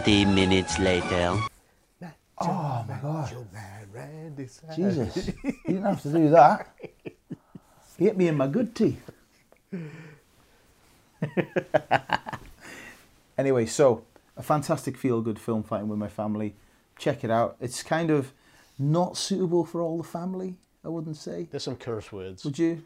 Twenty 0.00 0.24
minutes 0.24 0.78
later. 0.78 1.36
Oh 2.38 2.84
my 2.88 2.98
god. 3.02 3.30
Jesus. 4.74 5.28
you 5.44 5.52
didn't 5.66 5.82
have 5.82 6.00
to 6.00 6.08
do 6.10 6.30
that. 6.30 6.74
You 7.98 8.06
hit 8.06 8.16
me 8.16 8.28
in 8.28 8.34
my 8.38 8.46
good 8.46 8.74
teeth. 8.74 9.10
anyway, 13.36 13.66
so 13.66 14.06
a 14.38 14.42
fantastic 14.42 14.96
feel 14.96 15.20
good 15.20 15.38
film 15.38 15.62
fighting 15.62 15.88
with 15.88 15.98
my 15.98 16.08
family. 16.08 16.54
Check 16.98 17.22
it 17.22 17.30
out. 17.30 17.56
It's 17.60 17.82
kind 17.82 18.10
of 18.10 18.32
not 18.78 19.18
suitable 19.18 19.66
for 19.66 19.82
all 19.82 19.98
the 19.98 20.08
family, 20.08 20.54
I 20.82 20.88
wouldn't 20.88 21.18
say. 21.18 21.46
There's 21.50 21.64
some 21.64 21.76
curse 21.76 22.10
words. 22.10 22.42
Would 22.46 22.58
you? 22.58 22.84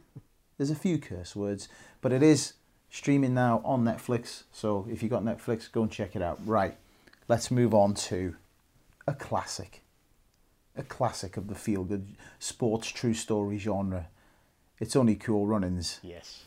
There's 0.58 0.70
a 0.70 0.74
few 0.74 0.98
curse 0.98 1.36
words, 1.36 1.68
but 2.00 2.12
it 2.12 2.24
is 2.24 2.54
streaming 2.90 3.34
now 3.34 3.62
on 3.64 3.84
Netflix. 3.84 4.42
So 4.50 4.88
if 4.90 5.00
you 5.00 5.08
got 5.08 5.22
Netflix, 5.22 5.70
go 5.70 5.82
and 5.82 5.92
check 5.92 6.16
it 6.16 6.22
out. 6.22 6.40
Right, 6.44 6.76
let's 7.28 7.50
move 7.50 7.74
on 7.74 7.94
to 7.94 8.36
a 9.06 9.14
classic. 9.14 9.82
A 10.76 10.82
classic 10.82 11.36
of 11.36 11.48
the 11.48 11.54
feel 11.54 11.84
good 11.84 12.16
sports 12.38 12.88
true 12.88 13.14
story 13.14 13.58
genre. 13.58 14.08
It's 14.80 14.96
only 14.96 15.14
cool 15.14 15.46
runnings. 15.46 16.00
Yes. 16.02 16.44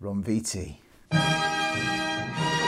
Rum 0.00 0.22
VT. 0.22 0.76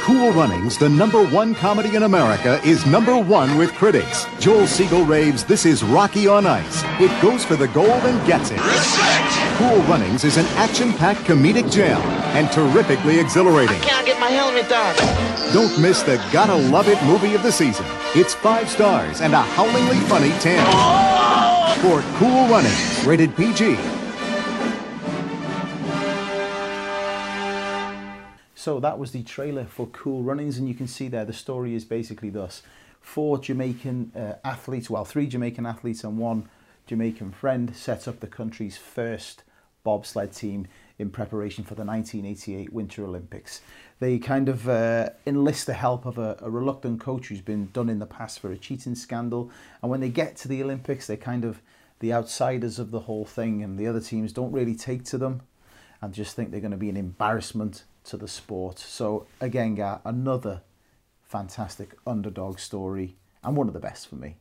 Cool 0.07 0.31
Runnings, 0.31 0.79
the 0.79 0.89
number 0.89 1.25
one 1.27 1.53
comedy 1.53 1.97
in 1.97 2.05
America, 2.05 2.61
is 2.65 2.87
number 2.87 3.19
one 3.19 3.59
with 3.59 3.73
critics. 3.73 4.25
Joel 4.39 4.69
Siegel 4.69 5.05
raves, 5.05 5.43
This 5.43 5.67
is 5.67 5.83
Rocky 5.83 6.29
on 6.29 6.47
Ice. 6.47 6.85
It 7.01 7.11
goes 7.21 7.45
for 7.45 7.57
the 7.57 7.67
gold 7.69 8.05
and 8.05 8.25
gets 8.25 8.53
it. 8.53 9.36
Cool 9.57 9.79
Runnings 9.85 10.25
is 10.25 10.37
an 10.37 10.45
action 10.57 10.93
packed 10.93 11.21
comedic 11.21 11.73
jam 11.73 11.99
and 12.37 12.53
terrifically 12.53 13.19
exhilarating. 13.19 13.81
Can't 13.81 14.05
get 14.05 14.21
my 14.21 14.29
helmet 14.29 14.71
on. 14.71 14.95
Don't 15.55 15.81
miss 15.81 16.03
the 16.03 16.23
gotta 16.31 16.55
love 16.55 16.89
it 16.89 17.03
movie 17.05 17.35
of 17.35 17.43
the 17.43 17.51
season. 17.51 17.87
It's 18.15 18.35
five 18.35 18.69
stars 18.69 19.23
and 19.23 19.33
a 19.33 19.41
howlingly 19.41 19.97
funny 20.09 20.29
10. 20.41 20.63
For 21.81 22.03
Cool 22.19 22.47
Runnings, 22.49 23.05
rated 23.07 23.35
PG. 23.35 23.79
So 28.55 28.79
that 28.79 28.99
was 28.99 29.13
the 29.13 29.23
trailer 29.23 29.65
for 29.65 29.87
Cool 29.87 30.23
Runnings, 30.23 30.59
and 30.59 30.69
you 30.69 30.75
can 30.75 30.87
see 30.87 31.09
there 31.09 31.25
the 31.25 31.33
story 31.33 31.75
is 31.75 31.87
basically 31.87 32.29
thus: 32.29 32.61
four 33.01 33.39
Jamaican 33.39 34.13
uh, 34.15 34.35
athletes, 34.45 34.91
well, 34.91 35.07
three 35.07 35.27
Jamaican 35.27 35.65
athletes 35.65 36.05
and 36.05 36.19
one 36.19 36.47
Jamaican 36.87 37.33
friend, 37.33 37.75
set 37.75 38.07
up 38.07 38.21
the 38.21 38.27
country's 38.27 38.77
first 38.77 39.43
bobsled 39.87 40.33
team 40.33 40.67
in 40.99 41.11
preparation 41.11 41.63
for 41.63 41.77
the 41.77 41.85
1988 41.85 42.73
Winter 42.73 43.05
Olympics. 43.05 43.61
They 44.01 44.19
kind 44.19 44.49
of 44.49 44.69
uh, 44.69 45.11
enlist 45.27 45.67
the 45.67 45.75
help 45.75 46.05
of 46.05 46.19
a, 46.19 46.37
a 46.41 46.51
reluctant 46.51 47.01
coach 47.01 47.29
who's 47.29 47.41
been 47.41 47.71
done 47.73 47.89
in 47.89 48.01
the 48.01 48.07
past 48.07 48.41
for 48.41 48.51
a 48.51 48.59
cheating 48.59 48.97
scandal, 48.97 49.51
and 49.81 49.91
when 49.91 50.01
they 50.01 50.09
get 50.09 50.35
to 50.39 50.49
the 50.49 50.61
Olympics, 50.61 51.07
they're 51.07 51.17
kind 51.17 51.45
of 51.45 51.63
the 52.01 52.13
outsiders 52.13 52.81
of 52.81 52.91
the 52.91 53.01
whole 53.01 53.25
thing, 53.25 53.63
and 53.63 53.79
the 53.79 53.87
other 53.87 54.01
teams 54.01 54.33
don't 54.33 54.51
really 54.51 54.75
take 54.75 55.05
to 55.05 55.19
them 55.19 55.43
and 56.03 56.13
just 56.13 56.35
think 56.35 56.51
they're 56.51 56.61
going 56.61 56.71
to 56.73 56.77
be 56.77 56.91
an 56.91 56.97
embarrassment 56.97 57.85
to 58.05 58.17
the 58.17 58.29
sport. 58.29 58.79
So 58.79 59.27
again, 59.41 59.77
Gar, 59.77 60.01
another 60.05 60.63
fantastic 61.23 61.95
underdog 62.07 62.59
story 62.59 63.17
and 63.43 63.57
one 63.57 63.69
of 63.69 63.75
the 63.75 63.81
best 63.81 64.09
for 64.09 64.17
me. 64.17 64.37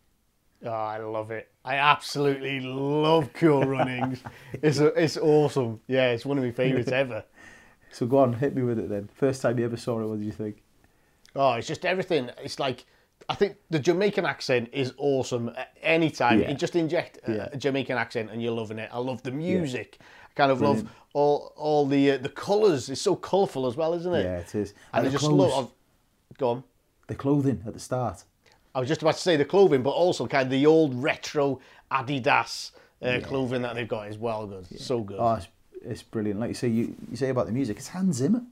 Oh, 0.65 0.71
I 0.71 0.97
love 0.97 1.31
it. 1.31 1.51
I 1.63 1.75
absolutely 1.75 2.59
love 2.59 3.31
Cool 3.33 3.63
Runnings. 3.63 4.19
it's 4.61 4.79
a, 4.79 4.87
it's 5.01 5.17
awesome. 5.17 5.79
Yeah, 5.87 6.11
it's 6.11 6.25
one 6.25 6.37
of 6.37 6.43
my 6.43 6.51
favourites 6.51 6.91
ever. 7.03 7.23
So 7.91 8.05
go 8.05 8.17
on, 8.19 8.33
hit 8.33 8.55
me 8.55 8.63
with 8.63 8.79
it 8.79 8.89
then. 8.89 9.09
First 9.15 9.41
time 9.41 9.57
you 9.59 9.65
ever 9.65 9.77
saw 9.77 9.99
it, 10.01 10.05
what 10.07 10.19
did 10.19 10.25
you 10.25 10.31
think? 10.31 10.63
Oh, 11.35 11.53
it's 11.53 11.67
just 11.67 11.85
everything. 11.85 12.29
It's 12.43 12.59
like 12.59 12.85
I 13.29 13.35
think 13.35 13.57
the 13.69 13.79
Jamaican 13.79 14.25
accent 14.25 14.69
is 14.73 14.93
awesome 14.97 15.49
at 15.55 15.71
any 15.81 16.09
time. 16.11 16.41
Yeah. 16.41 16.49
You 16.49 16.55
just 16.55 16.75
inject 16.75 17.19
a, 17.27 17.33
Yeah. 17.33 17.55
Jamaican 17.57 17.97
accent 17.97 18.29
and 18.31 18.41
you're 18.41 18.51
loving 18.53 18.79
it. 18.79 18.89
I 18.91 18.99
love 18.99 19.23
the 19.23 19.31
music. 19.31 19.97
I 20.01 20.33
kind 20.35 20.51
of 20.51 20.59
Brilliant. 20.59 20.85
love 20.85 20.95
all 21.13 21.53
all 21.55 21.85
the 21.85 22.11
uh, 22.11 22.17
the 22.17 22.29
colours. 22.29 22.89
It's 22.89 23.01
so 23.01 23.15
colourful 23.15 23.65
as 23.67 23.75
well, 23.77 23.93
isn't 23.93 24.13
it? 24.13 24.23
Yeah, 24.23 24.37
it 24.39 24.55
is. 24.55 24.71
And, 24.93 24.99
And 24.99 25.07
I 25.07 25.11
just 25.11 25.25
clothes. 25.25 25.51
love. 25.53 25.71
Go 26.37 26.49
on. 26.49 26.63
The 27.07 27.15
clothing 27.15 27.63
at 27.65 27.73
the 27.73 27.79
start. 27.79 28.23
I 28.75 28.79
was 28.79 28.89
just 28.89 29.01
about 29.01 29.15
to 29.15 29.21
say 29.21 29.37
the 29.37 29.45
clothing, 29.45 29.81
but 29.81 29.91
also 29.91 30.27
kind 30.27 30.43
of 30.43 30.49
the 30.51 30.65
old 30.65 31.01
retro 31.01 31.61
Adidas 31.89 32.71
uh, 33.01 33.19
clothing 33.23 33.61
that 33.61 33.73
they've 33.73 33.87
got 33.87 34.09
is 34.09 34.17
well 34.17 34.45
good. 34.45 34.67
So 34.79 34.99
good. 35.01 35.17
Oh, 35.17 35.35
it's, 35.35 35.47
it's 35.81 36.03
brilliant. 36.03 36.41
Like 36.41 36.49
you 36.49 36.55
say, 36.55 36.67
you, 36.67 36.93
you 37.09 37.15
say 37.15 37.29
about 37.29 37.45
the 37.45 37.53
music, 37.53 37.77
it's 37.77 37.87
Hans 37.87 38.17
Zimmer. 38.17 38.43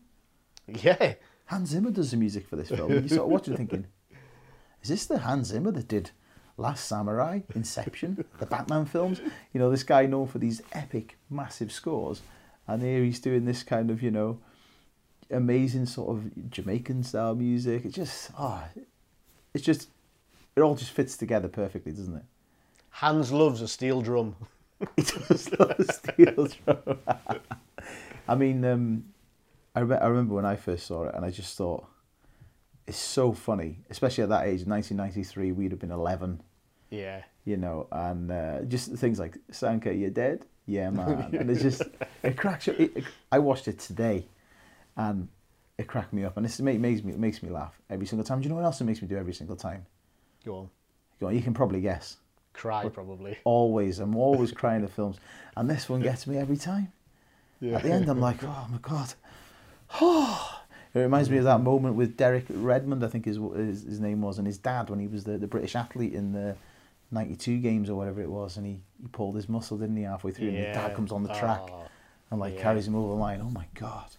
Yeah. 0.65 1.15
Hans 1.47 1.69
Zimmer 1.71 1.91
does 1.91 2.11
the 2.11 2.17
music 2.17 2.47
for 2.47 2.55
this 2.55 2.69
film. 2.69 2.91
You 2.93 3.07
sort 3.09 3.23
of 3.23 3.27
watch 3.27 3.49
it 3.49 3.57
thinking, 3.57 3.85
is 4.81 4.89
this 4.89 5.05
the 5.05 5.19
Hans 5.19 5.49
Zimmer 5.49 5.71
that 5.71 5.89
did 5.89 6.11
Last 6.55 6.85
Samurai, 6.85 7.41
Inception, 7.53 8.23
the 8.39 8.45
Batman 8.45 8.85
films? 8.85 9.19
You 9.51 9.59
know, 9.59 9.69
this 9.69 9.83
guy 9.83 10.05
known 10.05 10.27
for 10.27 10.39
these 10.39 10.61
epic, 10.71 11.17
massive 11.29 11.71
scores, 11.71 12.21
and 12.65 12.81
here 12.81 13.03
he's 13.03 13.19
doing 13.19 13.43
this 13.43 13.61
kind 13.61 13.91
of, 13.91 14.01
you 14.01 14.11
know, 14.11 14.39
amazing 15.29 15.85
sort 15.85 16.15
of 16.15 16.49
Jamaican 16.49 17.03
style 17.03 17.35
music. 17.35 17.83
It's 17.83 17.95
just 17.95 18.31
ah, 18.37 18.65
it's 19.53 19.65
just 19.65 19.89
it 20.55 20.61
all 20.61 20.75
just 20.75 20.91
fits 20.91 21.17
together 21.17 21.47
perfectly, 21.47 21.91
doesn't 21.91 22.15
it? 22.15 22.23
Hans 22.89 23.31
loves 23.31 23.61
a 23.61 23.67
steel 23.67 24.01
drum. 24.01 24.35
He 24.97 25.01
does 25.03 25.49
love 25.59 25.75
a 25.79 25.93
steel 25.93 26.47
drum. 26.65 26.99
I 28.27 28.35
mean, 28.35 28.63
um, 28.65 29.05
I, 29.75 29.79
re- 29.81 29.97
I 29.97 30.07
remember 30.07 30.35
when 30.35 30.45
I 30.45 30.55
first 30.57 30.85
saw 30.87 31.05
it, 31.05 31.15
and 31.15 31.23
I 31.25 31.29
just 31.29 31.57
thought 31.57 31.85
it's 32.85 32.97
so 32.97 33.31
funny, 33.33 33.79
especially 33.89 34.23
at 34.23 34.29
that 34.29 34.43
age, 34.45 34.65
1993. 34.65 35.51
We'd 35.53 35.71
have 35.71 35.79
been 35.79 35.91
11, 35.91 36.41
Yeah. 36.89 37.21
you 37.45 37.55
know, 37.57 37.87
and 37.91 38.29
uh, 38.31 38.61
just 38.63 38.91
things 38.95 39.19
like 39.19 39.37
Sanka, 39.51 39.93
you're 39.93 40.09
dead. 40.09 40.45
Yeah, 40.65 40.89
man. 40.97 41.33
And 41.33 41.49
it's 41.49 41.61
just 41.61 41.83
it 42.23 42.35
cracks. 42.37 42.67
It, 42.67 42.91
it- 42.95 43.03
I 43.31 43.39
watched 43.39 43.67
it 43.69 43.79
today, 43.79 44.25
and 44.97 45.29
it 45.77 45.87
cracked 45.87 46.11
me 46.13 46.23
up, 46.25 46.35
and 46.37 46.45
it 46.45 46.59
makes 46.59 47.03
me 47.03 47.13
it 47.13 47.19
makes 47.19 47.41
me 47.41 47.49
laugh 47.49 47.73
every 47.89 48.05
single 48.05 48.25
time. 48.25 48.39
Do 48.39 48.43
you 48.43 48.49
know 48.49 48.55
what 48.55 48.65
else 48.65 48.79
it 48.81 48.83
makes 48.85 49.01
me 49.01 49.07
do 49.07 49.17
every 49.17 49.33
single 49.33 49.55
time? 49.55 49.85
Go 50.45 50.55
on. 50.57 50.69
Go 51.19 51.27
on, 51.27 51.35
you 51.35 51.41
can 51.41 51.53
probably 51.53 51.81
guess. 51.81 52.17
Cry, 52.53 52.87
probably. 52.89 53.37
Always, 53.45 53.99
I'm 53.99 54.15
always 54.15 54.51
crying 54.51 54.83
at 54.83 54.91
films, 54.91 55.17
and 55.55 55.69
this 55.69 55.89
one 55.89 56.01
gets 56.01 56.27
me 56.27 56.37
every 56.37 56.57
time. 56.57 56.91
Yeah. 57.59 57.77
At 57.77 57.83
the 57.83 57.91
end, 57.91 58.09
I'm 58.09 58.19
like, 58.19 58.43
oh 58.43 58.67
my 58.69 58.77
god. 58.81 59.13
it 60.93 60.99
reminds 60.99 61.29
me 61.29 61.37
of 61.37 61.45
that 61.45 61.61
moment 61.61 61.95
with 61.95 62.17
Derek 62.17 62.45
Redmond, 62.49 63.03
I 63.03 63.07
think 63.07 63.25
his 63.25 63.37
his, 63.55 63.83
his 63.83 63.99
name 63.99 64.21
was, 64.21 64.37
and 64.37 64.45
his 64.45 64.57
dad 64.57 64.89
when 64.89 64.99
he 64.99 65.07
was 65.07 65.23
the, 65.23 65.37
the 65.37 65.47
British 65.47 65.75
athlete 65.75 66.13
in 66.13 66.31
the 66.33 66.55
'92 67.11 67.59
games 67.59 67.89
or 67.89 67.95
whatever 67.95 68.21
it 68.21 68.29
was, 68.29 68.57
and 68.57 68.65
he, 68.65 68.79
he 69.01 69.07
pulled 69.07 69.35
his 69.35 69.47
muscle, 69.49 69.77
didn't 69.77 69.95
he, 69.97 70.03
halfway 70.03 70.31
through, 70.31 70.49
and 70.49 70.57
his 70.57 70.75
dad 70.75 70.95
comes 70.95 71.11
on 71.11 71.23
the 71.23 71.33
track 71.33 71.61
Oh, 71.69 71.85
and 72.31 72.39
like 72.39 72.55
yeah. 72.55 72.61
carries 72.61 72.87
him 72.87 72.95
over 72.95 73.07
the 73.09 73.19
line. 73.19 73.39
Oh 73.41 73.49
my 73.49 73.65
god, 73.75 74.09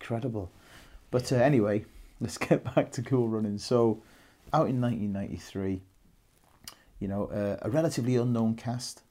incredible. 0.00 0.50
But 1.10 1.30
uh, 1.32 1.36
anyway, 1.36 1.84
let's 2.20 2.38
get 2.38 2.64
back 2.74 2.92
to 2.92 3.02
Cool 3.02 3.28
Running. 3.28 3.58
So, 3.58 4.00
out 4.54 4.68
in 4.68 4.80
1993, 4.80 5.82
you 7.00 7.08
know, 7.08 7.26
uh, 7.26 7.58
a 7.62 7.68
relatively 7.70 8.16
unknown 8.16 8.54
cast 8.54 9.02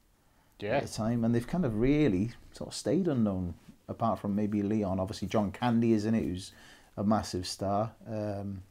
Yeah. 0.60 0.78
at 0.78 0.84
the 0.88 0.90
time, 0.90 1.24
and 1.26 1.36
they've 1.36 1.46
kind 1.46 1.66
of 1.66 1.78
really 1.78 2.32
sort 2.54 2.70
of 2.70 2.74
stayed 2.74 3.08
unknown, 3.08 3.56
apart 3.90 4.20
from 4.20 4.36
maybe 4.36 4.64
Leon. 4.64 5.00
Obviously, 5.00 5.28
John 5.28 5.52
Candy 5.52 5.92
is 5.92 6.06
in 6.06 6.16
it, 6.16 6.24
who's 6.24 6.54
a 6.96 7.04
massive 7.04 7.46
star, 7.46 7.92
um, 8.08 8.64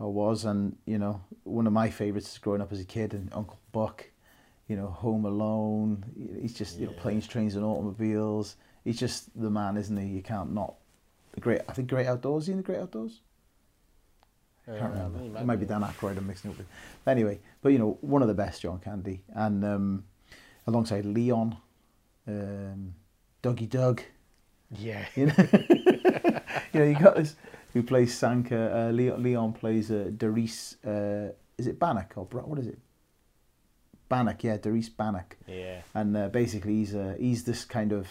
or 0.00 0.12
was, 0.12 0.44
and 0.44 0.76
you 0.84 0.98
know, 0.98 1.20
one 1.44 1.66
of 1.68 1.72
my 1.72 1.88
favourites 1.90 2.36
growing 2.38 2.60
up 2.60 2.72
as 2.72 2.80
a 2.80 2.84
kid, 2.84 3.14
and 3.14 3.32
Uncle 3.32 3.58
Buck, 3.70 4.10
you 4.66 4.74
know, 4.76 4.88
Home 4.88 5.24
Alone. 5.24 6.04
He's 6.40 6.54
just 6.54 6.78
you 6.78 6.86
know, 6.86 6.92
planes, 6.94 7.26
trains, 7.28 7.54
and 7.54 7.64
automobiles. 7.64 8.56
He's 8.82 8.98
just 8.98 9.30
the 9.40 9.50
man, 9.50 9.76
isn't 9.76 9.96
he? 9.96 10.08
You 10.08 10.22
can't 10.22 10.52
not. 10.52 10.74
The 11.32 11.40
great, 11.40 11.60
I 11.68 11.72
think, 11.72 11.88
Great 11.88 12.06
Outdoors. 12.08 12.44
Is 12.44 12.46
he 12.48 12.52
in 12.54 12.56
the 12.58 12.64
Great 12.64 12.80
Outdoors? 12.80 13.20
I 14.74 14.78
can't 14.78 14.92
remember. 14.92 15.18
It 15.24 15.32
might 15.32 15.46
might 15.46 15.60
be. 15.60 15.66
Dan 15.66 15.82
Aykroyd 15.82 16.16
I'm 16.18 16.26
mixing 16.26 16.50
it 16.50 16.54
up 16.54 16.58
with. 16.58 16.66
But 17.04 17.10
anyway, 17.12 17.38
but 17.62 17.70
you 17.70 17.78
know, 17.78 17.98
one 18.00 18.22
of 18.22 18.28
the 18.28 18.34
best, 18.34 18.62
John 18.62 18.78
Candy, 18.78 19.22
and 19.34 19.64
um, 19.64 20.04
alongside 20.66 21.04
Leon, 21.04 21.56
um, 22.26 22.94
Dougie 23.42 23.68
Doug. 23.68 24.02
Yeah. 24.76 25.04
You 25.16 25.26
know, 25.26 25.34
you 26.72 26.80
know, 26.80 26.84
you 26.86 26.94
got 26.98 27.16
this 27.16 27.36
who 27.72 27.82
plays 27.82 28.16
Sanka. 28.16 28.88
Uh, 28.88 28.92
Leon, 28.92 29.22
Leon 29.22 29.52
plays 29.52 29.90
uh, 29.90 30.10
Doris. 30.16 30.76
Uh, 30.84 31.32
is 31.58 31.66
it 31.66 31.78
Bannock 31.78 32.12
or 32.16 32.24
Bra- 32.24 32.42
what 32.42 32.58
is 32.58 32.66
it? 32.66 32.78
Bannock, 34.08 34.42
yeah, 34.42 34.56
Doris 34.56 34.88
Bannock. 34.88 35.36
Yeah. 35.46 35.82
And 35.94 36.16
uh, 36.16 36.28
basically, 36.28 36.74
he's 36.74 36.94
uh, 36.94 37.14
he's 37.18 37.44
this 37.44 37.64
kind 37.64 37.92
of 37.92 38.08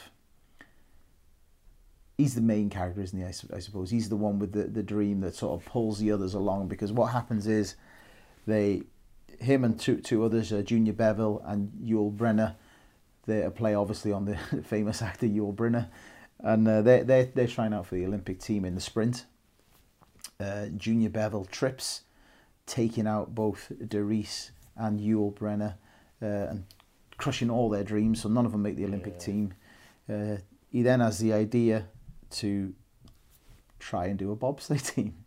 he's 2.19 2.35
the 2.35 2.41
main 2.41 2.69
character, 2.69 3.01
isn't 3.01 3.17
he? 3.17 3.23
I, 3.23 3.55
I 3.55 3.59
suppose 3.59 3.89
he's 3.89 4.09
the 4.09 4.17
one 4.17 4.39
with 4.39 4.51
the, 4.51 4.63
the 4.63 4.83
dream 4.83 5.21
that 5.21 5.35
sort 5.35 5.59
of 5.59 5.65
pulls 5.65 5.99
the 5.99 6.11
others 6.11 6.33
along. 6.33 6.67
Because 6.67 6.91
what 6.91 7.13
happens 7.13 7.47
is 7.47 7.75
they, 8.45 8.83
him 9.39 9.63
and 9.63 9.79
two 9.79 9.97
two 10.01 10.23
others, 10.25 10.51
uh, 10.51 10.61
Junior 10.61 10.93
Bevil 10.93 11.41
and 11.45 11.71
Yul 11.81 12.11
Brenner, 12.11 12.57
they 13.25 13.49
play 13.55 13.73
obviously 13.73 14.11
on 14.11 14.25
the 14.25 14.35
famous 14.63 15.01
actor 15.01 15.27
Yul 15.27 15.55
Brynner, 15.55 15.87
and 16.39 16.67
uh, 16.67 16.81
they 16.81 17.03
they 17.03 17.31
they're 17.33 17.47
trying 17.47 17.73
out 17.73 17.85
for 17.85 17.95
the 17.95 18.05
Olympic 18.05 18.39
team 18.39 18.65
in 18.65 18.75
the 18.75 18.81
sprint. 18.81 19.25
Uh, 20.41 20.67
Junior 20.75 21.09
Bevil 21.09 21.45
trips, 21.45 22.01
taking 22.65 23.07
out 23.07 23.33
both 23.33 23.71
Derice 23.87 24.51
and 24.75 24.99
Yul 24.99 25.33
Brenner, 25.33 25.75
uh, 26.21 26.25
and 26.25 26.65
crushing 27.17 27.49
all 27.49 27.69
their 27.69 27.83
dreams. 27.85 28.21
So 28.21 28.29
none 28.29 28.45
of 28.45 28.51
them 28.51 28.61
make 28.61 28.75
the 28.75 28.85
Olympic 28.85 29.19
team. 29.19 29.53
Uh, 30.09 30.37
he 30.69 30.81
then 30.81 30.99
has 30.99 31.19
the 31.19 31.33
idea 31.33 31.85
to 32.31 32.73
try 33.79 34.05
and 34.07 34.17
do 34.19 34.31
a 34.31 34.35
bobsleigh 34.35 34.85
team. 34.95 35.25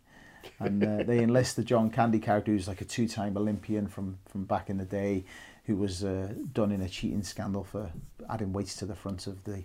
And 0.59 0.83
uh, 0.83 1.03
they 1.03 1.19
enlist 1.19 1.55
the 1.55 1.63
John 1.63 1.89
Candy 1.89 2.19
character, 2.19 2.51
who's 2.51 2.67
like 2.67 2.81
a 2.81 2.85
two-time 2.85 3.37
Olympian 3.37 3.87
from, 3.87 4.17
from 4.27 4.43
back 4.43 4.69
in 4.69 4.77
the 4.77 4.85
day, 4.85 5.23
who 5.65 5.77
was 5.77 6.03
uh, 6.03 6.33
done 6.51 6.71
in 6.71 6.81
a 6.81 6.89
cheating 6.89 7.23
scandal 7.23 7.63
for 7.63 7.91
adding 8.29 8.51
weights 8.51 8.75
to 8.77 8.85
the 8.85 8.95
front 8.95 9.27
of 9.27 9.43
the 9.45 9.63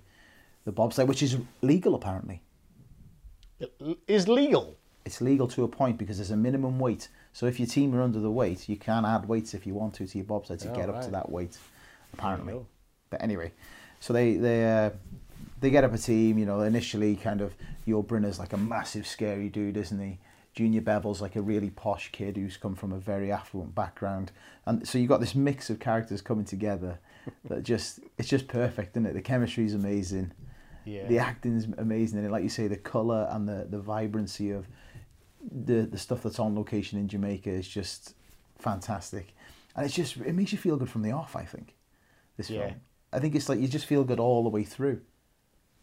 the 0.64 0.72
bobsleigh, 0.72 1.06
which 1.06 1.22
is 1.22 1.38
legal 1.62 1.94
apparently. 1.94 2.42
Is 4.06 4.28
legal? 4.28 4.76
It's 5.04 5.20
legal 5.20 5.48
to 5.48 5.64
a 5.64 5.68
point 5.68 5.96
because 5.98 6.18
there's 6.18 6.30
a 6.30 6.36
minimum 6.36 6.78
weight. 6.78 7.08
So 7.32 7.46
if 7.46 7.58
your 7.58 7.66
team 7.66 7.94
are 7.94 8.02
under 8.02 8.20
the 8.20 8.30
weight, 8.30 8.68
you 8.68 8.76
can 8.76 9.04
add 9.04 9.26
weights 9.26 9.54
if 9.54 9.66
you 9.66 9.74
want 9.74 9.94
to 9.94 10.06
to 10.06 10.18
your 10.18 10.26
bobsleigh 10.26 10.60
to 10.62 10.70
Oh, 10.70 10.74
get 10.76 10.88
up 10.90 11.00
to 11.02 11.10
that 11.10 11.30
weight, 11.30 11.56
apparently. 12.12 12.52
But 13.10 13.22
anyway, 13.22 13.52
so 14.00 14.12
they 14.12 14.36
they 14.36 14.70
uh, 14.70 14.90
they 15.60 15.70
get 15.70 15.84
up 15.84 15.92
a 15.94 15.98
team. 15.98 16.38
You 16.38 16.46
know, 16.46 16.60
initially 16.60 17.16
kind 17.16 17.40
of 17.40 17.54
Yul 17.86 18.04
Brenner's 18.06 18.38
like 18.38 18.52
a 18.52 18.56
massive 18.58 19.06
scary 19.06 19.48
dude, 19.48 19.76
isn't 19.76 20.00
he? 20.00 20.18
Junior 20.54 20.80
Bevil's 20.80 21.20
like 21.20 21.36
a 21.36 21.42
really 21.42 21.70
posh 21.70 22.10
kid 22.10 22.36
who's 22.36 22.56
come 22.56 22.74
from 22.74 22.92
a 22.92 22.98
very 22.98 23.30
affluent 23.30 23.74
background, 23.74 24.32
and 24.66 24.86
so 24.88 24.98
you've 24.98 25.08
got 25.08 25.20
this 25.20 25.34
mix 25.34 25.70
of 25.70 25.78
characters 25.78 26.20
coming 26.20 26.44
together 26.44 26.98
that 27.44 27.62
just 27.62 28.00
it's 28.18 28.28
just 28.28 28.48
perfect, 28.48 28.96
isn't 28.96 29.06
it? 29.06 29.12
The 29.14 29.22
chemistry's 29.22 29.74
amazing. 29.74 30.32
Yeah. 30.84 31.06
The 31.06 31.18
acting's 31.18 31.66
amazing, 31.76 32.18
and 32.20 32.30
like 32.32 32.42
you 32.42 32.48
say, 32.48 32.66
the 32.66 32.76
color 32.76 33.28
and 33.30 33.48
the 33.48 33.66
the 33.70 33.78
vibrancy 33.78 34.50
of 34.50 34.66
the 35.50 35.82
the 35.82 35.98
stuff 35.98 36.22
that's 36.22 36.38
on 36.40 36.56
location 36.56 36.98
in 36.98 37.06
Jamaica 37.08 37.50
is 37.50 37.68
just 37.68 38.14
fantastic, 38.58 39.34
and 39.76 39.84
it's 39.86 39.94
just 39.94 40.16
it 40.16 40.34
makes 40.34 40.50
you 40.50 40.58
feel 40.58 40.76
good 40.76 40.90
from 40.90 41.02
the 41.02 41.12
off. 41.12 41.36
I 41.36 41.44
think 41.44 41.74
this 42.36 42.50
Yeah. 42.50 42.68
film. 42.68 42.80
I 43.12 43.20
think 43.20 43.34
it's 43.34 43.48
like 43.48 43.60
you 43.60 43.68
just 43.68 43.86
feel 43.86 44.02
good 44.04 44.18
all 44.18 44.42
the 44.42 44.48
way 44.50 44.64
through. 44.64 45.02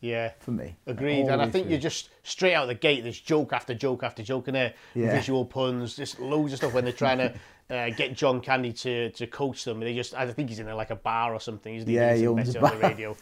Yeah. 0.06 0.32
For 0.40 0.52
me, 0.52 0.76
Agreed. 0.86 1.28
And 1.28 1.42
I 1.42 1.50
think 1.50 1.66
through. 1.66 1.76
you 1.76 1.82
just 1.82 2.10
straight 2.24 2.54
out 2.54 2.68
the 2.68 2.76
gate, 2.76 3.04
there's 3.04 3.20
joke 3.20 3.54
after 3.54 3.74
joke 3.74 4.04
after 4.04 4.22
joke 4.24 4.48
in 4.48 4.54
there, 4.54 4.74
Yeah. 4.94 5.12
visual 5.16 5.46
puns, 5.46 5.96
just 5.96 6.20
loads 6.20 6.54
of 6.54 6.58
stuff 6.58 6.74
when 6.74 6.84
they're 6.84 6.94
trying 6.94 7.18
to 7.20 7.34
uh, 7.76 7.90
get 7.92 8.14
John 8.14 8.42
Candy 8.42 8.72
to, 8.74 9.10
to 9.12 9.26
coach 9.28 9.64
them. 9.64 9.80
They 9.80 9.96
just, 9.96 10.14
I 10.14 10.32
think 10.32 10.50
he's 10.50 10.60
in 10.60 10.66
there 10.68 10.76
like 10.76 10.92
a 10.92 10.96
bar 10.96 11.34
or 11.34 11.40
something. 11.40 11.74
He's 11.74 11.86
Yeah, 11.86 12.14
he 12.16 12.28
owns 12.28 12.56
a 12.56 12.62
on 12.62 12.80
the 12.80 12.88
radio, 12.88 13.18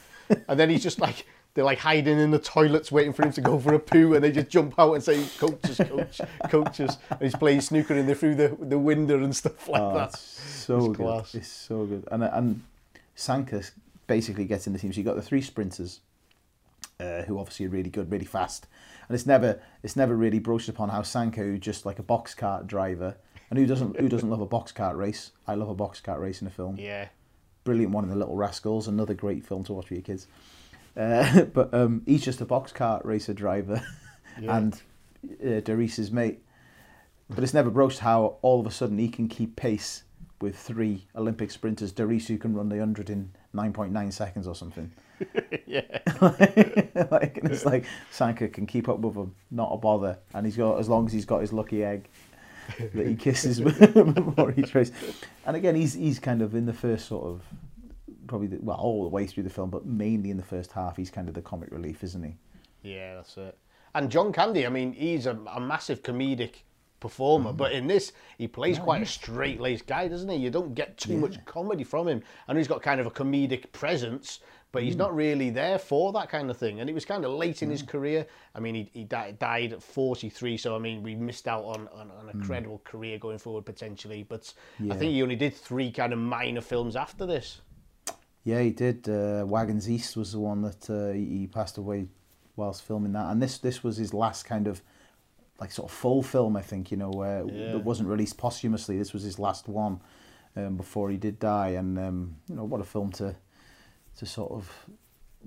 and 0.48 0.60
then 0.60 0.70
he's 0.70 0.84
just 0.84 1.00
like. 1.00 1.26
They're 1.56 1.64
like 1.64 1.78
hiding 1.78 2.18
in 2.18 2.32
the 2.32 2.40
toilets, 2.40 2.92
waiting 2.92 3.14
for 3.14 3.22
him 3.24 3.32
to 3.34 3.40
go 3.42 3.60
for 3.60 3.76
a 3.76 3.80
poo, 3.80 4.16
and 4.16 4.24
they 4.24 4.32
just 4.32 4.50
jump 4.50 4.74
out 4.80 4.94
and 4.94 5.04
say, 5.04 5.24
"Coaches, 5.38 5.78
coach, 5.88 6.20
coaches." 6.50 6.98
And 7.12 7.22
he's 7.22 7.36
playing 7.36 7.62
snooker 7.62 7.94
in 7.94 8.08
there 8.08 8.16
through 8.16 8.34
the 8.34 8.58
the 8.60 8.80
window 8.80 9.24
and 9.24 9.36
stuff 9.36 9.70
like 9.70 9.80
Oh, 9.80 9.94
that. 9.94 10.16
so 10.16 10.78
It's 10.78 10.88
good. 10.88 10.96
class. 10.96 11.36
It's 11.36 11.48
so 11.48 11.86
good. 11.86 12.08
And 12.12 12.24
and 12.24 12.64
Sanka 13.14 13.62
basically 14.08 14.46
gets 14.46 14.66
in 14.66 14.74
the 14.74 14.80
team. 14.80 14.92
So 14.94 14.98
you 14.98 15.04
got 15.04 15.16
the 15.16 15.22
three 15.22 15.42
sprinters, 15.42 16.00
uh, 17.00 17.24
who 17.24 17.40
obviously 17.40 17.66
are 17.66 17.70
really 17.70 17.90
good, 17.90 18.12
really 18.12 18.26
fast. 18.26 18.68
And 19.08 19.16
it's 19.16 19.26
never 19.26 19.62
it's 19.84 19.96
never 19.96 20.16
really 20.16 20.40
broached 20.40 20.70
upon 20.70 20.90
how 20.90 21.02
Sanko, 21.02 21.58
just 21.58 21.86
like 21.86 22.00
a 22.00 22.04
box 22.04 22.34
cart 22.34 22.68
driver, 22.68 23.16
and 23.50 23.60
who 23.60 23.66
doesn't 23.66 24.00
who 24.00 24.10
doesn't 24.10 24.30
love 24.30 24.42
a 24.42 24.46
box 24.46 24.72
cart 24.72 24.96
race? 24.96 25.32
I 25.48 25.56
love 25.56 25.70
a 25.70 25.76
box 25.76 26.00
cart 26.00 26.20
race 26.20 26.42
in 26.42 26.48
a 26.48 26.52
film. 26.52 26.78
Yeah. 26.78 27.10
Brilliant 27.64 27.92
one 27.94 28.04
in 28.04 28.10
the 28.10 28.16
Little 28.16 28.36
Rascals, 28.36 28.88
another 28.88 29.14
great 29.14 29.46
film 29.46 29.64
to 29.66 29.74
watch 29.74 29.90
with 29.90 29.98
your 29.98 30.02
kids. 30.02 30.28
Uh, 30.96 31.42
but 31.54 31.74
um, 31.74 32.02
he's 32.06 32.24
just 32.24 32.42
a 32.42 32.46
box 32.46 32.72
cart 32.72 33.06
racer 33.06 33.34
driver, 33.34 33.82
Yeah. 34.42 34.58
and 34.58 34.82
uh, 35.46 36.12
mate. 36.12 36.44
But 37.30 37.44
it's 37.44 37.54
never 37.54 37.70
broached 37.70 38.00
how 38.00 38.38
all 38.42 38.60
of 38.60 38.68
a 38.68 38.72
sudden 38.72 38.98
he 38.98 39.08
can 39.10 39.28
keep 39.28 39.56
pace 39.56 40.04
with 40.42 40.58
three 40.58 41.08
Olympic 41.16 41.52
sprinters. 41.52 41.92
Derice 41.94 42.28
who 42.28 42.38
can 42.38 42.54
run 42.54 42.68
the 42.70 42.76
100 42.76 43.10
in 43.10 43.32
9.9 43.56 44.12
seconds 44.14 44.46
or 44.46 44.54
something. 44.56 44.92
yeah. 45.66 45.82
like, 47.12 47.38
and 47.38 47.52
it's 47.52 47.66
like 47.66 47.86
Sanka 48.12 48.48
can 48.48 48.66
keep 48.66 48.90
up 48.90 49.00
with 49.00 49.16
him, 49.16 49.36
not 49.52 49.70
a 49.72 49.78
bother. 49.78 50.18
And 50.34 50.46
he's 50.46 50.58
got, 50.58 50.80
as 50.80 50.90
long 50.90 51.06
as 51.06 51.14
he's 51.14 51.26
got 51.26 51.42
his 51.42 51.54
lucky 51.54 51.84
egg 51.84 52.10
that 52.94 53.08
he 53.08 53.16
kisses 53.16 53.60
before 53.62 54.54
each 54.58 54.74
race. 54.74 54.92
And 55.46 55.56
again, 55.56 55.76
he's, 55.76 55.94
he's 55.94 56.20
kind 56.20 56.42
of 56.42 56.56
in 56.56 56.66
the 56.66 56.74
first 56.74 57.08
sort 57.08 57.26
of, 57.26 57.42
probably, 58.28 58.48
the, 58.48 58.58
well, 58.62 58.78
all 58.78 59.04
the 59.04 59.10
way 59.10 59.28
through 59.28 59.44
the 59.44 59.50
film, 59.50 59.70
but 59.70 59.86
mainly 59.86 60.30
in 60.30 60.38
the 60.38 60.44
first 60.44 60.72
half, 60.72 60.98
he's 60.98 61.10
kind 61.10 61.28
of 61.28 61.34
the 61.34 61.42
comic 61.42 61.72
relief, 61.72 62.04
isn't 62.04 62.24
he? 62.24 62.36
Yeah, 62.82 63.16
that's 63.16 63.38
it. 63.38 63.58
And 63.96 64.10
John 64.10 64.34
Candy, 64.34 64.66
I 64.66 64.70
mean, 64.70 64.94
he's 64.94 65.26
a, 65.26 65.38
a 65.54 65.60
massive 65.60 66.02
comedic 66.02 66.64
performer. 67.04 67.50
Mm-hmm. 67.50 67.58
But 67.58 67.74
in 67.74 67.86
this, 67.86 68.14
he 68.38 68.48
plays 68.48 68.80
quite 68.80 69.04
a 69.04 69.06
straight 69.06 69.60
laced 69.60 69.86
guy, 69.86 70.08
doesn't 70.08 70.30
he? 70.30 70.38
You 70.38 70.50
don't 70.50 70.74
get 70.74 70.98
too 70.98 71.18
much 71.18 71.44
comedy 71.46 71.84
from 71.84 72.08
him. 72.08 72.24
And 72.48 72.58
he's 72.58 72.68
got 72.68 72.82
kind 72.82 73.00
of 73.00 73.06
a 73.06 73.12
comedic 73.12 73.72
presence, 73.74 74.40
but 74.74 74.82
Mm. 74.82 74.86
he's 74.88 74.96
not 74.98 75.16
really 75.16 75.50
there 75.52 75.78
for 75.80 76.12
that 76.14 76.28
kind 76.30 76.50
of 76.50 76.58
thing. 76.58 76.82
And 76.82 76.90
it 76.90 76.94
was 76.94 77.06
kind 77.06 77.24
of 77.24 77.32
late 77.32 77.62
in 77.64 77.70
his 77.70 77.82
career. 77.84 78.26
I 78.54 78.60
mean, 78.60 78.76
he, 78.76 78.90
he 78.92 79.04
di- 79.06 79.32
died 79.40 79.72
at 79.72 79.82
43, 79.82 80.58
so 80.58 80.76
I 80.76 80.80
mean, 80.80 81.02
we 81.04 81.16
missed 81.16 81.48
out 81.48 81.64
on, 81.64 81.88
on, 81.94 82.12
on 82.12 82.30
a 82.34 82.46
credible 82.46 82.82
career 82.84 83.18
going 83.20 83.38
forward 83.38 83.66
potentially. 83.66 84.24
But 84.24 84.54
I 84.80 84.84
Mm. 84.84 85.00
Think 85.00 85.12
he 85.14 85.22
only 85.24 85.36
did 85.38 85.54
three 85.54 85.92
kind 85.92 86.12
of 86.12 86.20
minor 86.20 86.60
films 86.62 86.96
after 86.98 87.26
this. 87.26 87.62
Yeah, 88.44 88.60
he 88.62 88.72
did. 88.72 89.08
Uh, 89.08 89.46
Wagons 89.48 89.90
East 89.90 90.18
was 90.18 90.34
the 90.34 90.40
one 90.40 90.62
that 90.64 90.90
uh, 90.90 91.14
he 91.14 91.48
passed 91.48 91.78
away 91.78 92.08
whilst 92.58 92.82
filming 92.84 93.14
that, 93.14 93.32
and 93.32 93.42
this 93.42 93.58
this 93.60 93.84
was 93.84 93.96
his 93.98 94.14
last 94.14 94.44
kind 94.44 94.68
of 94.68 94.82
like 95.62 95.72
sort 95.72 95.90
of 95.90 95.96
full 95.96 96.22
film. 96.24 96.58
I 96.58 96.62
think 96.62 96.92
you 96.92 96.98
know 96.98 97.10
where 97.12 97.46
Yeah. 97.48 97.72
that 97.74 97.84
wasn't 97.86 98.10
released 98.10 98.38
posthumously. 98.38 98.98
This 98.98 99.14
was 99.14 99.24
his 99.24 99.40
last 99.40 99.70
one 99.70 100.02
um, 100.58 100.76
before 100.78 101.10
he 101.10 101.18
did 101.18 101.40
die, 101.40 101.70
and 101.70 101.98
um, 101.98 102.36
you 102.50 102.56
know 102.56 102.66
what 102.66 102.82
a 102.82 102.84
film 102.84 103.12
to 103.14 103.36
to 104.18 104.26
sort 104.26 104.52
of 104.52 104.70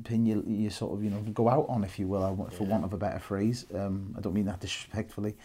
pin 0.04 0.26
you, 0.26 0.44
you 0.46 0.68
sort 0.70 0.92
of 0.92 1.02
you 1.02 1.10
know 1.10 1.20
go 1.32 1.48
out 1.48 1.66
on, 1.68 1.82
if 1.84 1.98
you 1.98 2.06
will, 2.06 2.22
I 2.24 2.30
want- 2.30 2.52
for 2.52 2.64
want 2.64 2.84
of 2.84 2.92
a 2.92 2.98
better 2.98 3.18
phrase. 3.18 3.64
Um, 3.74 4.14
I 4.16 4.20
don't 4.20 4.34
mean 4.34 4.46
that 4.46 4.60
disrespectfully. 4.60 5.36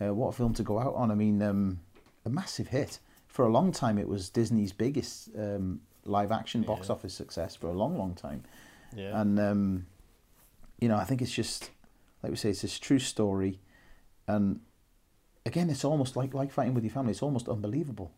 Uh, 0.00 0.14
what 0.14 0.28
a 0.28 0.32
film 0.32 0.54
to 0.54 0.62
go 0.62 0.78
out 0.78 0.94
on! 0.94 1.10
I 1.10 1.14
mean, 1.14 1.40
um, 1.42 1.80
a 2.24 2.30
massive 2.30 2.68
hit 2.68 2.98
for 3.28 3.46
a 3.46 3.50
long 3.52 3.70
time. 3.72 3.98
It 3.98 4.08
was 4.08 4.28
Disney's 4.30 4.72
biggest 4.72 5.30
um, 5.38 5.80
live 6.04 6.32
action 6.32 6.62
box 6.62 6.90
office 6.90 7.14
success 7.14 7.54
for 7.54 7.68
a 7.68 7.72
long, 7.72 7.96
long 7.96 8.14
time. 8.14 8.42
Yeah. 8.96 9.20
And 9.20 9.38
um, 9.38 9.86
you 10.80 10.88
know, 10.88 10.96
I 10.96 11.04
think 11.04 11.22
it's 11.22 11.30
just 11.32 11.70
like 12.22 12.30
we 12.30 12.36
say, 12.36 12.50
it's 12.50 12.62
this 12.62 12.78
true 12.78 12.98
story, 12.98 13.60
and 14.26 14.60
again, 15.46 15.70
it's 15.70 15.84
almost 15.84 16.16
like 16.16 16.34
like 16.34 16.50
fighting 16.50 16.74
with 16.74 16.84
your 16.84 16.92
family. 16.92 17.12
It's 17.12 17.22
almost 17.22 17.48
unbelievable. 17.48 18.10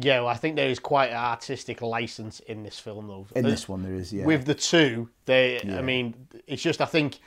Yeah, 0.00 0.20
well, 0.20 0.28
I 0.28 0.34
think 0.34 0.56
there 0.56 0.68
is 0.68 0.78
quite 0.78 1.10
an 1.10 1.16
artistic 1.16 1.82
license 1.82 2.40
in 2.40 2.62
this 2.62 2.78
film, 2.78 3.06
though. 3.08 3.26
In 3.34 3.44
The- 3.44 3.50
this 3.50 3.68
one, 3.68 3.82
there 3.82 3.94
is, 3.94 4.12
yeah. 4.12 4.24
With 4.24 4.44
the 4.46 4.54
two, 4.54 5.08
they, 5.26 5.60
Yeah. 5.64 5.78
I 5.78 5.82
mean, 5.82 6.14
it's 6.46 6.62
just 6.62 6.80
I 6.80 6.86
think, 6.86 7.18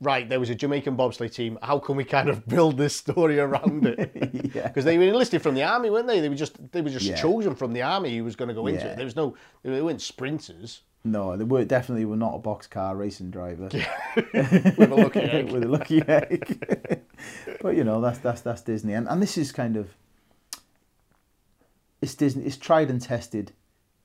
right, 0.00 0.28
there 0.28 0.38
was 0.40 0.50
a 0.50 0.54
Jamaican 0.54 0.96
bobsleigh 0.96 1.32
team. 1.32 1.58
How 1.62 1.78
can 1.78 1.96
we 1.96 2.04
kind 2.04 2.28
of 2.28 2.46
build 2.54 2.76
this 2.78 2.94
story 2.96 3.38
around 3.38 3.86
it? 3.86 4.10
Yeah. 4.54 4.66
Because 4.68 4.84
they 4.84 4.98
were 4.98 5.04
enlisted 5.04 5.42
from 5.42 5.54
the 5.54 5.62
army, 5.62 5.90
weren't 5.90 6.08
they? 6.08 6.18
They 6.20 6.28
were 6.28 6.34
just 6.34 6.56
they 6.72 6.80
were 6.80 6.90
just 6.90 7.06
Yeah. 7.06 7.14
chosen 7.16 7.54
from 7.54 7.72
the 7.72 7.82
army 7.82 8.16
who 8.16 8.24
was 8.24 8.34
going 8.36 8.48
to 8.48 8.54
go 8.54 8.66
into 8.66 8.84
it. 8.90 8.96
There 8.96 9.04
was 9.04 9.14
no, 9.14 9.36
they 9.62 9.80
weren't 9.80 10.00
sprinters. 10.02 10.80
No, 11.04 11.36
they 11.36 11.44
were 11.44 11.64
definitely 11.64 12.04
were 12.04 12.16
not 12.16 12.34
a 12.34 12.38
boxcar 12.38 12.98
racing 12.98 13.30
driver 13.30 13.68
With 14.16 14.92
a 14.92 14.94
lucky 14.96 15.20
egg. 15.20 15.50
with 15.52 15.62
a 15.62 15.68
lucky 15.68 16.02
egg. 16.06 17.02
but 17.62 17.76
you 17.76 17.84
know, 17.84 18.00
that's 18.00 18.18
that's 18.18 18.40
that's 18.42 18.62
Disney, 18.62 18.94
and 18.94 19.08
and 19.08 19.22
this 19.22 19.38
is 19.38 19.52
kind 19.52 19.76
of 19.76 19.88
it's 22.00 22.14
Disney. 22.14 22.44
It's 22.44 22.56
tried 22.56 22.90
and 22.90 23.00
tested 23.00 23.52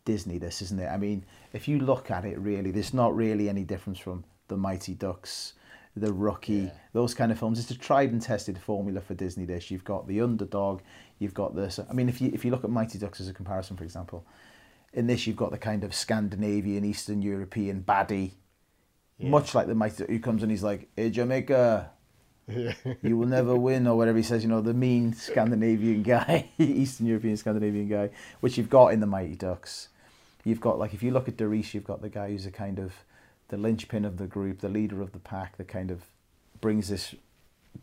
Disney. 0.03 0.37
This 0.37 0.61
isn't 0.61 0.79
it? 0.79 0.87
I 0.87 0.97
mean, 0.97 1.25
if 1.53 1.67
you 1.67 1.79
look 1.79 2.11
at 2.11 2.25
it, 2.25 2.37
really, 2.37 2.71
there's 2.71 2.93
not 2.93 3.15
really 3.15 3.49
any 3.49 3.63
difference 3.63 3.99
from 3.99 4.23
the 4.47 4.57
Mighty 4.57 4.93
Ducks, 4.93 5.53
the 5.95 6.13
Rookie, 6.13 6.71
those 6.93 7.13
kind 7.13 7.31
of 7.31 7.39
films. 7.39 7.59
It's 7.59 7.71
a 7.71 7.77
tried 7.77 8.11
and 8.11 8.21
tested 8.21 8.57
formula 8.57 9.01
for 9.01 9.13
Disney. 9.13 9.45
This 9.45 9.71
you've 9.71 9.83
got 9.83 10.07
the 10.07 10.21
underdog, 10.21 10.81
you've 11.19 11.33
got 11.33 11.55
this. 11.55 11.79
I 11.89 11.93
mean, 11.93 12.09
if 12.09 12.21
you 12.21 12.31
if 12.33 12.43
you 12.45 12.51
look 12.51 12.63
at 12.63 12.69
Mighty 12.69 12.99
Ducks 12.99 13.21
as 13.21 13.29
a 13.29 13.33
comparison, 13.33 13.77
for 13.77 13.83
example, 13.83 14.25
in 14.93 15.07
this 15.07 15.25
you've 15.25 15.37
got 15.37 15.51
the 15.51 15.57
kind 15.57 15.83
of 15.83 15.95
Scandinavian, 15.95 16.83
Eastern 16.83 17.21
European 17.21 17.81
baddie, 17.81 18.31
much 19.19 19.55
like 19.55 19.67
the 19.67 19.75
Mighty 19.75 19.97
Duck 19.97 20.09
who 20.09 20.19
comes 20.19 20.43
and 20.43 20.51
he's 20.51 20.63
like, 20.63 20.89
"Hey 20.97 21.09
Jamaica, 21.09 21.91
you 22.47 23.17
will 23.17 23.27
never 23.27 23.55
win," 23.55 23.87
or 23.87 23.97
whatever 23.97 24.17
he 24.17 24.23
says. 24.23 24.43
You 24.43 24.49
know, 24.49 24.61
the 24.61 24.73
mean 24.73 25.13
Scandinavian 25.13 26.03
guy, 26.03 26.49
Eastern 26.59 27.07
European 27.07 27.37
Scandinavian 27.37 27.87
guy, 27.87 28.09
which 28.39 28.57
you've 28.57 28.69
got 28.69 28.93
in 28.93 28.99
the 28.99 29.07
Mighty 29.07 29.35
Ducks. 29.35 29.89
You've 30.43 30.61
got 30.61 30.77
like 30.77 30.93
if 30.93 31.01
you 31.01 31.11
look 31.11 31.27
at 31.27 31.37
Doris, 31.37 31.73
you've 31.73 31.83
got 31.83 32.01
the 32.01 32.09
guy 32.09 32.29
who's 32.29 32.45
a 32.45 32.51
kind 32.51 32.79
of 32.79 32.93
the 33.47 33.57
linchpin 33.57 34.05
of 34.05 34.17
the 34.17 34.27
group, 34.27 34.59
the 34.59 34.69
leader 34.69 35.01
of 35.01 35.11
the 35.11 35.19
pack, 35.19 35.57
that 35.57 35.67
kind 35.67 35.91
of 35.91 36.03
brings 36.61 36.89
this 36.89 37.15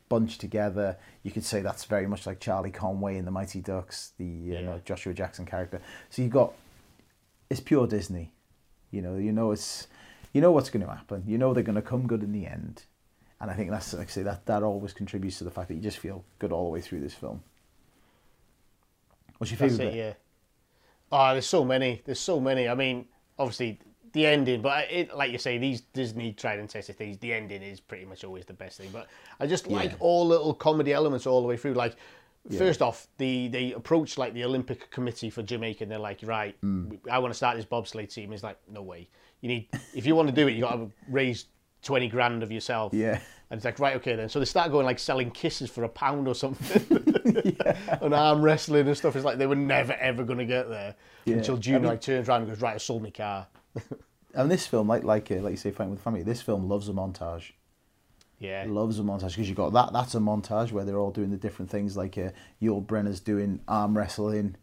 bunch 0.08 0.38
together. 0.38 0.96
You 1.22 1.30
could 1.30 1.44
say 1.44 1.60
that's 1.60 1.84
very 1.84 2.06
much 2.06 2.26
like 2.26 2.40
Charlie 2.40 2.70
Conway 2.70 3.16
in 3.16 3.24
the 3.24 3.30
Mighty 3.30 3.60
Ducks, 3.60 4.12
the 4.18 4.24
uh, 4.24 4.58
you 4.58 4.62
know, 4.62 4.80
Joshua 4.84 5.12
Jackson 5.14 5.46
character. 5.46 5.80
So 6.10 6.22
you've 6.22 6.32
got 6.32 6.52
it's 7.50 7.60
pure 7.60 7.86
Disney. 7.86 8.32
You 8.90 9.02
know, 9.02 9.16
you 9.16 9.32
know 9.32 9.50
it's 9.50 9.88
you 10.32 10.40
know 10.40 10.52
what's 10.52 10.70
going 10.70 10.84
to 10.84 10.92
happen. 10.92 11.24
You 11.26 11.38
know 11.38 11.52
they're 11.52 11.62
going 11.62 11.76
to 11.76 11.82
come 11.82 12.06
good 12.06 12.22
in 12.22 12.32
the 12.32 12.46
end. 12.46 12.84
And 13.42 13.50
I 13.50 13.54
think 13.54 13.70
that's 13.70 13.92
like 13.92 14.06
I 14.06 14.10
say 14.10 14.22
that 14.22 14.46
that 14.46 14.62
always 14.62 14.92
contributes 14.94 15.36
to 15.38 15.44
the 15.44 15.50
fact 15.50 15.68
that 15.68 15.74
you 15.74 15.80
just 15.80 15.98
feel 15.98 16.24
good 16.38 16.52
all 16.52 16.64
the 16.64 16.70
way 16.70 16.80
through 16.80 17.00
this 17.00 17.12
film. 17.12 17.42
What's 19.38 19.50
your 19.50 19.58
That's 19.58 19.72
favorite 19.76 19.88
it, 19.88 19.92
bit? 19.92 19.96
yeah. 19.98 20.12
Oh, 21.10 21.32
there's 21.32 21.46
so 21.46 21.64
many. 21.64 22.00
There's 22.04 22.20
so 22.20 22.40
many. 22.40 22.68
I 22.68 22.74
mean, 22.74 23.06
obviously 23.38 23.80
the 24.12 24.26
ending, 24.26 24.62
but 24.62 24.90
it, 24.90 25.14
like 25.16 25.32
you 25.32 25.38
say, 25.38 25.58
these 25.58 25.80
Disney 25.80 26.32
tried 26.32 26.58
and 26.60 26.68
tested 26.70 26.96
things. 26.96 27.18
The 27.18 27.32
ending 27.34 27.62
is 27.62 27.80
pretty 27.80 28.04
much 28.04 28.24
always 28.24 28.44
the 28.44 28.52
best 28.52 28.78
thing. 28.78 28.90
But 28.92 29.08
I 29.40 29.46
just 29.46 29.66
like 29.66 29.90
Yeah. 29.90 29.96
all 30.00 30.26
little 30.26 30.54
comedy 30.54 30.92
elements 30.92 31.26
all 31.26 31.40
the 31.42 31.48
way 31.48 31.56
through. 31.56 31.74
Like 31.74 31.96
Yeah. 32.48 32.58
first 32.58 32.80
off, 32.80 33.08
the 33.18 33.48
they 33.48 33.72
approach 33.72 34.16
like 34.18 34.34
the 34.34 34.44
Olympic 34.44 34.90
Committee 34.90 35.30
for 35.30 35.42
Jamaica, 35.42 35.82
and 35.82 35.90
they're 35.90 35.98
like, 35.98 36.20
right, 36.22 36.54
Mm. 36.60 37.00
I 37.10 37.18
want 37.18 37.32
to 37.32 37.36
start 37.36 37.56
this 37.56 37.66
bobsleigh 37.66 38.08
team. 38.12 38.32
It's 38.32 38.42
like, 38.44 38.58
no 38.68 38.82
way. 38.82 39.08
You 39.40 39.48
need 39.48 39.68
if 39.94 40.06
you 40.06 40.14
want 40.14 40.28
to 40.28 40.34
do 40.34 40.46
it, 40.46 40.52
you 40.52 40.60
got 40.60 40.76
to 40.76 40.90
raise 41.08 41.46
twenty 41.82 42.08
grand 42.08 42.42
of 42.42 42.50
yourself. 42.52 42.92
Yeah. 42.94 43.20
And 43.50 43.58
it's 43.58 43.64
like, 43.66 43.78
right, 43.78 43.96
okay 43.96 44.16
then. 44.16 44.30
So 44.30 44.38
they 44.38 44.46
start 44.46 44.70
going 44.72 44.86
like 44.86 44.98
selling 44.98 45.30
kisses 45.30 45.68
for 45.68 45.84
a 45.84 45.88
pound 45.88 46.26
or 46.26 46.34
something. 46.34 47.54
and 48.00 48.14
arm 48.14 48.40
wrestling 48.40 48.86
and 48.88 48.96
stuff. 48.96 49.14
It's 49.14 49.24
like 49.26 49.36
they 49.36 49.46
were 49.46 49.54
never 49.56 49.92
ever 49.92 50.24
going 50.24 50.38
to 50.38 50.46
get 50.46 50.70
there 50.70 50.94
Yeah. 51.26 51.36
until 51.36 51.56
I 51.56 51.58
June 51.58 51.82
mean- 51.82 51.90
like 51.90 52.00
turns 52.00 52.28
around 52.28 52.42
and 52.42 52.50
goes, 52.50 52.62
right, 52.62 52.74
I 52.74 52.78
sold 52.78 53.02
my 53.02 53.10
car. 53.10 53.46
And 54.34 54.50
this 54.50 54.66
film, 54.66 54.88
like 54.88 55.04
like 55.04 55.30
uh, 55.30 55.34
like 55.42 55.50
you 55.50 55.56
say, 55.58 55.70
fighting 55.72 55.90
with 55.90 55.98
the 55.98 56.04
family. 56.04 56.22
This 56.22 56.40
film 56.40 56.66
loves 56.66 56.88
a 56.88 56.92
montage. 56.92 57.50
Yeah. 58.38 58.64
loves 58.66 58.98
a 58.98 59.02
montage 59.02 59.28
because 59.36 59.46
you 59.46 59.54
got 59.54 59.74
that. 59.74 59.92
That's 59.92 60.14
a 60.14 60.20
montage 60.20 60.72
where 60.72 60.86
they're 60.86 60.98
all 60.98 61.10
doing 61.10 61.30
the 61.30 61.36
different 61.36 61.70
things. 61.70 61.98
Like 61.98 62.16
uh, 62.16 62.30
Yul 62.62 62.82
Brenner's 62.84 63.20
doing 63.20 63.60
arm 63.68 63.94
wrestling 63.96 64.56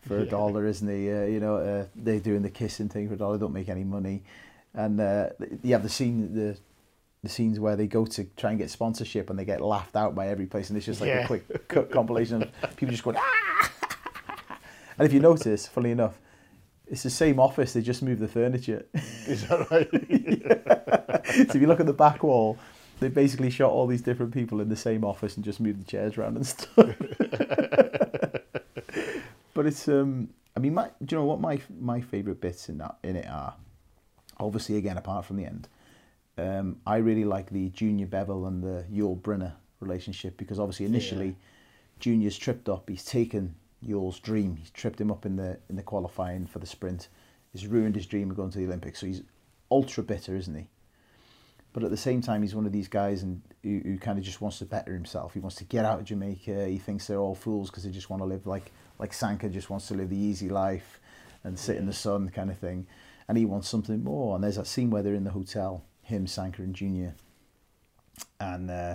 for 0.00 0.18
a 0.18 0.24
Yeah. 0.24 0.30
dollar, 0.30 0.66
isn't 0.66 0.88
he? 0.88 1.08
Uh, 1.12 1.22
you 1.26 1.38
know, 1.38 1.56
uh, 1.58 1.86
they're 1.94 2.18
doing 2.18 2.42
the 2.42 2.50
kissing 2.50 2.88
thing 2.88 3.06
for 3.06 3.14
a 3.14 3.16
dollar. 3.16 3.38
Don't 3.38 3.52
make 3.54 3.68
any 3.68 3.84
money, 3.84 4.24
and 4.74 5.00
uh, 5.00 5.28
you 5.62 5.72
have 5.72 5.82
the 5.82 5.88
scene 5.88 6.34
the 6.34 6.56
the 7.22 7.28
scenes 7.28 7.60
where 7.60 7.76
they 7.76 7.86
go 7.86 8.04
to 8.04 8.24
try 8.36 8.50
and 8.50 8.58
get 8.58 8.68
sponsorship 8.68 9.30
and 9.30 9.38
they 9.38 9.44
get 9.44 9.60
laughed 9.60 9.94
out 9.94 10.14
by 10.14 10.26
every 10.28 10.46
place, 10.46 10.70
and 10.70 10.76
it's 10.76 10.86
just 10.86 11.00
like 11.00 11.08
Yeah. 11.08 11.20
a 11.20 11.26
quick 11.26 11.68
cut 11.68 11.90
compilation 11.90 12.42
of 12.62 12.76
people 12.76 12.90
just 12.92 13.04
going 13.04 13.16
ah. 13.18 13.70
And 14.98 15.06
if 15.06 15.12
you 15.12 15.20
notice, 15.20 15.66
funny 15.68 15.90
enough, 15.92 16.18
it's 16.88 17.02
the 17.04 17.10
same 17.10 17.38
office. 17.40 17.72
They 17.72 17.80
just 17.80 18.02
moved 18.02 18.20
the 18.20 18.28
furniture. 18.28 18.84
Is 19.26 19.46
that 19.48 19.70
right? 19.70 19.88
so 21.26 21.54
if 21.54 21.54
you 21.54 21.66
look 21.66 21.80
at 21.80 21.86
the 21.86 21.92
back 21.94 22.22
wall, 22.24 22.58
they 23.00 23.08
basically 23.08 23.50
shot 23.50 23.70
all 23.70 23.86
these 23.86 24.02
different 24.02 24.34
people 24.34 24.60
in 24.60 24.68
the 24.68 24.76
same 24.76 25.04
office 25.04 25.36
and 25.36 25.44
just 25.44 25.60
moved 25.60 25.80
the 25.80 25.84
chairs 25.90 26.18
around 26.18 26.36
and 26.36 26.46
stuff. 26.46 26.94
but 29.54 29.66
it's 29.66 29.88
um, 29.88 30.28
I 30.56 30.60
mean, 30.60 30.74
my, 30.74 30.90
do 31.04 31.14
you 31.14 31.20
know 31.20 31.26
what 31.26 31.40
my 31.40 31.60
my 31.80 32.00
favourite 32.00 32.40
bits 32.40 32.68
in 32.68 32.78
that 32.78 32.96
in 33.02 33.16
it 33.16 33.26
are? 33.28 33.54
Obviously, 34.38 34.76
again, 34.76 34.96
apart 34.96 35.24
from 35.24 35.36
the 35.36 35.44
end, 35.44 35.68
um, 36.38 36.76
I 36.86 36.96
really 36.96 37.24
like 37.24 37.50
the 37.50 37.68
Junior 37.70 38.06
Bevil 38.06 38.46
and 38.46 38.62
the 38.62 38.84
Yul 38.92 39.20
Brenner 39.20 39.54
relationship 39.80 40.36
because 40.36 40.58
obviously 40.58 40.86
initially, 40.86 41.36
Junior's 41.98 42.38
tripped 42.38 42.68
up. 42.68 42.88
He's 42.88 43.04
taken 43.04 43.54
Yul's 43.86 44.18
dream. 44.18 44.56
He's 44.56 44.70
tripped 44.70 45.00
him 45.00 45.10
up 45.10 45.26
in 45.26 45.36
the 45.36 45.58
in 45.68 45.76
the 45.76 45.82
qualifying 45.82 46.46
for 46.46 46.58
the 46.58 46.66
sprint. 46.66 47.08
He's 47.52 47.66
ruined 47.66 47.94
his 47.94 48.06
dream 48.06 48.30
of 48.30 48.36
going 48.36 48.50
to 48.50 48.58
the 48.58 48.64
Olympics. 48.64 49.00
So 49.00 49.06
he's 49.06 49.22
ultra 49.70 50.02
bitter, 50.02 50.34
isn't 50.34 50.54
he? 50.54 50.68
But 51.72 51.84
at 51.84 51.90
the 51.90 51.96
same 51.96 52.20
time, 52.20 52.42
he's 52.42 52.54
one 52.54 52.66
of 52.66 52.72
these 52.72 52.88
guys 52.88 53.22
and 53.22 53.40
who, 53.62 53.80
who 53.82 53.98
kind 53.98 54.18
of 54.18 54.24
just 54.24 54.40
wants 54.40 54.58
to 54.58 54.66
better 54.66 54.92
himself. 54.92 55.32
He 55.32 55.40
wants 55.40 55.56
to 55.56 55.64
get 55.64 55.86
out 55.86 56.00
of 56.00 56.04
Jamaica. 56.04 56.68
He 56.68 56.78
thinks 56.78 57.06
they're 57.06 57.18
all 57.18 57.34
fools 57.34 57.70
because 57.70 57.84
they 57.84 57.90
just 57.90 58.10
want 58.10 58.20
to 58.22 58.26
live 58.26 58.46
like 58.46 58.72
like 58.98 59.12
Sanka 59.12 59.48
just 59.48 59.70
wants 59.70 59.88
to 59.88 59.94
live 59.94 60.10
the 60.10 60.16
easy 60.16 60.48
life 60.48 61.00
and 61.44 61.58
sit 61.58 61.76
in 61.76 61.86
the 61.86 61.92
sun 61.92 62.28
kind 62.28 62.50
of 62.50 62.58
thing. 62.58 62.86
And 63.28 63.38
he 63.38 63.44
wants 63.44 63.68
something 63.68 64.02
more. 64.02 64.34
And 64.34 64.44
there's 64.44 64.56
that 64.56 64.66
scene 64.66 64.90
where 64.90 65.02
they're 65.02 65.14
in 65.14 65.24
the 65.24 65.30
hotel, 65.30 65.84
him, 66.02 66.26
Sanka, 66.26 66.62
and 66.62 66.74
Junior, 66.74 67.14
and 68.40 68.70
uh, 68.70 68.94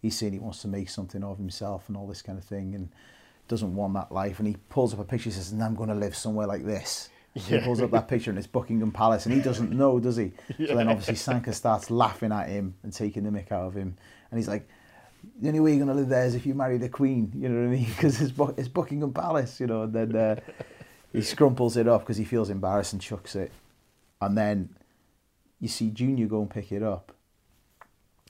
he's 0.00 0.16
saying 0.16 0.32
he 0.32 0.38
wants 0.38 0.60
to 0.62 0.68
make 0.68 0.88
something 0.90 1.22
of 1.22 1.38
himself 1.38 1.88
and 1.88 1.96
all 1.96 2.06
this 2.06 2.22
kind 2.22 2.38
of 2.38 2.44
thing, 2.44 2.74
and 2.74 2.90
doesn't 3.48 3.74
want 3.74 3.94
that 3.94 4.12
life. 4.12 4.38
And 4.38 4.48
he 4.48 4.56
pulls 4.68 4.92
up 4.92 5.00
a 5.00 5.04
picture. 5.04 5.28
and 5.28 5.34
says, 5.34 5.52
"And 5.52 5.62
I'm 5.62 5.74
going 5.74 5.88
to 5.88 5.94
live 5.94 6.16
somewhere 6.16 6.46
like 6.46 6.64
this." 6.64 7.08
He 7.34 7.58
pulls 7.60 7.80
up 7.80 7.90
that 7.92 8.08
picture 8.08 8.28
and 8.30 8.36
it's 8.38 8.46
Buckingham 8.46 8.92
Palace, 8.92 9.24
and 9.24 9.34
he 9.34 9.40
doesn't 9.40 9.70
know, 9.82 9.98
does 9.98 10.16
he? 10.18 10.32
So 10.66 10.74
then 10.74 10.88
obviously 10.88 11.14
Sanka 11.14 11.54
starts 11.54 11.90
laughing 11.90 12.30
at 12.30 12.50
him 12.50 12.74
and 12.82 12.92
taking 12.92 13.24
the 13.24 13.30
mick 13.30 13.50
out 13.50 13.66
of 13.68 13.74
him, 13.74 13.96
and 14.30 14.38
he's 14.38 14.48
like, 14.48 14.68
"The 15.40 15.48
only 15.48 15.60
way 15.60 15.70
you're 15.70 15.84
going 15.86 15.96
to 15.96 16.00
live 16.00 16.10
there 16.10 16.26
is 16.26 16.34
if 16.34 16.44
you 16.44 16.54
marry 16.54 16.76
the 16.76 16.90
Queen," 16.90 17.32
you 17.34 17.48
know 17.48 17.60
what 17.60 17.68
I 17.68 17.76
mean? 17.78 17.86
Because 17.96 18.20
it's, 18.20 18.32
Bu- 18.32 18.54
it's 18.58 18.68
Buckingham 18.68 19.14
Palace, 19.14 19.60
you 19.60 19.66
know. 19.66 19.82
And 19.84 19.92
then 19.94 20.14
uh, 20.14 20.36
he 21.12 21.22
scrumples 21.22 21.76
it 21.76 21.86
up 21.88 22.02
because 22.02 22.16
he 22.16 22.24
feels 22.24 22.50
embarrassed 22.50 22.92
and 22.92 23.02
chucks 23.02 23.34
it, 23.36 23.52
and 24.20 24.36
then 24.36 24.70
you 25.60 25.68
see 25.68 25.90
Junior 25.90 26.26
go 26.26 26.40
and 26.40 26.50
pick 26.50 26.72
it 26.72 26.82
up, 26.82 27.12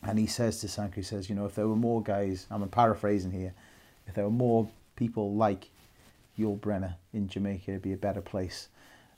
And 0.02 0.18
he 0.18 0.26
says 0.26 0.58
to 0.60 0.68
Sanka, 0.68 0.96
he 0.96 1.02
says, 1.02 1.28
you 1.30 1.34
know, 1.36 1.46
if 1.46 1.54
there 1.54 1.68
were 1.68 1.76
more 1.76 2.02
guys, 2.02 2.46
I'm 2.50 2.68
paraphrasing 2.68 3.30
here, 3.30 3.54
if 4.06 4.14
there 4.14 4.24
were 4.24 4.30
more 4.30 4.68
people 4.96 5.34
like 5.34 5.70
Yul 6.38 6.60
Brenner 6.60 6.96
in 7.12 7.28
Jamaica, 7.28 7.70
it'd 7.70 7.82
be 7.82 7.92
a 7.92 7.96
better 7.96 8.20
place. 8.20 8.68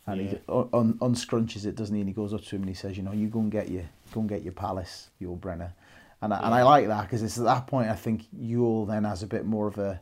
And 0.06 0.20
he 0.20 0.26
Yeah. 0.28 0.38
un- 0.48 0.68
un- 0.74 0.98
unscrunches 1.00 1.64
it, 1.64 1.74
doesn't 1.74 1.94
he? 1.94 2.02
And 2.02 2.08
he 2.08 2.14
goes 2.14 2.34
up 2.34 2.42
to 2.42 2.56
him 2.56 2.62
and 2.62 2.68
he 2.68 2.74
says, 2.74 2.96
you 2.98 3.02
know, 3.02 3.12
you 3.12 3.28
go 3.28 3.40
and 3.40 3.50
get 3.50 3.70
your, 3.70 3.84
go 4.12 4.20
and 4.20 4.28
get 4.28 4.42
your 4.42 4.52
palace, 4.52 5.08
Yul 5.20 5.40
Brenner. 5.40 5.72
And 6.20 6.34
I, 6.34 6.38
and 6.44 6.54
I 6.54 6.62
like 6.62 6.86
that 6.88 7.02
because 7.02 7.22
it's 7.22 7.38
at 7.38 7.44
that 7.44 7.66
point 7.66 7.88
I 7.88 7.94
think 7.96 8.26
Yul 8.38 8.86
then 8.86 9.04
has 9.04 9.22
a 9.22 9.26
bit 9.26 9.46
more 9.46 9.66
of 9.66 9.78
a 9.78 10.00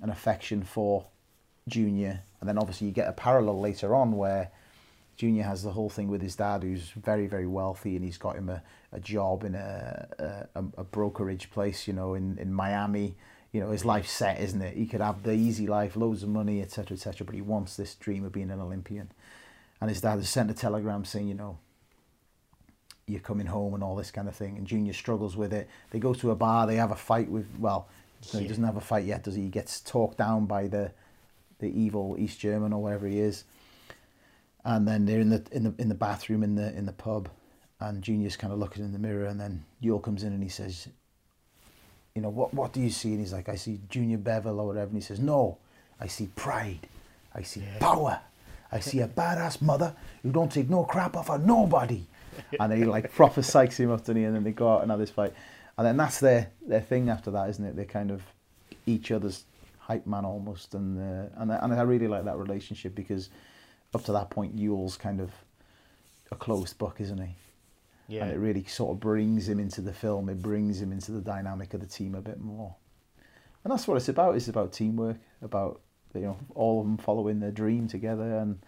an 0.00 0.08
affection 0.10 0.62
for 0.62 1.04
Junior, 1.70 2.22
and 2.40 2.48
then 2.48 2.58
obviously 2.58 2.86
you 2.86 2.92
get 2.92 3.08
a 3.08 3.12
parallel 3.12 3.60
later 3.60 3.94
on 3.94 4.16
where 4.16 4.50
Junior 5.16 5.44
has 5.44 5.62
the 5.62 5.72
whole 5.72 5.90
thing 5.90 6.08
with 6.08 6.22
his 6.22 6.36
dad, 6.36 6.62
who's 6.62 6.90
very 6.90 7.26
very 7.26 7.46
wealthy, 7.46 7.96
and 7.96 8.04
he's 8.04 8.18
got 8.18 8.36
him 8.36 8.48
a, 8.48 8.62
a 8.92 9.00
job 9.00 9.44
in 9.44 9.54
a, 9.54 10.46
a 10.54 10.64
a 10.78 10.84
brokerage 10.84 11.50
place, 11.50 11.86
you 11.86 11.94
know, 11.94 12.14
in 12.14 12.38
in 12.38 12.52
Miami. 12.52 13.14
You 13.52 13.60
know, 13.60 13.70
his 13.70 13.84
life's 13.84 14.12
set, 14.12 14.40
isn't 14.40 14.62
it? 14.62 14.76
He 14.76 14.86
could 14.86 15.00
have 15.00 15.24
the 15.24 15.32
easy 15.32 15.66
life, 15.66 15.96
loads 15.96 16.22
of 16.22 16.28
money, 16.28 16.62
etc., 16.62 16.94
etc. 16.94 17.26
But 17.26 17.34
he 17.34 17.42
wants 17.42 17.76
this 17.76 17.96
dream 17.96 18.24
of 18.24 18.30
being 18.30 18.50
an 18.50 18.60
Olympian. 18.60 19.10
And 19.80 19.90
his 19.90 20.00
dad 20.00 20.16
has 20.16 20.28
sent 20.28 20.50
a 20.50 20.54
telegram 20.54 21.04
saying, 21.04 21.26
you 21.26 21.34
know, 21.34 21.58
you're 23.06 23.20
coming 23.20 23.46
home 23.46 23.74
and 23.74 23.82
all 23.82 23.96
this 23.96 24.10
kind 24.10 24.28
of 24.28 24.36
thing. 24.36 24.56
And 24.56 24.66
Junior 24.66 24.92
struggles 24.92 25.36
with 25.36 25.52
it. 25.52 25.68
They 25.90 25.98
go 25.98 26.14
to 26.14 26.30
a 26.30 26.36
bar. 26.36 26.66
They 26.66 26.76
have 26.76 26.92
a 26.92 26.96
fight 26.96 27.28
with. 27.28 27.46
Well, 27.58 27.88
no, 28.32 28.40
he 28.40 28.46
doesn't 28.46 28.64
have 28.64 28.76
a 28.76 28.80
fight 28.80 29.04
yet, 29.04 29.24
does 29.24 29.34
he? 29.34 29.42
He 29.42 29.48
gets 29.48 29.80
talked 29.80 30.18
down 30.18 30.46
by 30.46 30.68
the 30.68 30.92
the 31.60 31.68
evil 31.68 32.16
East 32.18 32.40
German 32.40 32.72
or 32.72 32.82
whatever 32.82 33.06
he 33.06 33.20
is. 33.20 33.44
And 34.64 34.86
then 34.86 35.06
they're 35.06 35.20
in 35.20 35.30
the 35.30 35.42
in 35.52 35.64
the 35.64 35.74
in 35.78 35.88
the 35.88 35.94
bathroom 35.94 36.42
in 36.42 36.54
the 36.54 36.76
in 36.76 36.86
the 36.86 36.92
pub, 36.92 37.28
and 37.78 38.02
Junior's 38.02 38.36
kind 38.36 38.52
of 38.52 38.58
looking 38.58 38.84
in 38.84 38.92
the 38.92 38.98
mirror, 38.98 39.24
and 39.24 39.40
then 39.40 39.64
Yul 39.82 40.02
comes 40.02 40.22
in 40.22 40.32
and 40.32 40.42
he 40.42 40.50
says, 40.50 40.88
"You 42.14 42.22
know 42.22 42.28
what? 42.28 42.52
What 42.52 42.72
do 42.72 42.80
you 42.80 42.90
see?" 42.90 43.10
And 43.10 43.20
he's 43.20 43.32
like, 43.32 43.48
"I 43.48 43.54
see 43.54 43.80
Junior 43.88 44.18
Bevil 44.18 44.60
or 44.60 44.66
whatever." 44.66 44.88
And 44.88 44.96
he 44.96 45.00
says, 45.00 45.18
"No, 45.18 45.56
I 45.98 46.08
see 46.08 46.28
pride. 46.36 46.88
I 47.34 47.42
see 47.42 47.62
power. 47.78 48.20
I 48.70 48.80
see 48.80 49.00
a 49.00 49.08
badass 49.08 49.62
mother 49.62 49.96
who 50.22 50.30
don't 50.30 50.52
take 50.52 50.68
no 50.68 50.84
crap 50.84 51.16
off 51.16 51.30
of 51.30 51.44
nobody." 51.46 52.06
and 52.60 52.70
then 52.70 52.78
he 52.78 52.84
like 52.84 53.12
proper 53.14 53.40
psychs 53.40 53.76
him 53.76 53.90
up 53.90 54.04
to 54.04 54.14
me, 54.14 54.24
and 54.24 54.34
then 54.34 54.44
they 54.44 54.52
go 54.52 54.74
out 54.74 54.82
and 54.82 54.90
have 54.90 55.00
this 55.00 55.10
fight, 55.10 55.32
and 55.78 55.86
then 55.86 55.96
that's 55.96 56.20
their 56.20 56.50
their 56.66 56.80
thing 56.82 57.08
after 57.08 57.30
that, 57.30 57.48
isn't 57.48 57.64
it? 57.64 57.76
They're 57.76 57.86
kind 57.86 58.10
of 58.10 58.22
each 58.86 59.10
other's 59.10 59.44
hype 59.90 60.06
man 60.06 60.24
almost, 60.24 60.74
and 60.74 60.98
uh, 60.98 61.28
and 61.40 61.52
I- 61.52 61.58
and 61.62 61.72
I 61.74 61.82
really 61.82 62.06
like 62.08 62.24
that 62.24 62.36
relationship 62.38 62.94
because 62.94 63.30
up 63.94 64.04
to 64.04 64.12
that 64.12 64.30
point, 64.30 64.56
Yul's 64.58 64.96
kind 64.96 65.20
of 65.20 65.30
a 66.30 66.36
closed 66.36 66.78
book, 66.78 66.96
isn't 67.00 67.18
he? 67.20 67.34
Yeah. 68.08 68.22
And 68.24 68.32
it 68.32 68.38
really 68.38 68.64
sort 68.64 68.90
of 68.94 69.00
brings 69.00 69.48
him 69.48 69.58
into 69.60 69.80
the 69.80 69.92
film. 69.92 70.28
It 70.28 70.40
brings 70.42 70.80
him 70.80 70.92
into 70.92 71.10
the 71.12 71.20
dynamic 71.20 71.74
of 71.74 71.80
the 71.80 71.86
team 71.86 72.14
a 72.14 72.20
bit 72.20 72.40
more. 72.40 72.74
And 73.64 73.72
that's 73.72 73.86
what 73.88 73.96
it's 73.96 74.08
about. 74.08 74.36
It's 74.36 74.48
about 74.48 74.72
teamwork, 74.72 75.18
about 75.42 75.80
you 76.14 76.22
know 76.22 76.36
all 76.54 76.80
of 76.80 76.86
them 76.86 76.96
following 76.98 77.40
their 77.40 77.50
dream 77.52 77.88
together, 77.88 78.38
and 78.38 78.58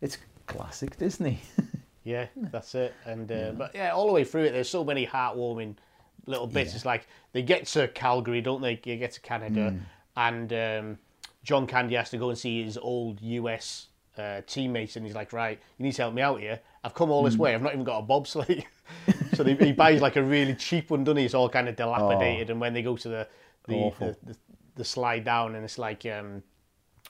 it's 0.00 0.16
classic 0.46 0.96
Disney. 0.98 1.40
Yeah, 2.02 2.26
that's 2.36 2.74
it. 2.74 2.94
And 3.04 3.30
uh, 3.30 3.52
but 3.52 3.74
yeah, 3.74 3.90
all 3.90 4.06
the 4.06 4.12
way 4.14 4.24
through 4.24 4.44
it, 4.44 4.52
there's 4.52 4.70
so 4.70 4.82
many 4.82 5.06
heartwarming 5.06 5.76
little 6.24 6.46
bits. 6.46 6.70
Yeah. 6.70 6.76
It's 6.76 6.86
like 6.86 7.06
they 7.32 7.42
get 7.42 7.66
to 7.74 7.88
Calgary, 7.88 8.40
don't 8.40 8.62
they? 8.62 8.76
They 8.82 8.96
get 8.96 9.12
to 9.12 9.20
Canada, 9.20 9.72
Mm. 9.72 9.80
And 10.16 10.52
um, 10.52 10.98
John 11.42 11.66
Candy 11.66 11.94
has 11.94 12.10
to 12.10 12.18
go 12.18 12.28
and 12.30 12.38
see 12.38 12.62
his 12.62 12.76
old 12.78 13.20
US 13.22 13.88
uh, 14.18 14.42
teammates, 14.46 14.96
and 14.96 15.06
he's 15.06 15.14
like, 15.14 15.32
"Right, 15.32 15.58
you 15.78 15.84
need 15.84 15.92
to 15.92 16.02
help 16.02 16.14
me 16.14 16.22
out 16.22 16.40
here. 16.40 16.60
I've 16.84 16.94
come 16.94 17.10
all 17.10 17.22
this 17.24 17.36
Mm. 17.36 17.40
way. 17.40 17.54
I've 17.54 17.62
not 17.62 17.72
even 17.72 17.84
got 17.84 17.98
a 17.98 18.06
bobsleigh." 18.06 18.64
so 19.34 19.42
they, 19.42 19.54
he 19.54 19.72
buys 19.72 20.00
like 20.02 20.16
a 20.16 20.22
really 20.22 20.54
cheap 20.54 20.90
one, 20.90 21.04
doesn't 21.04 21.16
he? 21.18 21.24
It's 21.24 21.34
all 21.34 21.48
kind 21.48 21.68
of 21.68 21.76
dilapidated, 21.76 22.50
and 22.50 22.60
when 22.60 22.72
they 22.74 22.82
go 22.82 22.96
to 22.96 23.08
the 23.08 23.28
the, 23.66 23.90
the, 23.98 24.16
the 24.32 24.36
the 24.76 24.84
slide 24.84 25.24
down, 25.24 25.54
and 25.54 25.64
it's 25.64 25.78
like 25.78 26.04
um, 26.06 26.42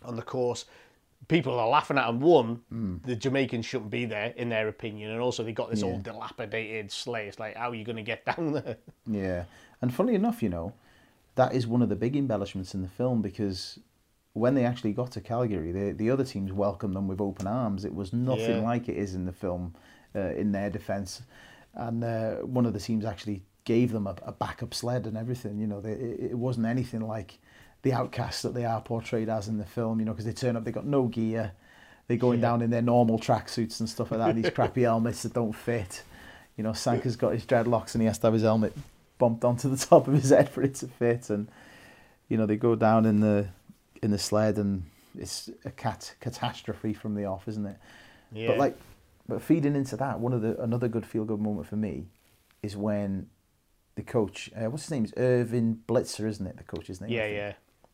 on 0.04 0.16
the 0.16 0.22
course. 0.22 0.64
People 1.28 1.60
are 1.60 1.68
laughing 1.68 1.96
at 1.96 2.08
him. 2.08 2.18
One, 2.18 2.62
Mm. 2.72 3.02
the 3.04 3.14
Jamaicans 3.14 3.64
shouldn't 3.64 3.90
be 3.90 4.04
there, 4.04 4.32
in 4.36 4.48
their 4.48 4.66
opinion, 4.66 5.12
and 5.12 5.20
also 5.20 5.44
they 5.44 5.52
got 5.52 5.70
this 5.70 5.80
Yeah. 5.80 5.86
old 5.86 6.02
dilapidated 6.02 6.90
sleigh. 6.90 7.28
It's 7.28 7.38
like, 7.38 7.54
how 7.56 7.70
are 7.70 7.74
you 7.74 7.84
going 7.84 7.96
to 7.96 8.02
get 8.02 8.24
down 8.24 8.52
there? 8.54 8.78
Yeah, 9.06 9.44
and 9.80 9.94
funny 9.94 10.14
enough, 10.16 10.42
you 10.42 10.48
know, 10.48 10.72
that 11.36 11.54
is 11.54 11.66
one 11.66 11.82
of 11.82 11.88
the 11.88 11.96
big 11.96 12.16
embellishments 12.16 12.74
in 12.74 12.82
the 12.82 12.88
film 12.88 13.22
because 13.22 13.78
when 14.32 14.54
they 14.54 14.64
actually 14.64 14.92
got 14.92 15.10
to 15.12 15.20
Calgary, 15.20 15.72
the 15.72 15.92
the 15.92 16.10
other 16.10 16.24
teams 16.24 16.52
welcomed 16.52 16.94
them 16.94 17.08
with 17.08 17.20
open 17.20 17.46
arms. 17.46 17.84
It 17.84 17.94
was 17.94 18.12
nothing 18.12 18.56
Yeah. 18.58 18.62
like 18.62 18.88
it 18.88 18.96
is 18.96 19.14
in 19.14 19.24
the 19.24 19.32
film, 19.32 19.74
uh, 20.14 20.32
in 20.34 20.52
their 20.52 20.70
defence, 20.70 21.22
and 21.74 22.02
uh, 22.04 22.34
one 22.36 22.66
of 22.66 22.72
the 22.72 22.80
teams 22.80 23.04
actually 23.04 23.42
gave 23.64 23.92
them 23.92 24.06
a, 24.06 24.14
a 24.22 24.32
backup 24.32 24.72
sled 24.74 25.06
and 25.06 25.16
everything. 25.16 25.58
You 25.58 25.66
know, 25.66 25.80
they, 25.80 25.92
it, 25.92 26.30
it 26.32 26.38
wasn't 26.38 26.66
anything 26.66 27.00
like 27.00 27.38
the 27.82 27.92
outcasts 27.92 28.42
that 28.42 28.54
they 28.54 28.64
are 28.64 28.80
portrayed 28.80 29.28
as 29.28 29.48
in 29.48 29.58
the 29.58 29.64
film. 29.66 29.98
You 30.00 30.06
know, 30.06 30.12
because 30.12 30.26
they 30.26 30.32
turn 30.32 30.56
up, 30.56 30.64
they 30.64 30.72
got 30.72 30.86
no 30.86 31.06
gear. 31.06 31.52
They're 32.06 32.16
going 32.16 32.40
down 32.40 32.60
in 32.62 32.70
their 32.70 32.82
normal 32.82 33.18
tracksuits 33.20 33.78
and 33.80 33.88
stuff 33.88 34.10
like 34.10 34.18
that, 34.20 34.30
and 34.30 34.44
these 34.44 34.50
crappy 34.52 34.82
helmets 34.90 35.22
that 35.22 35.32
don't 35.32 35.52
fit. 35.52 36.02
You 36.56 36.64
know, 36.64 36.72
Sanka's 36.72 37.16
got 37.16 37.32
his 37.32 37.44
dreadlocks 37.46 37.94
and 37.94 38.02
he 38.02 38.06
has 38.06 38.18
to 38.18 38.26
have 38.26 38.34
his 38.34 38.42
helmet 38.42 38.74
bumped 39.20 39.44
onto 39.44 39.68
the 39.68 39.76
top 39.86 40.08
of 40.08 40.14
his 40.14 40.30
head 40.30 40.48
for 40.48 40.62
it 40.62 40.74
to 40.76 40.88
fit. 40.88 41.30
And 41.30 41.48
you 42.28 42.36
know, 42.36 42.46
they 42.46 42.56
go 42.56 42.74
down 42.74 43.06
in 43.06 43.20
the 43.20 43.48
in 44.02 44.10
the 44.10 44.18
sled, 44.18 44.56
and 44.56 44.82
it's 45.16 45.48
a 45.64 45.70
cat 45.70 46.14
catastrophe 46.18 46.92
from 46.92 47.14
the 47.14 47.26
off, 47.26 47.46
isn't 47.46 47.66
it? 47.66 47.76
Yeah. 48.32 48.48
But 48.48 48.58
like, 48.58 48.76
but 49.28 49.42
feeding 49.42 49.76
into 49.76 49.96
that, 49.98 50.18
one 50.18 50.32
of 50.32 50.42
the 50.42 50.60
another 50.60 50.88
good 50.88 51.06
feel 51.06 51.24
good 51.24 51.40
moment 51.40 51.68
for 51.68 51.76
me 51.76 52.06
is 52.64 52.76
when 52.76 53.28
the 53.94 54.02
coach, 54.02 54.50
uh, 54.56 54.68
what's 54.70 54.84
his 54.84 54.90
name? 54.90 55.04
Is 55.04 55.14
Irvin 55.16 55.82
Blitzer, 55.86 56.26
isn't 56.26 56.46
it? 56.46 56.56
The 56.56 56.64
coach's 56.64 57.00
name. 57.00 57.10
Yeah, 57.10 57.26
yeah. 57.26 57.52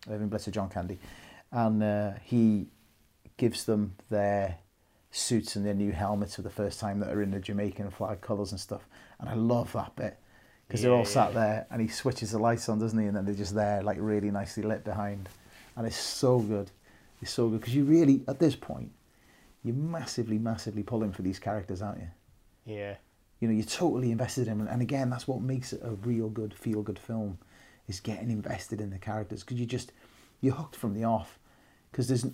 Irvin 0.09 0.31
Blitzer, 0.31 0.51
John 0.51 0.69
Candy, 0.69 0.99
and 1.51 1.83
uh, 1.83 2.13
he 2.23 2.69
gives 3.37 3.65
them 3.65 3.97
their 4.09 4.59
suits 5.11 5.57
and 5.57 5.67
their 5.67 5.75
new 5.75 5.93
helmets 5.93 6.37
for 6.37 6.43
the 6.43 6.51
first 6.51 6.79
time 6.79 7.01
that 7.01 7.11
are 7.11 7.23
in 7.23 7.31
the 7.31 7.41
Jamaican 7.41 7.91
flag 7.91 8.21
colours 8.21 8.51
and 8.53 8.61
stuff. 8.61 8.87
And 9.19 9.29
I 9.29 9.35
love 9.35 9.73
that 9.73 9.97
bit 9.97 10.19
because 10.67 10.83
they're 10.83 10.93
all 10.93 11.05
sat 11.05 11.33
yeah. 11.33 11.41
there 11.41 11.67
and 11.71 11.81
he 11.81 11.89
switches 11.89 12.33
the 12.33 12.39
lights 12.39 12.69
on, 12.69 12.79
doesn't 12.79 12.99
he? 12.99 13.07
And 13.07 13.17
then 13.17 13.25
they're 13.25 13.35
just 13.35 13.55
there, 13.55 13.83
like 13.83 13.99
really 14.01 14.31
nicely 14.31 14.63
lit 14.63 14.85
behind, 14.85 15.29
and 15.77 15.87
it's 15.87 15.97
so 15.97 16.41
good. 16.41 16.71
It's 17.23 17.31
so 17.31 17.49
good 17.49 17.61
because 17.61 17.75
you 17.75 17.85
really, 17.85 18.23
at 18.29 18.39
this 18.39 18.57
point, 18.57 18.91
you're 19.63 19.75
massively, 19.75 20.39
massively 20.39 20.83
pulling 20.83 21.13
for 21.13 21.23
these 21.23 21.39
characters, 21.39 21.83
aren't 21.83 22.01
you? 22.01 22.09
Yeah. 22.65 22.95
You 23.41 23.49
know, 23.49 23.55
you're 23.55 23.65
totally 23.65 24.11
invested 24.11 24.49
in 24.49 24.59
them, 24.59 24.69
and 24.69 24.83
again, 24.83 25.11
that's 25.11 25.29
what 25.29 25.41
makes 25.41 25.73
it 25.73 25.81
a 25.85 25.91
real 25.91 26.29
good, 26.29 26.55
feel 26.55 26.83
good 26.83 26.99
film, 26.99 27.39
is 27.89 28.01
getting 28.01 28.31
invested 28.31 28.81
in 28.81 28.91
the 28.91 28.99
characters 28.99 29.45
because 29.45 29.61
you 29.61 29.67
just 29.67 29.93
you're 30.41 30.55
hooked 30.55 30.77
from 30.77 30.95
the 30.95 31.05
off. 31.05 31.39
Because 31.91 32.09
there's 32.09 32.27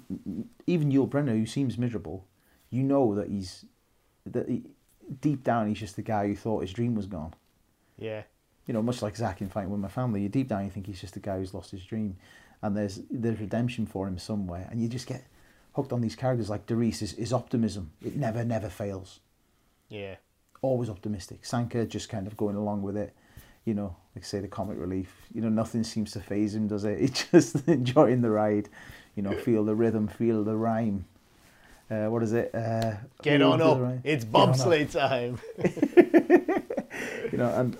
even 0.67 0.91
Yul 0.91 1.09
Brenner 1.09 1.37
who 1.37 1.47
seems 1.47 1.79
miserable, 1.79 2.27
you 2.71 2.83
know 2.83 3.15
that 3.15 3.29
he's 3.29 3.65
that 4.27 4.49
he, 4.49 4.63
deep 5.21 5.45
down 5.45 5.69
he's 5.69 5.79
just 5.79 5.97
the 5.97 6.03
guy 6.03 6.27
who 6.27 6.35
thought 6.35 6.63
his 6.63 6.73
dream 6.73 6.95
was 6.95 7.07
gone. 7.07 7.35
Yeah. 7.99 8.23
You 8.67 8.75
know, 8.75 8.83
much 8.83 9.03
like 9.03 9.17
Zak 9.17 9.41
in 9.41 9.49
Fighting 9.49 9.71
with 9.71 9.81
My 9.81 9.89
Family, 9.89 10.23
you 10.23 10.29
deep 10.29 10.49
down 10.49 10.65
you 10.65 10.71
think 10.71 10.87
he's 10.87 11.01
just 11.01 11.17
a 11.17 11.21
guy 11.21 11.39
who's 11.39 11.53
lost 11.55 11.71
his 11.73 11.85
dream, 11.85 12.17
and 12.63 12.77
there's 12.77 13.01
there's 13.11 13.41
redemption 13.41 13.87
for 13.87 14.07
him 14.07 14.19
somewhere, 14.19 14.69
and 14.71 14.81
you 14.81 14.89
just 14.89 15.07
get 15.07 15.25
hooked 15.75 15.93
on 15.93 16.01
these 16.01 16.15
characters 16.15 16.49
like 16.51 16.67
Doris. 16.67 17.03
is, 17.03 17.13
his 17.13 17.33
optimism, 17.33 17.91
it 18.05 18.15
never 18.17 18.45
never 18.45 18.69
fails 18.69 19.21
Yeah. 19.89 20.17
always 20.61 20.89
optimistic. 20.89 21.45
Sanka 21.45 21.87
just 21.87 22.09
kind 22.09 22.27
of 22.27 22.37
going 22.37 22.57
along 22.57 22.83
with 22.83 22.97
it. 22.97 23.15
You 23.65 23.75
know, 23.75 23.97
like 24.15 24.25
say 24.25 24.41
the 24.41 24.49
comic 24.49 24.79
relief. 24.79 25.11
You 25.35 25.41
know, 25.41 25.49
nothing 25.49 25.83
seems 25.85 26.13
to 26.13 26.21
phase 26.21 26.55
him, 26.55 26.69
does 26.69 26.85
it? 26.85 26.99
He's 27.01 27.25
just 27.31 27.67
enjoying 27.69 28.21
the 28.23 28.31
ride. 28.31 28.69
You 29.17 29.23
know, 29.23 29.33
feel 29.37 29.65
the 29.65 29.75
rhythm, 29.75 30.09
feel 30.09 30.45
the 30.45 30.57
rhyme. 30.57 31.05
Uh, 31.91 32.07
what 32.07 32.23
is 32.23 32.33
it? 32.33 32.55
Uh, 32.55 32.95
Get 33.23 33.43
on 33.43 33.59
the 33.59 33.65
up. 33.67 33.99
It's 34.05 34.25
on 34.25 34.31
bobsleigh 34.55 34.91
time. 34.91 35.39
you 37.33 37.39
know, 37.39 37.49
and 37.55 37.77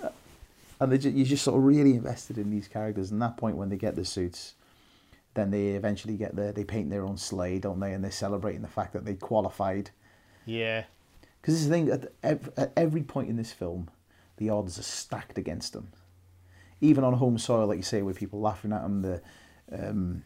and 0.79 0.91
they 0.91 0.97
just, 0.97 1.15
you're 1.15 1.25
just 1.25 1.43
sort 1.43 1.57
of 1.57 1.63
really 1.63 1.91
invested 1.91 2.37
in 2.37 2.49
these 2.49 2.67
characters. 2.67 3.11
And 3.11 3.21
that 3.21 3.37
point 3.37 3.57
when 3.57 3.69
they 3.69 3.77
get 3.77 3.95
the 3.95 4.05
suits, 4.05 4.55
then 5.33 5.51
they 5.51 5.69
eventually 5.69 6.15
get 6.15 6.35
the 6.35 6.51
they 6.51 6.63
paint 6.63 6.89
their 6.89 7.05
own 7.05 7.17
sleigh, 7.17 7.59
don't 7.59 7.79
they? 7.79 7.93
And 7.93 8.03
they're 8.03 8.11
celebrating 8.11 8.61
the 8.61 8.67
fact 8.67 8.93
that 8.93 9.05
they 9.05 9.15
qualified. 9.15 9.91
yeah. 10.45 10.85
Because 11.41 11.55
this 11.55 11.63
is 11.63 11.69
the 11.69 11.75
thing, 11.75 12.07
at, 12.23 12.41
at 12.55 12.71
every 12.77 13.03
point 13.03 13.27
in 13.27 13.35
this 13.35 13.51
film, 13.51 13.89
the 14.37 14.49
odds 14.49 14.79
are 14.79 14.83
stacked 14.83 15.37
against 15.37 15.73
them. 15.73 15.89
Even 16.79 17.03
on 17.03 17.13
home 17.13 17.37
soil, 17.37 17.67
like 17.67 17.75
you 17.75 17.83
say, 17.83 18.01
with 18.01 18.17
people 18.17 18.39
laughing 18.39 18.71
at 18.71 18.81
them, 18.81 19.01
the 19.01 19.21
um, 19.71 20.23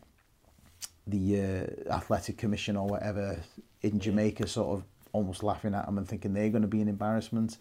the 1.08 1.42
uh, 1.90 1.94
athletic 1.94 2.38
commission 2.38 2.76
or 2.76 2.88
whatever 2.88 3.40
in 3.82 4.00
Jamaica 4.00 4.48
sort 4.48 4.78
of 4.78 4.84
almost 5.14 5.42
laughing 5.42 5.74
at 5.74 5.86
them 5.86 5.98
and 5.98 6.08
thinking 6.08 6.34
they're 6.34 6.50
going 6.50 6.62
to 6.62 6.68
be 6.68 6.82
an 6.82 6.88
embarrassment. 6.88 7.58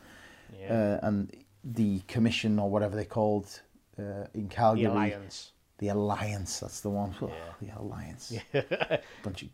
Yeah. 0.59 0.99
Uh, 1.03 1.07
and 1.07 1.33
the 1.65 2.01
commission 2.09 2.59
or 2.59 2.71
whatever 2.71 2.95
they're 2.97 3.05
called 3.05 3.61
uh, 3.99 4.27
in 4.35 4.49
Calgary. 4.49 4.85
Alliance. 4.85 5.53
The 5.79 5.89
Alliance, 5.89 6.61
that's 6.61 6.81
the 6.81 6.91
one. 6.91 7.15
Oh, 7.21 7.31
the 7.61 7.69
Alliance. 7.79 8.33
Yeah. 8.53 8.99
Bunch 9.23 9.43
of 9.43 9.49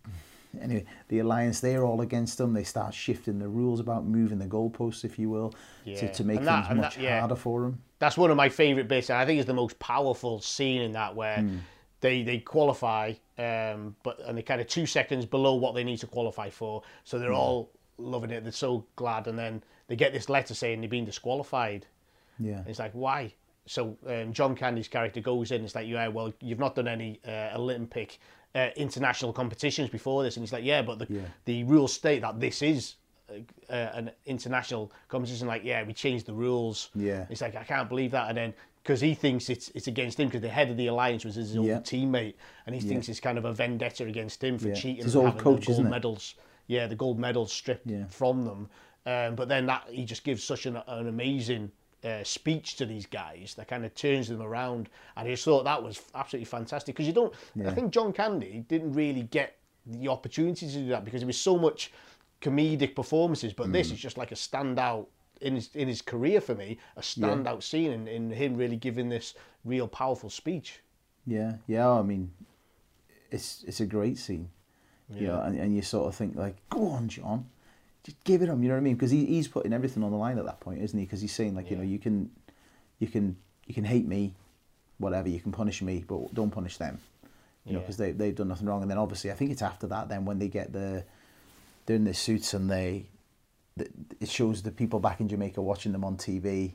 anyway, 0.61 0.85
the 1.09 1.19
alliance 1.21 1.61
they're 1.61 1.85
all 1.85 2.03
against 2.03 2.37
them. 2.39 2.53
They 2.53 2.63
start 2.65 2.93
shifting 2.95 3.39
the 3.39 3.49
rules 3.49 3.81
about 3.81 4.05
moving 4.05 4.39
the 4.39 4.45
goalposts, 4.47 5.05
if 5.05 5.19
you 5.19 5.31
will, 5.31 5.55
Yeah. 5.85 5.99
to, 6.01 6.13
to 6.13 6.25
make 6.25 6.41
And 6.41 6.47
things 6.67 6.77
much 6.77 6.97
that- 6.97 7.03
yeah. 7.03 7.21
harder 7.21 7.37
for 7.37 7.63
them. 7.63 7.81
That's 7.99 8.17
one 8.19 8.31
of 8.31 8.37
my 8.37 8.49
favourite 8.51 8.89
bits, 8.89 9.11
and 9.11 9.19
I 9.19 9.25
think 9.25 9.39
it's 9.39 9.47
the 9.47 9.55
most 9.55 9.79
powerful 9.79 10.41
scene 10.41 10.83
in 10.83 10.93
that 10.93 11.15
where 11.17 11.39
Hmm. 11.39 11.59
they 12.01 12.23
they 12.23 12.39
qualify, 12.39 13.15
um, 13.39 13.97
but 14.03 14.21
and 14.27 14.37
they're 14.37 14.43
kind 14.43 14.61
of 14.61 14.67
two 14.67 14.87
seconds 14.87 15.25
below 15.25 15.55
what 15.55 15.75
they 15.75 15.85
need 15.85 15.99
to 15.99 16.07
qualify 16.07 16.51
for, 16.51 16.83
so 17.05 17.19
they're 17.19 17.31
Yeah. 17.33 17.39
all 17.39 17.71
loving 17.99 18.31
it. 18.31 18.43
They're 18.43 18.53
so 18.53 18.85
glad, 18.97 19.27
and 19.29 19.39
then 19.39 19.63
they 19.89 19.97
get 19.97 20.13
this 20.13 20.29
letter 20.29 20.55
saying 20.55 20.81
they've 20.81 20.91
been 20.91 21.05
disqualified. 21.05 21.87
Yeah. 22.39 22.59
And 22.59 22.69
it's 22.69 22.79
like 22.79 22.93
why? 22.93 23.35
So 23.67 23.97
um, 24.07 24.33
John 24.33 24.55
Candy's 24.57 24.89
character 24.89 25.21
goes 25.21 25.53
in. 25.53 25.65
It's 25.65 25.75
like, 25.75 25.87
yeah, 25.87 26.09
well, 26.09 26.33
you've 26.41 26.59
not 26.59 26.75
done 26.75 26.89
any 26.89 27.21
uh, 27.27 27.51
Olympic 27.55 28.19
uh, 28.55 28.69
international 28.77 29.33
competitions 29.33 29.89
before 29.89 30.23
this, 30.25 30.37
and 30.37 30.43
he's 30.43 30.53
like, 30.53 30.65
yeah, 30.65 30.83
but 30.83 30.99
the 30.99 31.07
Yeah. 31.09 31.21
the 31.45 31.65
rules 31.65 31.93
state 31.93 32.23
that 32.23 32.41
this 32.41 32.61
is 32.63 32.97
uh, 33.31 33.35
uh, 33.73 33.91
an 33.95 34.11
international 34.27 34.93
competition. 35.09 35.47
Like, 35.47 35.63
yeah, 35.65 35.85
we 35.85 35.93
changed 35.93 36.27
the 36.27 36.33
rules. 36.35 36.91
Yeah. 36.95 37.27
It's 37.31 37.41
like 37.41 37.55
I 37.57 37.65
can't 37.65 37.89
believe 37.89 38.11
that, 38.11 38.29
and 38.29 38.37
then 38.37 38.55
because 38.83 39.01
he 39.01 39.15
thinks 39.15 39.49
it's 39.49 39.69
it's 39.77 39.87
against 39.87 40.19
him 40.19 40.27
because 40.27 40.43
the 40.43 40.49
head 40.49 40.69
of 40.71 40.77
the 40.77 40.89
alliance 40.89 41.25
was 41.25 41.37
his 41.37 41.57
old 41.57 41.67
Yeah. 41.69 41.79
teammate, 41.79 42.35
and 42.67 42.75
he 42.75 42.81
Yeah. 42.83 42.89
thinks 42.89 43.09
it's 43.09 43.21
kind 43.21 43.39
of 43.39 43.45
a 43.45 43.53
vendetta 43.53 44.05
against 44.07 44.43
him 44.43 44.59
for 44.59 44.73
cheating. 44.75 45.05
His 45.05 45.15
and 45.15 45.25
old 45.25 45.27
having 45.35 45.43
coach, 45.43 45.67
the 45.67 45.75
gold 45.75 45.87
medals. 45.89 46.35
Yeah, 46.67 46.87
the 46.89 46.97
gold 46.97 47.19
medals 47.19 47.53
stripped 47.53 47.89
from 48.11 48.45
them. 48.45 48.69
Um, 49.05 49.35
but 49.35 49.49
then 49.49 49.67
that 49.67 49.87
he 49.91 50.05
just 50.05 50.23
gives 50.25 50.45
such 50.45 50.67
an, 50.67 50.77
an 50.87 51.09
amazing 51.09 51.71
uh, 52.05 52.23
speech 52.25 52.77
to 52.77 52.87
these 52.87 53.07
guys 53.07 53.55
that 53.57 53.69
kind 53.69 53.85
of 53.85 53.95
turns 53.95 54.29
them 54.29 54.43
around, 54.43 54.89
and 55.17 55.27
I 55.29 55.31
just 55.33 55.45
thought 55.45 55.65
that 55.65 55.83
was 55.83 56.01
absolutely 56.15 56.45
fantastic 56.47 56.95
because 56.95 57.07
you 57.07 57.13
don't. 57.13 57.33
Yeah. 57.55 57.71
I 57.71 57.75
think 57.75 57.93
John 57.93 58.13
Candy 58.13 58.65
didn't 58.69 58.93
really 58.93 59.23
get 59.25 59.57
the 59.87 60.09
opportunity 60.09 60.67
to 60.69 60.73
do 60.73 60.87
that 60.89 61.05
because 61.05 61.23
it 61.23 61.27
was 61.27 61.37
so 61.41 61.57
much 61.59 61.93
comedic 62.41 62.95
performances, 62.95 63.53
but 63.53 63.73
this 63.73 63.89
Mm. 63.91 63.95
is 63.95 63.99
just 64.01 64.17
like 64.19 64.31
a 64.33 64.37
standout 64.37 65.07
in 65.41 65.55
his 65.57 65.71
in 65.75 65.89
his 65.89 66.03
career 66.03 66.41
for 66.41 66.55
me, 66.55 66.79
a 66.97 67.01
standout 67.01 67.63
scene 67.65 67.91
in, 67.93 68.07
in 68.09 68.31
him 68.31 68.57
really 68.57 68.77
giving 68.77 69.09
this 69.09 69.35
real 69.65 69.89
powerful 69.89 70.31
speech. 70.31 70.81
Yeah, 71.27 71.55
yeah. 71.67 71.89
I 71.89 72.03
mean, 72.03 72.31
it's 73.31 73.65
it's 73.67 73.81
a 73.81 73.87
great 73.87 74.19
scene. 74.19 74.49
You 75.11 75.27
know, 75.29 75.35
Yeah. 75.39 75.47
and, 75.47 75.59
and 75.59 75.75
you 75.77 75.83
sort 75.83 76.09
of 76.09 76.15
think 76.15 76.37
like, 76.37 76.57
go 76.71 76.89
on, 76.89 77.09
John, 77.09 77.47
just 78.05 78.23
give 78.25 78.43
it 78.43 78.49
him. 78.49 78.63
You 78.63 78.69
know 78.69 78.75
what 78.75 78.81
I 78.81 78.85
mean? 78.85 78.95
Because 78.95 79.11
he, 79.11 79.25
he's 79.27 79.49
putting 79.49 79.73
everything 79.73 80.03
on 80.03 80.11
the 80.11 80.17
line 80.17 80.39
at 80.39 80.45
that 80.47 80.61
point, 80.61 80.83
isn't 80.83 80.99
he? 80.99 81.05
Because 81.05 81.21
he's 81.21 81.33
saying 81.35 81.55
like, 81.55 81.71
you 81.71 81.77
know, 81.77 81.83
you 81.83 81.99
can, 81.99 82.31
you 82.99 83.07
can, 83.07 83.37
you 83.67 83.75
can 83.75 83.85
hate 83.85 84.07
me, 84.07 84.35
whatever. 84.99 85.29
You 85.29 85.41
can 85.41 85.53
punish 85.53 85.83
me, 85.83 86.05
but 86.07 86.35
don't 86.35 86.51
punish 86.51 86.77
them. 86.79 86.99
You 87.65 87.75
know, 87.75 87.79
because 87.81 87.97
they 87.97 88.11
they've 88.11 88.35
done 88.35 88.49
nothing 88.49 88.67
wrong. 88.67 88.83
And 88.83 88.91
then 88.91 88.99
obviously, 88.99 89.31
I 89.31 89.35
think 89.35 89.53
it's 89.53 89.63
after 89.63 89.87
that 89.87 90.09
then 90.09 90.25
when 90.25 90.41
they 90.41 90.49
get 90.49 90.73
the, 90.73 91.05
they're 91.87 91.95
in 91.97 92.03
their 92.05 92.13
suits 92.15 92.55
and 92.55 92.69
they, 92.69 93.07
the, 93.77 93.89
it 94.21 94.29
shows 94.29 94.63
the 94.63 94.73
people 94.73 94.99
back 94.99 95.21
in 95.21 95.29
Jamaica 95.29 95.63
watching 95.63 95.93
them 95.93 96.05
on 96.05 96.17
TV. 96.17 96.73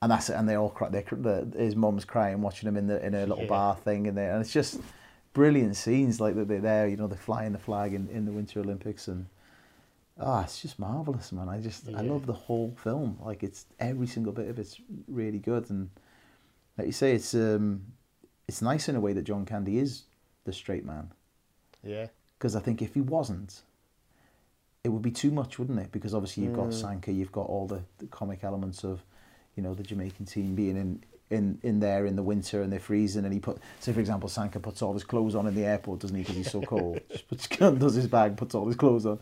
And 0.00 0.12
that's 0.12 0.30
it, 0.30 0.34
and 0.34 0.48
they 0.48 0.54
all 0.54 0.70
cry. 0.70 0.88
They, 0.88 1.02
the, 1.10 1.52
his 1.58 1.74
mum's 1.74 2.04
crying, 2.04 2.40
watching 2.40 2.68
him 2.68 2.76
in 2.76 2.86
the 2.86 3.04
in 3.04 3.16
a 3.16 3.26
little 3.26 3.42
Yeah. 3.42 3.48
bar 3.48 3.74
thing, 3.74 4.06
and 4.06 4.16
there, 4.16 4.30
and 4.30 4.40
it's 4.40 4.52
just 4.52 4.78
brilliant 5.32 5.74
scenes 5.74 6.20
like 6.20 6.36
that. 6.36 6.46
They're 6.46 6.60
there, 6.60 6.86
you 6.86 6.96
know, 6.96 7.08
they're 7.08 7.18
flying 7.18 7.50
the 7.50 7.58
flag 7.58 7.92
in, 7.94 8.08
in 8.10 8.24
the 8.24 8.30
Winter 8.30 8.60
Olympics, 8.60 9.08
and 9.08 9.26
ah, 10.20 10.42
it's 10.44 10.60
just 10.60 10.78
marvelous, 10.78 11.32
man. 11.32 11.48
I 11.48 11.60
just 11.60 11.88
I 11.94 12.00
love 12.02 12.26
the 12.26 12.32
whole 12.32 12.74
film. 12.82 13.18
Like 13.24 13.42
it's 13.42 13.66
every 13.78 14.06
single 14.06 14.32
bit 14.32 14.48
of 14.48 14.58
it's 14.58 14.80
really 15.06 15.38
good, 15.38 15.70
and 15.70 15.90
like 16.76 16.86
you 16.86 16.92
say, 16.92 17.12
it's 17.14 17.34
um, 17.34 17.82
it's 18.46 18.62
nice 18.62 18.88
in 18.88 18.96
a 18.96 19.00
way 19.00 19.12
that 19.12 19.22
John 19.22 19.44
Candy 19.44 19.78
is 19.78 20.04
the 20.44 20.52
straight 20.52 20.84
man, 20.84 21.12
Yeah. 21.84 22.06
because 22.38 22.56
I 22.56 22.60
think 22.60 22.80
if 22.80 22.94
he 22.94 23.00
wasn't, 23.02 23.60
it 24.84 24.88
would 24.88 25.02
be 25.02 25.10
too 25.10 25.30
much, 25.30 25.58
wouldn't 25.58 25.78
it? 25.78 25.92
Because 25.92 26.14
obviously 26.14 26.44
you've 26.44 26.54
got 26.56 26.68
Mm. 26.68 26.72
Sanka, 26.74 27.12
you've 27.12 27.32
got 27.32 27.46
all 27.46 27.66
the, 27.66 27.82
the 27.98 28.06
comic 28.06 28.44
elements 28.44 28.84
of, 28.84 29.04
you 29.56 29.62
know, 29.62 29.74
the 29.74 29.82
Jamaican 29.82 30.24
team 30.24 30.54
being 30.54 30.76
in, 30.78 31.04
in, 31.30 31.58
in 31.62 31.80
there 31.80 32.06
in 32.06 32.16
the 32.16 32.22
winter 32.22 32.62
and 32.62 32.72
they're 32.72 32.80
freezing, 32.80 33.24
and 33.26 33.34
he 33.34 33.40
put, 33.40 33.58
say 33.80 33.92
for 33.92 34.00
example, 34.00 34.30
Sanka 34.30 34.58
puts 34.60 34.80
all 34.80 34.94
his 34.94 35.04
clothes 35.04 35.34
on 35.34 35.46
in 35.46 35.54
the 35.54 35.64
airport, 35.66 36.00
doesn't 36.00 36.16
he? 36.16 36.22
Because 36.22 36.36
he's 36.36 36.50
so 36.50 36.62
cold. 36.62 36.98
Just 37.10 37.28
puts, 37.28 37.46
does 37.78 37.94
his 37.94 38.06
bag, 38.06 38.38
puts 38.38 38.54
all 38.54 38.66
his 38.66 38.76
clothes 38.76 39.04
on. 39.04 39.18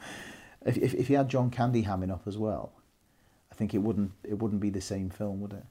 If, 0.66 0.76
if 0.78 0.94
if 0.94 1.08
he 1.08 1.14
had 1.14 1.28
John 1.28 1.50
Candy 1.50 1.82
hamming 1.84 2.10
up 2.12 2.22
as 2.26 2.36
well, 2.36 2.72
I 3.50 3.54
think 3.54 3.72
it 3.74 3.78
wouldn't 3.78 4.12
it 4.24 4.38
wouldn't 4.38 4.60
be 4.60 4.70
the 4.70 4.80
same 4.80 5.08
film, 5.10 5.40
would 5.40 5.52
it? 5.52 5.64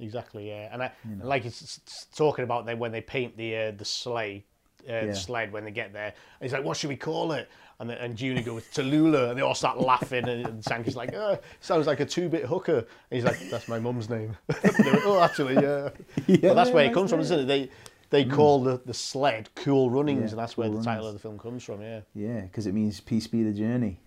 Exactly, 0.00 0.48
yeah. 0.48 0.68
And 0.72 0.82
I, 0.82 0.92
You 1.08 1.16
know. 1.16 1.26
like 1.26 1.44
it's, 1.44 1.60
it's 1.60 2.06
talking 2.16 2.44
about 2.44 2.66
them 2.66 2.78
when 2.78 2.92
they 2.92 3.00
paint 3.00 3.36
the 3.36 3.56
uh, 3.56 3.70
the 3.72 3.84
sleigh, 3.84 4.44
uh, 4.88 4.92
Yeah. 4.92 5.06
the 5.06 5.14
sled 5.16 5.52
when 5.52 5.64
they 5.64 5.72
get 5.72 5.92
there. 5.92 6.06
And 6.06 6.14
he's 6.40 6.52
like, 6.52 6.64
"What 6.64 6.76
should 6.76 6.88
we 6.90 6.96
call 6.96 7.32
it?" 7.32 7.48
And 7.80 7.88
then, 7.90 7.98
and 7.98 8.16
Junior 8.16 8.42
goes 8.42 8.64
Tallulah, 8.74 9.30
and 9.30 9.38
they 9.38 9.42
all 9.42 9.54
start 9.54 9.80
laughing. 9.80 10.28
And, 10.28 10.46
and 10.46 10.64
Sanka's 10.64 10.96
like, 10.96 11.14
oh, 11.14 11.38
"Sounds 11.60 11.86
like 11.86 12.00
a 12.00 12.06
two-bit 12.06 12.44
hooker." 12.44 12.78
And 12.78 12.86
he's 13.10 13.24
like, 13.24 13.38
"That's 13.50 13.68
my 13.68 13.78
mum's 13.80 14.08
name." 14.08 14.36
They 14.62 14.90
went, 14.92 15.02
oh, 15.04 15.20
actually, 15.20 15.54
yeah. 15.54 15.90
Yeah, 16.26 16.36
but 16.48 16.54
that's 16.54 16.70
where 16.70 16.84
it 16.86 16.94
comes 16.94 17.10
from, 17.10 17.20
isn't 17.20 17.40
it? 17.40 17.44
They 17.46 17.70
they 18.10 18.24
call 18.24 18.62
the, 18.62 18.80
the 18.84 18.94
sled 18.94 19.48
Cool 19.54 19.90
Runnings, 19.90 20.20
Yeah, 20.20 20.28
and 20.30 20.38
that's 20.38 20.56
where 20.56 20.68
Cool 20.68 20.78
the 20.78 20.84
title 20.84 21.06
of 21.06 21.12
the 21.12 21.18
film 21.18 21.38
comes 21.38 21.62
from. 21.64 21.82
Yeah. 21.82 22.00
Yeah, 22.14 22.40
because 22.40 22.66
it 22.66 22.72
means 22.74 23.00
peace 23.00 23.26
be 23.26 23.42
the 23.42 23.52
journey. 23.52 24.00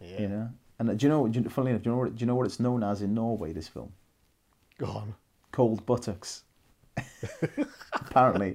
Yeah. 0.00 0.20
You 0.20 0.28
know, 0.28 0.48
and 0.78 0.90
uh, 0.90 0.94
do 0.94 1.06
you 1.06 1.10
know? 1.10 1.26
Do 1.26 1.40
you, 1.40 1.48
funnily 1.48 1.70
enough, 1.72 1.82
do 1.82 1.90
you 1.90 1.96
know 1.96 2.00
what? 2.02 2.14
Do 2.14 2.20
you 2.20 2.26
know 2.26 2.34
what 2.34 2.46
it's 2.46 2.60
known 2.60 2.82
as 2.82 3.02
in 3.02 3.14
Norway? 3.14 3.52
This 3.52 3.66
film, 3.68 3.92
Go 4.78 4.86
on. 4.86 5.14
cold 5.52 5.86
buttocks. 5.86 6.42
Apparently, 7.92 8.54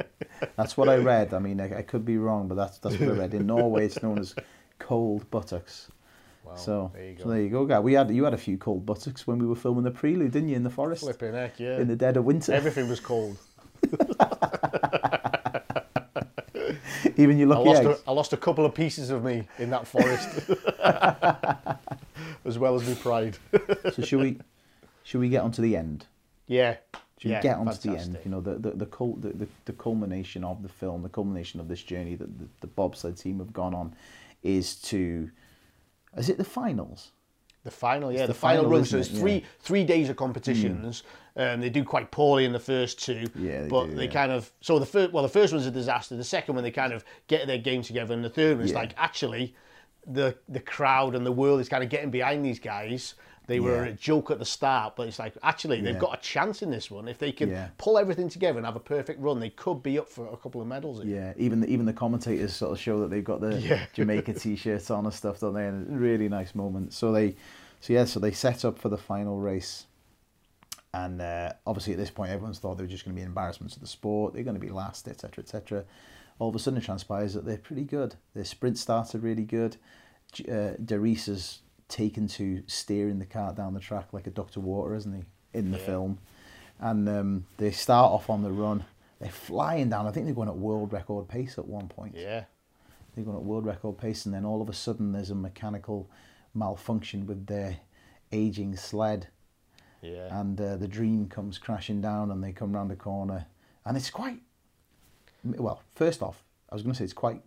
that's 0.56 0.78
what 0.78 0.90
I 0.90 0.96
read. 0.98 1.34
I 1.34 1.40
mean, 1.40 1.60
I, 1.60 1.80
I 1.80 1.82
could 1.82 2.06
be 2.06 2.18
wrong, 2.18 2.48
but 2.48 2.56
that's 2.56 2.78
that's 2.78 2.98
what 3.00 3.10
I 3.10 3.14
read. 3.14 3.34
In 3.34 3.48
Norway, 3.48 3.86
it's 3.86 4.02
known 4.04 4.20
as 4.20 4.36
cold 4.80 5.30
buttocks. 5.32 5.90
Wow, 6.44 6.56
so 6.56 6.92
there 6.94 7.06
you 7.10 7.16
go. 7.16 7.24
so 7.24 7.30
there 7.30 7.42
you 7.42 7.50
go, 7.50 7.66
guy. 7.66 7.80
We 7.80 7.94
had 7.94 8.12
you 8.12 8.24
had 8.24 8.34
a 8.34 8.38
few 8.38 8.58
cold 8.58 8.86
buttocks 8.86 9.26
when 9.28 9.38
we 9.40 9.46
were 9.48 9.56
filming 9.56 9.84
the 9.84 9.92
prelude, 9.92 10.32
didn't 10.32 10.50
you, 10.50 10.56
in 10.56 10.64
the 10.64 10.70
forest? 10.70 11.02
Flipping 11.04 11.34
heck, 11.34 11.60
yeah. 11.60 11.78
In 11.80 11.88
the 11.88 11.96
dead 11.96 12.18
of 12.18 12.26
winter. 12.26 12.54
Everything 12.54 12.88
was 12.90 13.00
cold. 13.00 13.38
Even 17.18 17.38
your 17.38 17.54
I 17.54 17.58
lost, 17.58 17.82
eggs. 17.82 18.02
a, 18.06 18.10
I 18.10 18.14
lost 18.14 18.34
a 18.34 18.38
couple 18.38 18.66
of 18.66 18.74
pieces 18.74 19.10
of 19.10 19.24
me 19.24 19.48
in 19.60 19.70
that 19.70 19.88
forest, 19.88 20.50
as 22.46 22.58
well 22.58 22.76
as 22.76 22.88
my 22.88 22.96
pride. 22.96 23.38
so 23.94 24.02
should 24.02 24.20
we 24.20 24.40
should 25.04 25.20
we 25.20 25.30
get 25.30 25.44
onto 25.44 25.62
the 25.62 25.76
end? 25.76 26.06
Yeah. 26.48 26.78
Should 27.20 27.32
yeah, 27.32 27.38
we 27.38 27.44
get 27.44 27.58
onto 27.58 27.92
the 27.92 27.98
end? 27.98 28.18
You 28.24 28.32
know, 28.32 28.42
the 28.42 28.56
the 28.56 28.72
the, 28.72 28.86
cul- 28.86 29.16
the 29.16 29.30
the 29.30 29.48
the 29.66 29.74
culmination 29.74 30.44
of 30.44 30.64
the 30.64 30.70
film, 30.70 31.04
the 31.04 31.10
culmination 31.10 31.60
of 31.60 31.68
this 31.68 31.84
journey 31.84 32.16
that 32.16 32.40
the, 32.40 32.48
the 32.62 32.68
bobsled 32.68 33.18
team 33.18 33.40
have 33.40 33.54
gone 33.54 33.76
on, 33.76 33.94
is 34.42 34.76
to, 34.76 35.30
is 36.18 36.30
it 36.30 36.38
the 36.38 36.44
finals? 36.44 37.12
The 37.64 37.72
final, 37.72 38.12
yeah, 38.12 38.22
the 38.22 38.28
the, 38.28 38.34
final, 38.34 38.64
final, 38.64 38.78
run. 38.78 38.86
So 38.86 38.98
it's 38.98 39.10
it? 39.10 39.18
three 39.18 39.34
Yeah. 39.36 39.46
three 39.60 39.84
days 39.84 40.10
of 40.10 40.16
competitions. 40.16 41.04
Um, 41.36 41.62
they 41.62 41.70
do 41.70 41.84
quite 41.84 42.12
poorly 42.12 42.44
in 42.46 42.52
the 42.52 42.60
first 42.60 43.00
two, 43.00 43.28
Yeah, 43.36 43.62
they 43.62 43.68
but 43.70 43.86
do, 43.86 43.96
they 43.96 44.06
yeah. 44.06 44.12
kind 44.12 44.32
of 44.32 44.52
so 44.62 44.80
the 44.80 44.86
first 44.86 45.14
well 45.14 45.24
the 45.24 45.30
first 45.30 45.54
one's 45.54 45.66
a 45.68 45.72
disaster. 45.72 46.18
The 46.18 46.24
second 46.24 46.56
one 46.56 46.64
they 46.64 46.72
kind 46.72 46.92
of 46.92 47.06
get 47.28 47.46
their 47.48 47.60
game 47.60 47.84
together, 47.84 48.14
and 48.14 48.24
the 48.26 48.30
third 48.30 48.58
one's 48.58 48.72
Yeah. 48.72 48.78
like 48.80 48.94
actually 48.98 49.54
the 50.08 50.36
the 50.50 50.60
crowd 50.60 51.14
and 51.16 51.24
the 51.26 51.32
world 51.32 51.60
is 51.62 51.70
kind 51.70 51.84
of 51.84 51.90
getting 51.90 52.10
behind 52.10 52.44
these 52.44 52.60
guys. 52.60 53.14
They 53.48 53.60
were 53.60 53.84
Yeah. 53.86 53.92
a 53.92 53.94
joke 53.94 54.32
at 54.32 54.40
the 54.40 54.46
start, 54.46 54.96
but 54.96 55.08
it's 55.08 55.20
like 55.20 55.34
actually 55.44 55.82
they've 55.82 55.96
Yeah. 55.96 56.00
got 56.00 56.18
a 56.18 56.22
chance 56.22 56.62
in 56.62 56.70
this 56.70 56.90
one. 56.92 57.08
If 57.08 57.18
they 57.18 57.32
can 57.32 57.50
Yeah. 57.50 57.70
pull 57.78 57.98
everything 57.98 58.30
together 58.30 58.58
and 58.60 58.66
have 58.66 58.76
a 58.76 58.80
perfect 58.80 59.20
run, 59.20 59.40
they 59.40 59.50
could 59.50 59.82
be 59.84 59.98
up 60.00 60.08
for 60.08 60.28
a 60.28 60.38
couple 60.38 60.62
of 60.62 60.68
medals. 60.68 61.04
here. 61.04 61.16
Yeah, 61.38 61.44
even 61.44 61.60
the, 61.62 61.68
even 61.68 61.86
the 61.86 61.94
commentators 61.94 62.54
sort 62.54 62.72
of 62.72 62.80
show 62.80 63.00
that 63.02 63.10
they've 63.10 63.24
got 63.24 63.42
the. 63.42 63.80
Jamaica 63.94 64.34
t-shirts 64.36 64.90
on 64.92 65.06
and 65.06 65.14
stuff, 65.14 65.40
don't 65.40 65.54
they? 65.56 65.68
And 65.68 66.00
really 66.00 66.30
nice 66.30 66.54
moment. 66.56 66.94
So 66.94 67.12
they, 67.12 67.36
so 67.80 67.94
yeah, 67.94 68.06
so 68.06 68.20
they 68.20 68.32
set 68.32 68.64
up 68.64 68.78
for 68.78 68.90
the 68.90 68.98
final 68.98 69.40
race, 69.40 69.88
and 70.94 71.22
uh, 71.22 71.54
obviously 71.66 71.94
at 71.94 72.00
this 72.00 72.12
point 72.12 72.32
everyone's 72.32 72.60
thought 72.60 72.76
they 72.78 72.84
were 72.84 72.88
just 72.90 73.06
going 73.06 73.16
to 73.16 73.20
be 73.20 73.26
embarrassments 73.26 73.76
of 73.76 73.82
the 73.82 73.88
sport. 73.88 74.34
They're 74.34 74.44
going 74.44 74.56
to 74.56 74.62
be 74.62 74.70
last, 74.70 75.08
etc., 75.08 75.44
etc. 75.44 75.86
All 76.38 76.50
of 76.50 76.56
a 76.56 76.60
sudden 76.60 76.78
it 76.80 76.84
transpires 76.86 77.34
that 77.34 77.46
they're 77.46 77.58
pretty 77.58 77.84
good. 77.86 78.16
Their 78.34 78.46
sprint 78.46 78.78
started 78.78 79.24
really 79.24 79.44
good. 79.46 79.78
Uh, 80.50 80.72
Darius 80.84 81.26
has 81.28 81.60
taken 81.92 82.28
to 82.28 82.64
steering 82.66 83.20
the 83.20 83.26
cart 83.26 83.56
down 83.56 83.74
the 83.76 83.80
track 83.80 84.14
like 84.14 84.26
a 84.26 84.32
Doctor 84.32 84.60
water, 84.60 84.96
isn't 84.96 85.14
he? 85.14 85.24
In 85.54 85.72
the 85.72 85.78
Yeah. 85.78 85.86
film, 85.86 86.18
and 86.80 87.08
um, 87.10 87.46
they 87.58 87.72
start 87.72 88.12
off 88.12 88.30
on 88.30 88.42
the 88.42 88.52
run. 88.52 88.86
They're 89.20 89.30
flying 89.30 89.90
down. 89.90 90.08
I 90.08 90.12
think 90.12 90.26
they're 90.26 90.34
going 90.34 90.48
at 90.50 90.58
world 90.58 90.94
record 90.94 91.28
pace 91.28 91.58
at 91.60 91.68
one 91.68 91.88
point. 91.90 92.16
Yeah. 92.16 92.46
They're 93.14 93.26
going 93.26 93.38
at 93.38 93.44
world 93.44 93.66
record 93.66 93.98
pace, 93.98 94.26
and 94.26 94.34
then 94.34 94.46
all 94.46 94.62
of 94.62 94.70
a 94.70 94.74
sudden 94.74 95.12
there's 95.12 95.30
a 95.30 95.36
mechanical 95.36 96.10
malfunction 96.56 97.28
with 97.28 97.46
their 97.48 97.78
aging 98.32 98.78
sled, 98.78 99.28
Yeah. 100.02 100.40
and 100.40 100.60
uh, 100.60 100.78
the 100.78 100.88
dream 100.88 101.28
comes 101.28 101.58
crashing 101.58 102.02
down, 102.02 102.32
and 102.32 102.42
they 102.44 102.54
come 102.54 102.74
round 102.74 102.90
the 102.90 102.96
corner, 102.96 103.46
and 103.86 103.96
it's 103.98 104.10
quite. 104.10 104.40
Well, 105.44 105.82
first 105.96 106.22
off, 106.22 106.44
I 106.70 106.76
was 106.76 106.84
going 106.84 106.94
to 106.94 106.98
say 106.98 107.04
it's 107.04 107.14
quite 107.14 107.42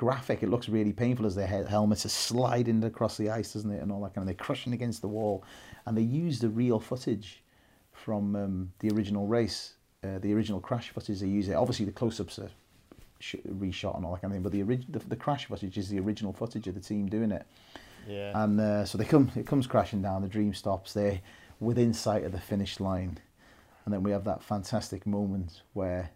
graphic. 0.00 0.42
It 0.42 0.48
looks 0.48 0.66
really 0.66 0.94
painful 0.94 1.26
as 1.26 1.34
their 1.34 1.46
helmets 1.46 2.06
are 2.06 2.08
sliding 2.08 2.82
across 2.84 3.18
the 3.18 3.28
ice, 3.28 3.52
doesn't 3.52 3.70
it, 3.70 3.82
and 3.82 3.92
all 3.92 4.00
that 4.04 4.14
kind 4.14 4.22
of. 4.22 4.26
They're 4.26 4.46
crushing 4.46 4.72
against 4.72 5.02
the 5.02 5.08
wall, 5.08 5.44
and 5.84 5.94
they 5.94 6.06
use 6.24 6.38
the 6.38 6.48
real 6.48 6.80
footage 6.80 7.42
from 7.92 8.34
um, 8.34 8.72
the 8.78 8.88
original 8.94 9.26
race, 9.26 9.74
uh, 10.02 10.18
the 10.18 10.32
original 10.32 10.58
crash 10.58 10.88
footage. 10.88 11.20
They 11.20 11.26
use 11.26 11.48
it. 11.50 11.54
Obviously, 11.54 11.84
the 11.84 11.92
close-ups 11.92 12.38
are 12.38 12.50
sh- 13.18 13.44
reshot 13.46 13.94
and 13.96 14.06
all 14.06 14.14
that 14.14 14.22
kind 14.22 14.32
of 14.32 14.36
thing. 14.36 14.42
But 14.42 14.52
the, 14.52 14.62
orig- 14.62 14.90
the 14.90 15.00
the 15.00 15.16
crash 15.16 15.44
footage 15.44 15.76
is 15.76 15.90
the 15.90 16.00
original 16.00 16.32
footage 16.32 16.66
of 16.66 16.74
the 16.74 16.80
team 16.80 17.06
doing 17.06 17.30
it. 17.30 17.46
Yeah. 18.08 18.42
And 18.42 18.58
uh, 18.58 18.86
so 18.86 18.96
they 18.96 19.04
come, 19.04 19.30
it 19.36 19.46
comes 19.46 19.66
crashing 19.66 20.00
down. 20.00 20.22
The 20.22 20.28
dream 20.28 20.54
stops 20.54 20.94
there, 20.94 21.20
within 21.60 21.92
sight 21.92 22.24
of 22.24 22.32
the 22.32 22.40
finish 22.40 22.80
line, 22.80 23.18
and 23.84 23.92
then 23.92 24.02
we 24.02 24.12
have 24.12 24.24
that 24.24 24.42
fantastic 24.42 25.06
moment 25.06 25.60
where 25.74 26.10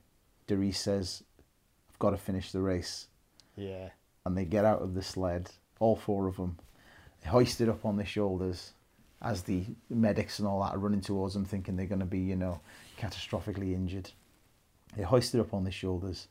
Derice 0.47 0.81
says, 0.81 1.23
"I've 1.91 1.99
got 1.99 2.11
to 2.11 2.17
finish 2.17 2.51
the 2.51 2.63
race," 2.63 3.09
Yeah. 3.57 3.91
and 4.27 4.37
they 4.37 4.45
get 4.45 4.65
out 4.65 4.81
of 4.83 4.95
the 4.95 5.03
sled, 5.03 5.51
all 5.81 5.97
four 5.97 6.27
of 6.27 6.37
them, 6.37 6.59
hoisted 7.27 7.69
up 7.69 7.85
on 7.85 7.97
their 7.97 8.07
shoulders, 8.07 8.73
as 9.23 9.43
the 9.43 9.65
medics 9.89 10.39
and 10.39 10.47
all 10.49 10.63
that 10.63 10.75
are 10.75 10.79
running 10.79 11.01
towards 11.01 11.35
them, 11.35 11.45
thinking 11.45 11.77
they're 11.77 11.87
going 11.87 12.01
to 12.01 12.05
be, 12.07 12.19
you 12.19 12.37
know, 12.37 12.61
catastrophically 12.99 13.73
injured. 13.75 14.11
They 14.97 15.03
hoist 15.03 15.35
it 15.35 15.41
up 15.41 15.55
on 15.55 15.65
their 15.65 15.73
shoulders, 15.73 16.29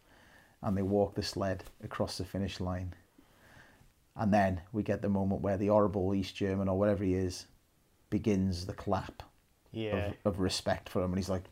and 0.61 0.78
they 0.78 0.82
walk 0.84 1.15
the 1.15 1.24
sled 1.24 1.63
across 1.84 2.17
the 2.17 2.24
finish 2.26 2.59
line. 2.59 2.93
And 4.15 4.32
then 4.34 4.61
we 4.71 4.84
get 4.84 5.01
the 5.01 5.09
moment 5.09 5.41
where 5.41 5.57
the 5.57 5.67
horrible 5.67 6.13
East 6.13 6.36
German 6.36 6.69
or 6.69 6.78
whatever 6.78 7.03
he 7.03 7.15
is 7.15 7.47
begins 8.11 8.65
the 8.67 8.74
clap 8.74 9.24
Yeah. 9.71 10.11
of, 10.24 10.34
of 10.36 10.39
respect 10.39 10.88
for 10.88 10.99
him. 11.01 11.11
And 11.11 11.17
he's 11.17 11.30
like, 11.30 11.45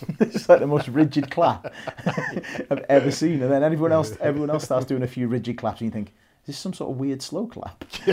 it's 0.20 0.48
like 0.48 0.60
the 0.60 0.66
most 0.66 0.88
rigid 0.88 1.30
clap 1.30 1.72
I've 2.70 2.84
ever 2.88 3.10
seen. 3.10 3.42
And 3.42 3.50
then 3.50 3.62
everyone 3.62 3.92
else, 3.92 4.16
everyone 4.20 4.50
else 4.50 4.64
starts 4.64 4.86
doing 4.86 5.02
a 5.02 5.06
few 5.08 5.28
rigid 5.28 5.58
claps, 5.58 5.80
and 5.80 5.86
you 5.88 5.92
think, 5.92 6.08
is 6.42 6.46
this 6.46 6.58
some 6.58 6.72
sort 6.74 6.90
of 6.90 6.96
weird 6.98 7.22
slow 7.22 7.46
clap? 7.46 7.84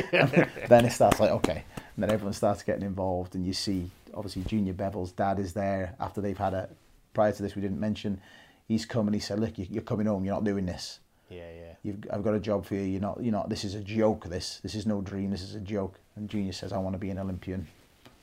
then 0.67 0.85
it 0.85 0.91
starts 0.91 1.19
like, 1.19 1.31
okay. 1.31 1.63
And 1.95 2.03
then 2.03 2.11
everyone 2.11 2.33
starts 2.33 2.63
getting 2.63 2.83
involved, 2.83 3.35
and 3.35 3.45
you 3.45 3.53
see, 3.53 3.89
obviously, 4.13 4.43
Junior 4.43 4.73
Bevil's 4.73 5.11
dad 5.11 5.39
is 5.39 5.53
there 5.53 5.95
after 5.99 6.21
they've 6.21 6.37
had 6.37 6.53
a. 6.53 6.69
Prior 7.13 7.31
to 7.31 7.41
this, 7.43 7.55
we 7.55 7.61
didn't 7.61 7.79
mention, 7.79 8.19
he's 8.67 8.85
come 8.85 9.07
and 9.07 9.15
he 9.15 9.21
said, 9.21 9.39
look, 9.39 9.57
you- 9.57 9.67
you're 9.69 9.81
coming 9.83 10.05
home, 10.07 10.25
you're 10.25 10.33
not 10.35 10.43
doing 10.43 10.65
this. 10.65 10.99
Yeah, 11.29 11.49
yeah. 11.55 11.73
You've, 11.81 11.97
I've 12.11 12.23
got 12.23 12.33
a 12.35 12.39
job 12.39 12.65
for 12.65 12.75
you. 12.75 12.81
You're 12.81 13.01
not. 13.01 13.23
You're 13.23 13.31
not. 13.31 13.49
This 13.49 13.63
is 13.63 13.73
a 13.73 13.79
joke. 13.81 14.25
This. 14.25 14.59
This 14.61 14.75
is 14.75 14.85
no 14.85 15.01
dream. 15.01 15.31
This 15.31 15.41
is 15.41 15.55
a 15.55 15.59
joke. 15.59 15.99
And 16.15 16.29
Junior 16.29 16.51
says, 16.51 16.71
I 16.73 16.77
want 16.77 16.93
to 16.93 16.99
be 16.99 17.09
an 17.09 17.17
Olympian. 17.17 17.67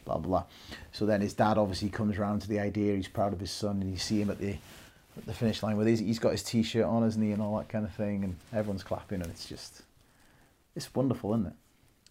Blah 0.04 0.18
blah. 0.18 0.44
So 0.92 1.06
then 1.06 1.20
his 1.20 1.34
dad 1.34 1.58
obviously 1.58 1.88
comes 1.90 2.18
around 2.18 2.40
to 2.42 2.48
the 2.48 2.58
idea. 2.58 2.94
He's 2.96 3.08
proud 3.08 3.32
of 3.32 3.40
his 3.40 3.50
son, 3.50 3.80
and 3.80 3.90
you 3.90 3.96
see 3.96 4.20
him 4.20 4.30
at 4.30 4.38
the 4.38 4.56
at 5.16 5.26
the 5.26 5.34
finish 5.34 5.62
line 5.62 5.76
with 5.76 5.86
his. 5.86 6.00
He's 6.00 6.18
got 6.18 6.32
his 6.32 6.42
t-shirt 6.42 6.84
on, 6.84 7.02
hasn't 7.02 7.24
he, 7.24 7.32
and 7.32 7.40
all 7.42 7.56
that 7.58 7.68
kind 7.68 7.84
of 7.84 7.92
thing. 7.94 8.24
And 8.24 8.36
everyone's 8.52 8.82
clapping, 8.82 9.20
and 9.20 9.30
it's 9.30 9.46
just, 9.46 9.82
it's 10.74 10.92
wonderful, 10.94 11.34
isn't 11.34 11.46
it? 11.48 11.52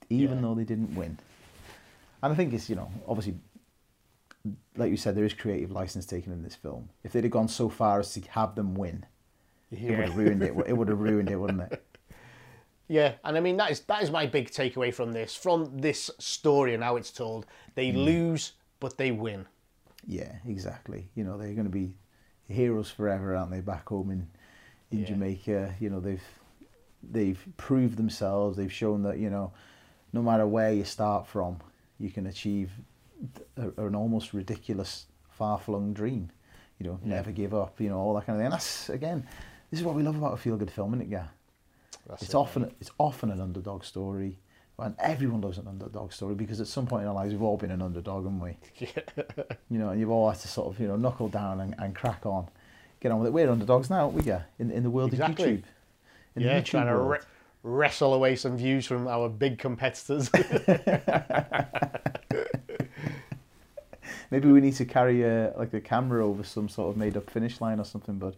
Even 0.10 0.38
Yeah. 0.38 0.42
though 0.42 0.56
they 0.56 0.64
didn't 0.64 0.96
win. 0.96 1.18
And 2.24 2.32
I 2.32 2.36
think 2.36 2.54
it's 2.54 2.70
you 2.70 2.76
know 2.76 2.92
obviously, 3.08 3.36
like 4.78 4.92
you 4.92 4.98
said, 4.98 5.16
there 5.16 5.26
is 5.26 5.34
creative 5.34 5.72
license 5.72 6.06
taken 6.06 6.32
in 6.32 6.44
this 6.44 6.56
film. 6.56 6.90
If 7.04 7.12
they'd 7.12 7.24
have 7.24 7.32
gone 7.32 7.48
so 7.48 7.70
far 7.70 8.00
as 8.00 8.14
to 8.14 8.22
have 8.32 8.56
them 8.56 8.76
win, 8.76 9.06
it 9.72 9.82
would 9.90 10.00
have 10.00 10.18
ruined 10.18 10.44
it. 10.44 10.54
It 10.68 10.78
would 10.78 10.88
have 10.88 11.00
ruined 11.00 11.30
it, 11.30 11.36
wouldn't 11.36 11.62
it? 11.72 11.84
Yeah, 12.92 13.14
and 13.24 13.38
I 13.38 13.40
mean 13.40 13.56
that 13.56 13.72
is 13.72 13.80
that 13.82 14.04
is 14.04 14.12
my 14.12 14.26
big 14.26 14.52
takeaway 14.52 14.94
from 14.94 15.14
this, 15.14 15.34
from 15.34 15.78
this 15.80 16.12
story 16.20 16.74
and 16.74 16.84
how 16.84 16.98
it's 16.98 17.10
told. 17.12 17.46
They 17.76 17.92
Mm. 17.94 18.04
lose, 18.06 18.52
but 18.82 18.98
they 18.98 19.12
win. 19.12 19.46
Yeah, 20.06 20.34
exactly. 20.46 21.08
You 21.16 21.24
know, 21.24 21.38
they're 21.38 21.54
going 21.54 21.72
to 21.74 21.78
be 21.84 21.96
heroes 22.50 22.90
forever, 22.92 23.34
aren't 23.36 23.52
they? 23.52 23.62
Back 23.62 23.88
home 23.90 24.12
in 24.12 24.28
in 24.92 25.00
Yeah. 25.00 25.06
Jamaica, 25.06 25.76
you 25.80 25.90
know, 25.90 26.02
they've 26.02 26.28
they've 27.02 27.42
proved 27.56 27.96
themselves. 27.98 28.58
They've 28.58 28.74
shown 28.84 29.04
that 29.04 29.18
you 29.20 29.30
know, 29.30 29.54
no 30.12 30.22
matter 30.22 30.46
where 30.46 30.74
you 30.74 30.84
start 30.84 31.26
from, 31.28 31.60
you 31.98 32.10
can 32.10 32.28
achieve 32.28 32.72
a, 33.56 33.70
an 33.86 33.96
almost 33.96 34.34
ridiculous, 34.34 35.06
far 35.30 35.58
flung 35.60 35.94
dream. 35.94 36.30
You 36.78 36.88
know, 36.88 37.00
Yeah. 37.04 37.16
never 37.16 37.32
give 37.32 37.54
up. 37.54 37.80
You 37.80 37.88
know, 37.90 38.00
all 38.00 38.14
that 38.16 38.26
kind 38.26 38.36
of 38.36 38.40
thing. 38.40 38.48
And 38.48 38.54
that's 38.54 38.90
again, 38.90 39.26
this 39.70 39.80
is 39.80 39.86
what 39.86 39.96
we 39.96 40.04
love 40.04 40.18
about 40.18 40.34
a 40.34 40.38
feel 40.38 40.58
good 40.58 40.72
film, 40.72 40.94
isn't 40.96 41.08
it? 41.08 41.10
Yeah. 41.10 41.28
That's 42.08 42.24
it's 42.24 42.34
it, 42.34 42.38
often 42.38 42.72
it's 42.80 42.92
often 42.98 43.32
an 43.32 43.40
underdog 43.42 43.84
story, 43.84 44.38
and 44.80 44.96
everyone 45.00 45.42
loves 45.42 45.58
an 45.58 45.68
underdog 45.68 46.12
story 46.12 46.36
because 46.36 46.60
at 46.60 46.68
some 46.68 46.88
point 46.88 47.04
in 47.04 47.08
our 47.08 47.14
lives 47.14 47.34
we've 47.34 47.42
all 47.42 47.58
been 47.58 47.72
an 47.72 47.82
underdog, 47.82 48.26
haven't 48.26 48.40
we? 48.40 48.58
You 49.70 49.78
know, 49.80 49.90
and 49.90 50.00
you've 50.00 50.10
all 50.10 50.30
had 50.30 50.40
to 50.42 50.48
sort 50.48 50.74
of 50.74 50.80
you 50.80 50.88
know 50.88 50.96
knuckle 50.98 51.30
down 51.30 51.62
and, 51.62 51.76
and 51.80 51.96
crack 51.96 52.26
on, 52.26 52.50
get 53.00 53.12
on 53.12 53.20
with 53.20 53.28
it. 53.28 53.34
We're 53.34 53.50
underdogs 53.50 53.90
now, 53.90 54.06
aren't 54.06 54.14
we? 54.14 54.24
Yeah, 54.24 54.42
in 54.60 54.72
in 54.72 54.84
the 54.84 54.90
world 54.90 55.14
Exactly. 55.14 55.44
of 55.46 55.60
YouTube. 55.60 55.64
In 56.36 56.42
yeah, 56.42 56.56
the 56.56 56.62
YouTube 56.62 56.66
trying 56.66 56.88
to 56.88 56.98
re- 56.98 57.20
wrestle 57.64 58.14
away 58.14 58.36
some 58.36 58.58
views 58.58 58.86
from 58.86 59.08
our 59.08 59.30
big 59.30 59.60
competitors. 59.60 60.30
Maybe 64.32 64.50
we 64.50 64.62
need 64.62 64.76
to 64.76 64.86
carry 64.86 65.24
a, 65.24 65.54
like 65.58 65.74
a 65.74 65.82
camera 65.82 66.26
over 66.26 66.44
some 66.44 66.70
sort 66.70 66.90
of 66.90 66.98
made 66.98 67.18
up 67.18 67.30
finish 67.30 67.60
line 67.60 67.80
or 67.80 67.86
something, 67.86 68.16
but 68.16 68.36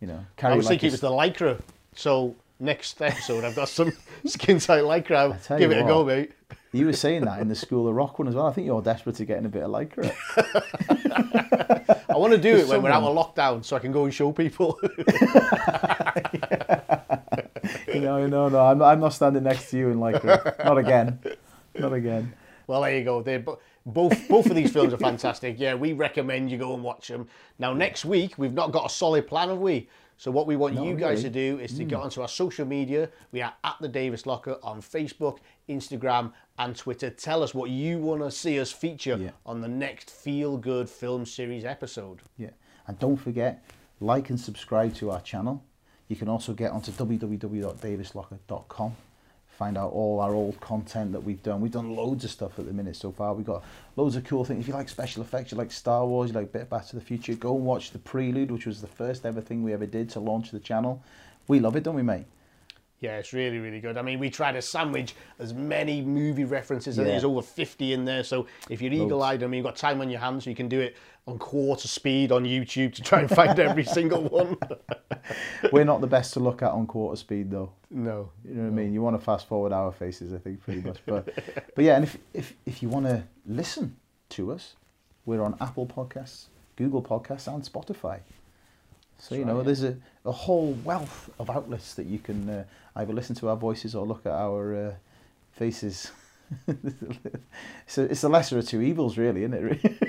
you 0.00 0.06
know, 0.06 0.24
carry 0.36 0.54
I 0.54 0.56
was 0.56 0.64
like 0.66 0.80
thinking 0.80 0.86
a 0.86 0.90
it 0.90 0.92
was 0.92 1.00
the 1.00 1.10
lycra. 1.10 1.60
So 1.94 2.34
next 2.58 3.00
episode, 3.02 3.44
I've 3.44 3.56
got 3.56 3.68
some 3.68 3.92
skin 4.24 4.58
tight 4.58 4.82
lycra. 4.82 5.58
Give 5.58 5.70
it 5.70 5.78
a 5.78 5.84
go, 5.84 6.04
mate. 6.04 6.32
You 6.72 6.86
were 6.86 6.92
saying 6.92 7.24
that 7.24 7.40
in 7.40 7.48
the 7.48 7.54
School 7.54 7.88
of 7.88 7.94
Rock 7.94 8.18
one 8.18 8.28
as 8.28 8.34
well. 8.34 8.46
I 8.46 8.52
think 8.52 8.66
you're 8.66 8.82
desperate 8.82 9.16
to 9.16 9.24
get 9.24 9.38
in 9.38 9.46
a 9.46 9.48
bit 9.48 9.62
of 9.62 9.70
lycra. 9.70 10.12
I 12.10 12.16
want 12.16 12.32
to 12.32 12.38
do 12.38 12.56
it 12.56 12.68
when 12.68 12.82
we're 12.82 12.90
out 12.90 13.02
of 13.02 13.16
lockdown, 13.16 13.64
so 13.64 13.76
I 13.76 13.78
can 13.78 13.92
go 13.92 14.04
and 14.04 14.12
show 14.12 14.32
people. 14.32 14.78
you 17.92 18.00
know, 18.00 18.26
no, 18.26 18.48
no, 18.48 18.60
I'm, 18.60 18.82
I'm 18.82 19.00
not 19.00 19.14
standing 19.14 19.44
next 19.44 19.70
to 19.70 19.78
you 19.78 19.88
in 19.90 19.98
lycra. 19.98 20.64
Not 20.64 20.78
again. 20.78 21.18
Not 21.78 21.92
again. 21.92 22.34
Well, 22.66 22.82
there 22.82 22.98
you 22.98 23.04
go. 23.04 23.22
Both 23.86 24.28
both 24.28 24.46
of 24.46 24.56
these 24.56 24.72
films 24.72 24.92
are 24.92 24.98
fantastic. 24.98 25.56
Yeah, 25.58 25.74
we 25.74 25.92
recommend 25.92 26.50
you 26.50 26.58
go 26.58 26.74
and 26.74 26.82
watch 26.82 27.08
them. 27.08 27.28
Now, 27.58 27.72
next 27.72 28.04
week 28.04 28.36
we've 28.36 28.52
not 28.52 28.72
got 28.72 28.86
a 28.86 28.88
solid 28.90 29.28
plan, 29.28 29.48
have 29.48 29.58
we? 29.58 29.88
So 30.18 30.30
what 30.30 30.46
we 30.46 30.56
want 30.56 30.76
Not 30.76 30.86
you 30.86 30.94
guys 30.94 31.20
to 31.22 31.30
do 31.30 31.58
is 31.58 31.72
to 31.74 31.82
hmm. 31.82 31.88
get 31.88 32.00
onto 32.00 32.22
our 32.22 32.28
social 32.28 32.64
media. 32.64 33.10
We 33.32 33.42
are 33.42 33.52
at 33.64 33.76
the 33.80 33.88
Davies 33.88 34.24
Locker 34.26 34.56
on 34.62 34.80
Facebook, 34.80 35.40
Instagram, 35.68 36.32
and 36.58 36.74
Twitter. 36.74 37.10
Tell 37.10 37.42
us 37.42 37.52
what 37.54 37.68
you 37.70 37.98
want 37.98 38.22
to 38.22 38.30
see 38.30 38.58
us 38.58 38.72
feature 38.72 39.18
Yeah. 39.20 39.32
on 39.44 39.60
the 39.60 39.68
next 39.68 40.08
Feel 40.10 40.56
Good 40.56 40.88
Film 40.88 41.26
Series 41.26 41.66
episode. 41.66 42.20
Yeah. 42.38 42.52
And 42.86 42.98
don't 42.98 43.16
forget, 43.16 43.62
like 44.00 44.30
and 44.30 44.40
subscribe 44.40 44.94
to 44.96 45.10
our 45.10 45.20
channel. 45.20 45.62
You 46.08 46.16
can 46.16 46.28
also 46.28 46.54
get 46.54 46.70
onto 46.70 46.92
www.davieslocker.com. 46.92 48.96
find 49.56 49.78
out 49.78 49.92
all 49.92 50.20
our 50.20 50.34
old 50.34 50.60
content 50.60 51.12
that 51.12 51.20
we've 51.20 51.42
done. 51.42 51.62
We've 51.62 51.72
done 51.72 51.96
loads 51.96 52.24
of 52.24 52.30
stuff 52.30 52.58
at 52.58 52.66
the 52.66 52.72
minute 52.72 52.94
so 52.94 53.10
far. 53.10 53.32
We've 53.32 53.46
got 53.46 53.64
loads 53.96 54.14
of 54.14 54.24
cool 54.24 54.44
things. 54.44 54.60
If 54.60 54.68
you 54.68 54.74
like 54.74 54.88
special 54.90 55.22
effects, 55.22 55.50
you 55.50 55.58
like 55.58 55.72
Star 55.72 56.04
Wars, 56.04 56.30
you 56.30 56.36
like 56.36 56.52
Bit 56.52 56.68
Back 56.68 56.86
to 56.88 56.96
the 56.96 57.00
Future, 57.00 57.34
go 57.34 57.56
and 57.56 57.64
watch 57.64 57.90
The 57.90 57.98
Prelude, 57.98 58.50
which 58.50 58.66
was 58.66 58.82
the 58.82 58.86
first 58.86 59.24
ever 59.24 59.40
thing 59.40 59.62
we 59.62 59.72
ever 59.72 59.86
did 59.86 60.10
to 60.10 60.20
launch 60.20 60.50
the 60.50 60.60
channel. 60.60 61.02
We 61.48 61.58
love 61.58 61.74
it, 61.74 61.84
don't 61.84 61.94
we, 61.94 62.02
mate? 62.02 62.26
Yeah, 63.00 63.18
it's 63.18 63.32
really, 63.32 63.58
really 63.58 63.80
good. 63.80 63.98
I 63.98 64.02
mean, 64.02 64.18
we 64.18 64.30
try 64.30 64.52
to 64.52 64.62
sandwich 64.62 65.14
as 65.38 65.52
many 65.52 66.00
movie 66.00 66.44
references. 66.44 66.96
Yeah. 66.96 67.04
there's 67.04 67.24
over 67.24 67.42
50 67.42 67.92
in 67.92 68.04
there. 68.06 68.24
So 68.24 68.46
if 68.70 68.80
you're 68.80 68.92
eagle-eyed, 68.92 69.42
I 69.42 69.46
mean, 69.46 69.58
you've 69.58 69.66
got 69.66 69.76
time 69.76 70.00
on 70.00 70.08
your 70.08 70.20
hands, 70.20 70.44
so 70.44 70.50
you 70.50 70.56
can 70.56 70.68
do 70.68 70.80
it 70.80 70.96
on 71.26 71.38
quarter 71.38 71.88
speed 71.88 72.32
on 72.32 72.44
YouTube 72.44 72.94
to 72.94 73.02
try 73.02 73.20
and 73.20 73.28
find 73.28 73.58
every 73.58 73.84
single 73.98 74.22
one. 74.22 74.56
We're 75.72 75.84
not 75.84 76.00
the 76.00 76.06
best 76.06 76.32
to 76.34 76.40
look 76.40 76.62
at 76.62 76.70
on 76.70 76.86
quarter 76.86 77.16
speed, 77.16 77.50
though. 77.50 77.72
No. 77.90 78.30
You 78.44 78.54
know 78.54 78.62
what 78.62 78.68
I 78.68 78.70
mean? 78.70 78.94
You 78.94 79.02
want 79.02 79.18
to 79.18 79.24
fast 79.24 79.46
forward 79.46 79.72
our 79.72 79.92
faces, 79.92 80.32
I 80.32 80.38
think, 80.38 80.62
pretty 80.62 80.80
much. 80.80 80.98
But, 81.04 81.34
but 81.74 81.84
yeah, 81.84 81.96
and 81.96 82.04
if, 82.04 82.16
if, 82.32 82.54
if 82.64 82.82
you 82.82 82.88
want 82.88 83.06
to 83.06 83.24
listen 83.44 83.96
to 84.30 84.52
us, 84.52 84.74
we're 85.26 85.42
on 85.42 85.56
Apple 85.60 85.86
Podcasts, 85.86 86.46
Google 86.76 87.02
Podcasts, 87.02 87.52
and 87.52 87.62
Spotify. 87.62 88.20
So, 89.18 89.34
you 89.34 89.44
know, 89.44 89.62
there's 89.62 89.82
a, 89.82 89.96
a 90.24 90.32
whole 90.32 90.72
wealth 90.84 91.30
of 91.38 91.50
outlets 91.50 91.94
that 91.94 92.06
you 92.06 92.18
can 92.18 92.48
uh, 92.48 92.64
either 92.96 93.12
listen 93.12 93.34
to 93.36 93.48
our 93.48 93.56
voices 93.56 93.94
or 93.94 94.06
look 94.06 94.26
at 94.26 94.32
our 94.32 94.88
uh, 94.88 94.94
faces. 95.52 96.12
so 97.86 98.04
it's 98.04 98.20
the 98.20 98.28
lesser 98.28 98.58
of 98.58 98.66
two 98.66 98.80
evils, 98.82 99.18
really, 99.18 99.44
isn't 99.44 99.54
it? 99.54 100.02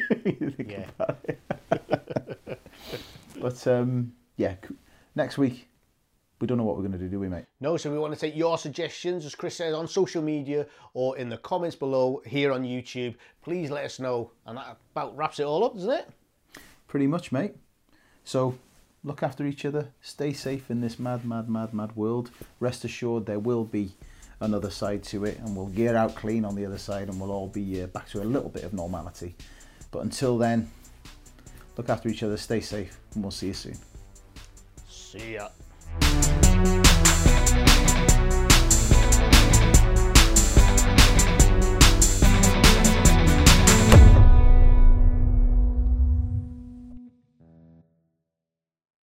Yeah. 0.68 0.86
it. 1.24 1.40
but 3.42 3.68
um, 3.68 4.12
yeah, 4.36 4.56
next 5.16 5.38
week, 5.38 5.70
we 6.40 6.46
don't 6.46 6.58
know 6.58 6.64
what 6.64 6.76
we're 6.76 6.84
going 6.84 6.92
to 6.92 6.98
do, 6.98 7.08
do 7.08 7.20
we, 7.20 7.30
mate? 7.30 7.46
No, 7.62 7.78
so 7.78 7.92
we 7.92 7.98
want 7.98 8.14
to 8.14 8.20
take 8.20 8.36
your 8.36 8.58
suggestions, 8.58 9.26
as 9.26 9.34
Chris 9.34 9.56
says, 9.56 9.74
on 9.74 9.88
social 9.88 10.22
media 10.22 10.68
or 10.94 11.18
in 11.18 11.30
the 11.30 11.38
comments 11.38 11.76
below 11.76 12.22
here 12.26 12.52
on 12.52 12.64
YouTube. 12.64 13.16
Please 13.42 13.72
let 13.72 13.86
us 13.86 14.00
know. 14.00 14.32
And 14.46 14.58
that 14.58 14.78
about 14.92 15.16
wraps 15.18 15.40
it 15.40 15.44
all 15.44 15.64
up, 15.64 15.74
doesn't 15.74 15.90
it? 15.90 16.10
Pretty 16.88 17.08
much, 17.08 17.32
mate. 17.32 17.56
So 18.24 18.56
look 19.08 19.24
after 19.24 19.46
each 19.46 19.66
other. 19.66 19.88
Stay 20.02 20.34
safe 20.34 20.70
in 20.70 20.82
this 20.82 21.00
mad, 21.00 21.26
mad, 21.26 21.50
mad, 21.50 21.74
mad 21.74 21.96
world. 21.96 22.30
Rest 22.60 22.84
assured, 22.84 23.26
there 23.26 23.40
will 23.40 23.64
be 23.64 23.94
another 24.42 24.70
side 24.70 25.04
to 25.06 25.26
it, 25.26 25.40
and 25.40 25.56
we'll 25.56 25.68
gear 25.68 25.96
out 25.96 26.16
clean 26.16 26.46
on 26.46 26.56
the 26.56 26.66
other 26.66 26.78
side, 26.78 27.08
and 27.08 27.20
we'll 27.20 27.32
all 27.32 27.48
be 27.48 27.82
uh, 27.82 27.88
back 27.88 28.10
to 28.10 28.22
a 28.22 28.26
little 28.26 28.50
bit 28.50 28.64
of 28.64 28.74
normality. 28.74 29.36
But 29.90 30.04
until 30.04 30.38
then, 30.38 30.70
look 31.78 31.90
after 31.90 32.10
each 32.10 32.22
other, 32.22 32.38
stay 32.38 32.60
safe, 32.60 33.00
and 33.16 33.24
we'll 33.24 33.32
see 33.32 33.48
you 33.48 33.54
soon. 33.54 33.78
See 34.90 35.36
ya. 35.36 35.48